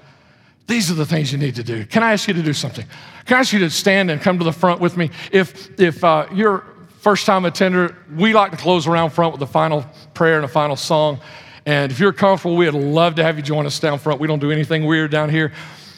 these 0.68 0.90
are 0.90 0.96
the 0.96 1.06
things 1.06 1.32
you 1.32 1.38
need 1.38 1.56
to 1.56 1.64
do. 1.64 1.86
Can 1.86 2.04
I 2.04 2.14
ask 2.14 2.28
you 2.28 2.34
to 2.34 2.44
do 2.44 2.54
something? 2.54 2.86
Can 3.26 3.38
I 3.38 3.40
ask 3.42 3.54
you 3.54 3.60
to 3.60 3.70
stand 3.70 4.10
and 4.10 4.22
come 4.22 4.40
to 4.40 4.46
the 4.46 4.54
front 4.54 4.80
with 4.80 4.96
me? 4.98 5.12
If, 5.32 5.80
if 5.80 6.04
uh, 6.04 6.28
you're 6.34 6.64
first 7.02 7.26
time 7.26 7.46
attender, 7.46 7.96
we 8.16 8.34
like 8.34 8.52
to 8.52 8.58
close 8.58 8.88
around 8.88 9.10
front 9.10 9.34
with 9.34 9.42
a 9.42 9.48
final 9.48 9.86
prayer 10.14 10.36
and 10.36 10.46
a 10.46 10.48
final 10.48 10.76
song. 10.76 11.20
And 11.66 11.92
if 11.92 12.00
you're 12.00 12.14
comfortable, 12.14 12.56
we'd 12.56 12.72
love 12.72 13.16
to 13.16 13.24
have 13.24 13.38
you 13.38 13.44
join 13.44 13.66
us 13.66 13.80
down 13.80 14.00
front. 14.00 14.20
We 14.20 14.28
don't 14.28 14.40
do 14.40 14.52
anything 14.52 14.86
weird 14.86 15.12
down 15.12 15.30
here. 15.30 15.52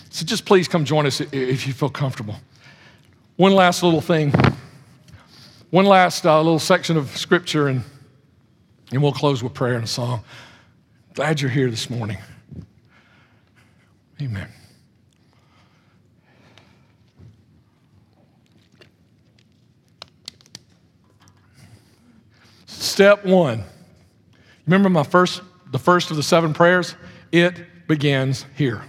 So 0.10 0.26
just 0.26 0.46
please 0.46 0.68
come 0.68 0.86
join 0.86 1.06
us 1.06 1.22
if 1.22 1.68
you 1.68 1.74
feel 1.74 1.90
comfortable. 1.90 2.36
One 3.36 3.54
last 3.54 3.84
little 3.84 4.02
thing, 4.02 4.32
one 5.72 5.86
last 5.86 6.26
uh, 6.26 6.38
little 6.42 6.60
section 6.60 6.98
of 6.98 7.16
scripture, 7.18 7.68
and 7.68 7.84
and 8.94 9.02
we'll 9.02 9.12
close 9.12 9.44
with 9.44 9.54
prayer 9.54 9.74
and 9.74 9.84
a 9.84 9.88
song. 9.88 10.24
Glad 11.16 11.42
you're 11.42 11.50
here 11.50 11.70
this 11.70 11.90
morning. 11.90 12.20
Amen. 14.22 14.48
Step 22.68 23.26
one. 23.26 23.64
Remember 24.68 24.90
my 24.90 25.04
first, 25.04 25.42
the 25.72 25.80
first 25.80 26.12
of 26.12 26.18
the 26.18 26.24
seven 26.24 26.54
prayers? 26.54 26.96
It 27.32 27.88
begins 27.88 28.46
here. 28.56 28.84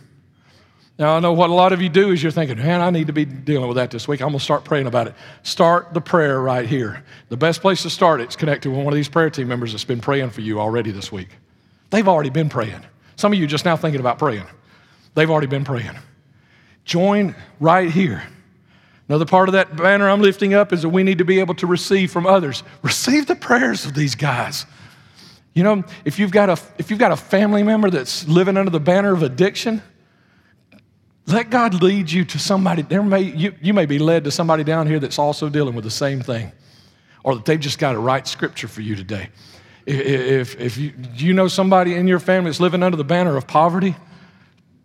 Now, 0.96 1.16
I 1.16 1.20
know 1.20 1.32
what 1.32 1.50
a 1.50 1.54
lot 1.54 1.72
of 1.72 1.82
you 1.82 1.88
do 1.88 2.12
is 2.12 2.22
you're 2.22 2.30
thinking, 2.30 2.56
man, 2.58 2.80
I 2.80 2.90
need 2.90 3.08
to 3.08 3.12
be 3.12 3.24
dealing 3.24 3.66
with 3.66 3.76
that 3.76 3.90
this 3.90 4.06
week. 4.06 4.20
I'm 4.20 4.28
going 4.28 4.38
to 4.38 4.44
start 4.44 4.64
praying 4.64 4.86
about 4.86 5.08
it. 5.08 5.14
Start 5.42 5.92
the 5.92 6.00
prayer 6.00 6.40
right 6.40 6.68
here. 6.68 7.02
The 7.30 7.36
best 7.36 7.60
place 7.60 7.82
to 7.82 7.90
start 7.90 8.20
it 8.20 8.28
is 8.28 8.36
connected 8.36 8.70
with 8.70 8.78
one 8.78 8.92
of 8.92 8.94
these 8.94 9.08
prayer 9.08 9.28
team 9.28 9.48
members 9.48 9.72
that's 9.72 9.84
been 9.84 10.00
praying 10.00 10.30
for 10.30 10.40
you 10.40 10.60
already 10.60 10.92
this 10.92 11.10
week. 11.10 11.30
They've 11.90 12.06
already 12.06 12.30
been 12.30 12.48
praying. 12.48 12.84
Some 13.16 13.32
of 13.32 13.38
you 13.38 13.46
just 13.48 13.64
now 13.64 13.76
thinking 13.76 14.00
about 14.00 14.20
praying. 14.20 14.46
They've 15.14 15.30
already 15.30 15.48
been 15.48 15.64
praying. 15.64 15.96
Join 16.84 17.34
right 17.58 17.90
here. 17.90 18.22
Another 19.08 19.26
part 19.26 19.48
of 19.48 19.54
that 19.54 19.76
banner 19.76 20.08
I'm 20.08 20.22
lifting 20.22 20.54
up 20.54 20.72
is 20.72 20.82
that 20.82 20.88
we 20.90 21.02
need 21.02 21.18
to 21.18 21.24
be 21.24 21.40
able 21.40 21.54
to 21.56 21.66
receive 21.66 22.10
from 22.12 22.24
others. 22.24 22.62
Receive 22.82 23.26
the 23.26 23.36
prayers 23.36 23.84
of 23.84 23.94
these 23.94 24.14
guys. 24.14 24.64
You 25.54 25.62
know, 25.62 25.84
if 26.04 26.18
you've 26.18 26.32
got 26.32 26.48
a, 26.50 26.58
if 26.78 26.90
you've 26.90 26.98
got 26.98 27.12
a 27.12 27.16
family 27.16 27.62
member 27.62 27.90
that's 27.90 28.26
living 28.28 28.56
under 28.56 28.70
the 28.70 28.80
banner 28.80 29.12
of 29.12 29.22
addiction, 29.22 29.82
let 31.26 31.50
God 31.50 31.82
lead 31.82 32.10
you 32.10 32.24
to 32.24 32.38
somebody. 32.38 32.82
There 32.82 33.02
may, 33.02 33.22
you, 33.22 33.54
you 33.62 33.72
may 33.72 33.86
be 33.86 33.98
led 33.98 34.24
to 34.24 34.30
somebody 34.30 34.64
down 34.64 34.86
here 34.86 35.00
that's 35.00 35.18
also 35.18 35.48
dealing 35.48 35.74
with 35.74 35.84
the 35.84 35.90
same 35.90 36.20
thing, 36.20 36.52
or 37.22 37.36
that 37.36 37.44
they've 37.44 37.60
just 37.60 37.78
got 37.78 37.94
a 37.94 37.98
right 37.98 38.26
scripture 38.26 38.68
for 38.68 38.82
you 38.82 38.94
today. 38.94 39.28
If, 39.86 40.58
if 40.60 40.76
you, 40.76 40.92
you 41.14 41.34
know 41.34 41.48
somebody 41.48 41.94
in 41.94 42.06
your 42.06 42.18
family 42.18 42.50
that's 42.50 42.60
living 42.60 42.82
under 42.82 42.96
the 42.96 43.04
banner 43.04 43.36
of 43.36 43.46
poverty, 43.46 43.94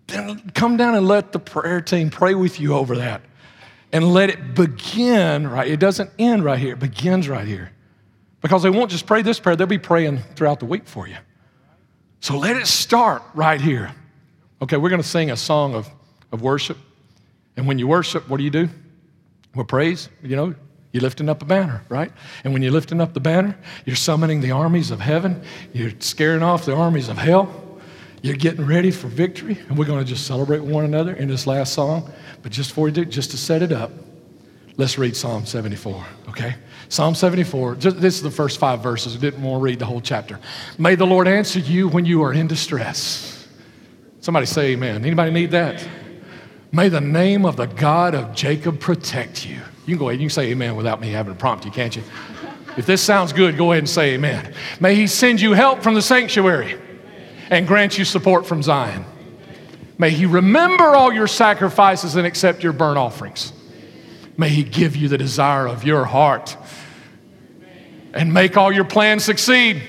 then 0.08 0.50
come 0.54 0.76
down 0.76 0.96
and 0.96 1.08
let 1.08 1.32
the 1.32 1.40
prayer 1.40 1.82
team 1.82 2.10
pray 2.10 2.34
with 2.34 2.60
you 2.60 2.74
over 2.74 2.98
that 2.98 3.22
and 3.92 4.14
let 4.14 4.30
it 4.30 4.56
begin 4.56 5.48
right. 5.48 5.68
It 5.68 5.80
doesn't 5.80 6.10
end 6.20 6.44
right 6.44 6.60
here, 6.60 6.74
it 6.74 6.80
begins 6.80 7.30
right 7.30 7.48
here. 7.48 7.72
Because 8.42 8.64
they 8.64 8.70
won't 8.70 8.90
just 8.90 9.06
pray 9.06 9.22
this 9.22 9.40
prayer, 9.40 9.56
they'll 9.56 9.68
be 9.68 9.78
praying 9.78 10.20
throughout 10.36 10.60
the 10.60 10.66
week 10.66 10.88
for 10.88 11.08
you. 11.08 11.18
So 12.22 12.38
let 12.38 12.56
it 12.56 12.68
start 12.68 13.22
right 13.34 13.60
here. 13.60 13.94
Okay, 14.62 14.78
we're 14.78 14.90
going 14.90 15.02
to 15.02 15.08
sing 15.08 15.32
a 15.32 15.38
song 15.38 15.76
of, 15.76 15.90
of 16.32 16.42
worship. 16.42 16.78
And 17.58 17.68
when 17.68 17.80
you 17.80 17.88
worship, 17.88 18.30
what 18.30 18.38
do 18.38 18.44
you 18.44 18.50
do? 18.50 18.70
Well, 19.56 19.66
praise, 19.66 20.10
you 20.22 20.36
know, 20.36 20.56
you're 20.92 21.02
lifting 21.02 21.30
up 21.30 21.42
a 21.42 21.46
banner, 21.46 21.84
right? 21.90 22.12
And 22.44 22.54
when 22.54 22.62
you're 22.62 22.72
lifting 22.72 23.00
up 23.02 23.14
the 23.14 23.20
banner, 23.20 23.58
you're 23.86 23.96
summoning 23.96 24.42
the 24.42 24.52
armies 24.52 24.92
of 24.92 25.00
heaven, 25.00 25.44
you're 25.74 25.92
scaring 26.00 26.42
off 26.42 26.66
the 26.66 26.76
armies 26.76 27.10
of 27.10 27.18
hell, 27.18 27.80
you're 28.22 28.36
getting 28.36 28.66
ready 28.66 28.92
for 28.92 29.08
victory. 29.08 29.58
And 29.68 29.78
we're 29.78 29.86
going 29.86 30.04
to 30.04 30.10
just 30.10 30.26
celebrate 30.26 30.60
one 30.60 30.86
another 30.86 31.14
in 31.14 31.28
this 31.28 31.48
last 31.48 31.74
song. 31.74 32.12
But 32.42 32.52
just 32.52 32.72
for 32.72 32.90
you, 32.90 33.06
just 33.06 33.32
to 33.32 33.38
set 33.38 33.62
it 33.62 33.72
up, 33.72 33.92
let's 34.78 34.98
read 34.98 35.16
Psalm 35.16 35.46
74, 35.46 36.06
okay? 36.30 36.56
Psalm 36.90 37.14
74, 37.14 37.76
just, 37.76 38.02
this 38.02 38.16
is 38.16 38.22
the 38.22 38.32
first 38.32 38.60
five 38.60 38.82
verses. 38.82 39.16
I 39.16 39.20
didn't 39.20 39.44
want 39.44 39.62
to 39.62 39.64
read 39.64 39.80
the 39.80 39.86
whole 39.86 40.02
chapter. 40.02 40.40
May 40.78 40.96
the 40.96 41.06
Lord 41.06 41.28
answer 41.28 41.60
you 41.60 41.88
when 41.88 42.06
you 42.06 42.24
are 42.24 42.34
in 42.34 42.48
distress. 42.48 43.48
Somebody 44.22 44.48
say 44.48 44.72
amen. 44.72 45.06
Anybody 45.06 45.32
need 45.32 45.52
that? 45.52 45.88
May 46.72 46.90
the 46.90 47.02
name 47.02 47.46
of 47.46 47.56
the 47.56 47.66
God 47.66 48.14
of 48.14 48.36
Jacob 48.36 48.80
protect 48.80 49.46
you. 49.46 49.56
You 49.86 49.96
can 49.96 49.98
go 49.98 50.10
ahead, 50.10 50.22
you 50.22 50.28
can 50.28 50.34
say 50.34 50.52
amen 50.52 50.76
without 50.76 51.02
me 51.02 51.10
having 51.10 51.34
to 51.34 51.40
prompt 51.40 51.66
you, 51.66 51.72
can't 51.72 51.96
you? 51.96 52.04
If 52.78 52.86
this 52.86 53.02
sounds 53.02 53.34
good, 53.34 53.58
go 53.58 53.72
ahead 53.72 53.80
and 53.80 53.90
say 53.90 54.14
amen. 54.14 54.54
May 54.80 54.96
he 54.96 55.08
send 55.08 55.42
you 55.42 55.54
help 55.54 55.82
from 55.82 55.96
the 55.96 56.02
sanctuary 56.02 56.80
and 57.50 57.68
grant 57.68 57.98
you 57.98 58.06
support 58.06 58.46
from 58.46 58.62
Zion. 58.62 59.04
May 59.98 60.12
He 60.12 60.26
remember 60.26 60.96
all 60.96 61.12
your 61.12 61.28
sacrifices 61.28 62.16
and 62.16 62.26
accept 62.26 62.64
your 62.64 62.74
burnt 62.74 62.98
offerings. 62.98 63.52
May 64.38 64.50
He 64.50 64.64
give 64.64 64.96
you 64.96 65.10
the 65.10 65.18
desire 65.18 65.68
of 65.68 65.84
your 65.84 66.06
heart 66.06 66.56
and 68.14 68.34
make 68.34 68.56
all 68.56 68.72
your 68.72 68.86
plans 68.86 69.26
succeed. 69.26 69.84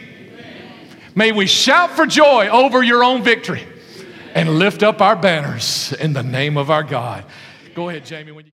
May 1.15 1.33
we 1.33 1.47
shout 1.47 1.91
for 1.93 2.07
joy 2.07 2.49
over 2.49 2.83
your 2.83 3.05
own 3.05 3.23
victory 3.23 3.65
and 4.35 4.59
lift 4.59 4.83
up 4.83 5.01
our 5.01 5.17
banners 5.17 5.93
in 5.95 6.13
the 6.13 6.23
name 6.23 6.57
of 6.57 6.71
our 6.71 6.83
God. 6.83 7.25
Go 7.75 7.89
ahead, 7.89 8.05
Jamie. 8.05 8.33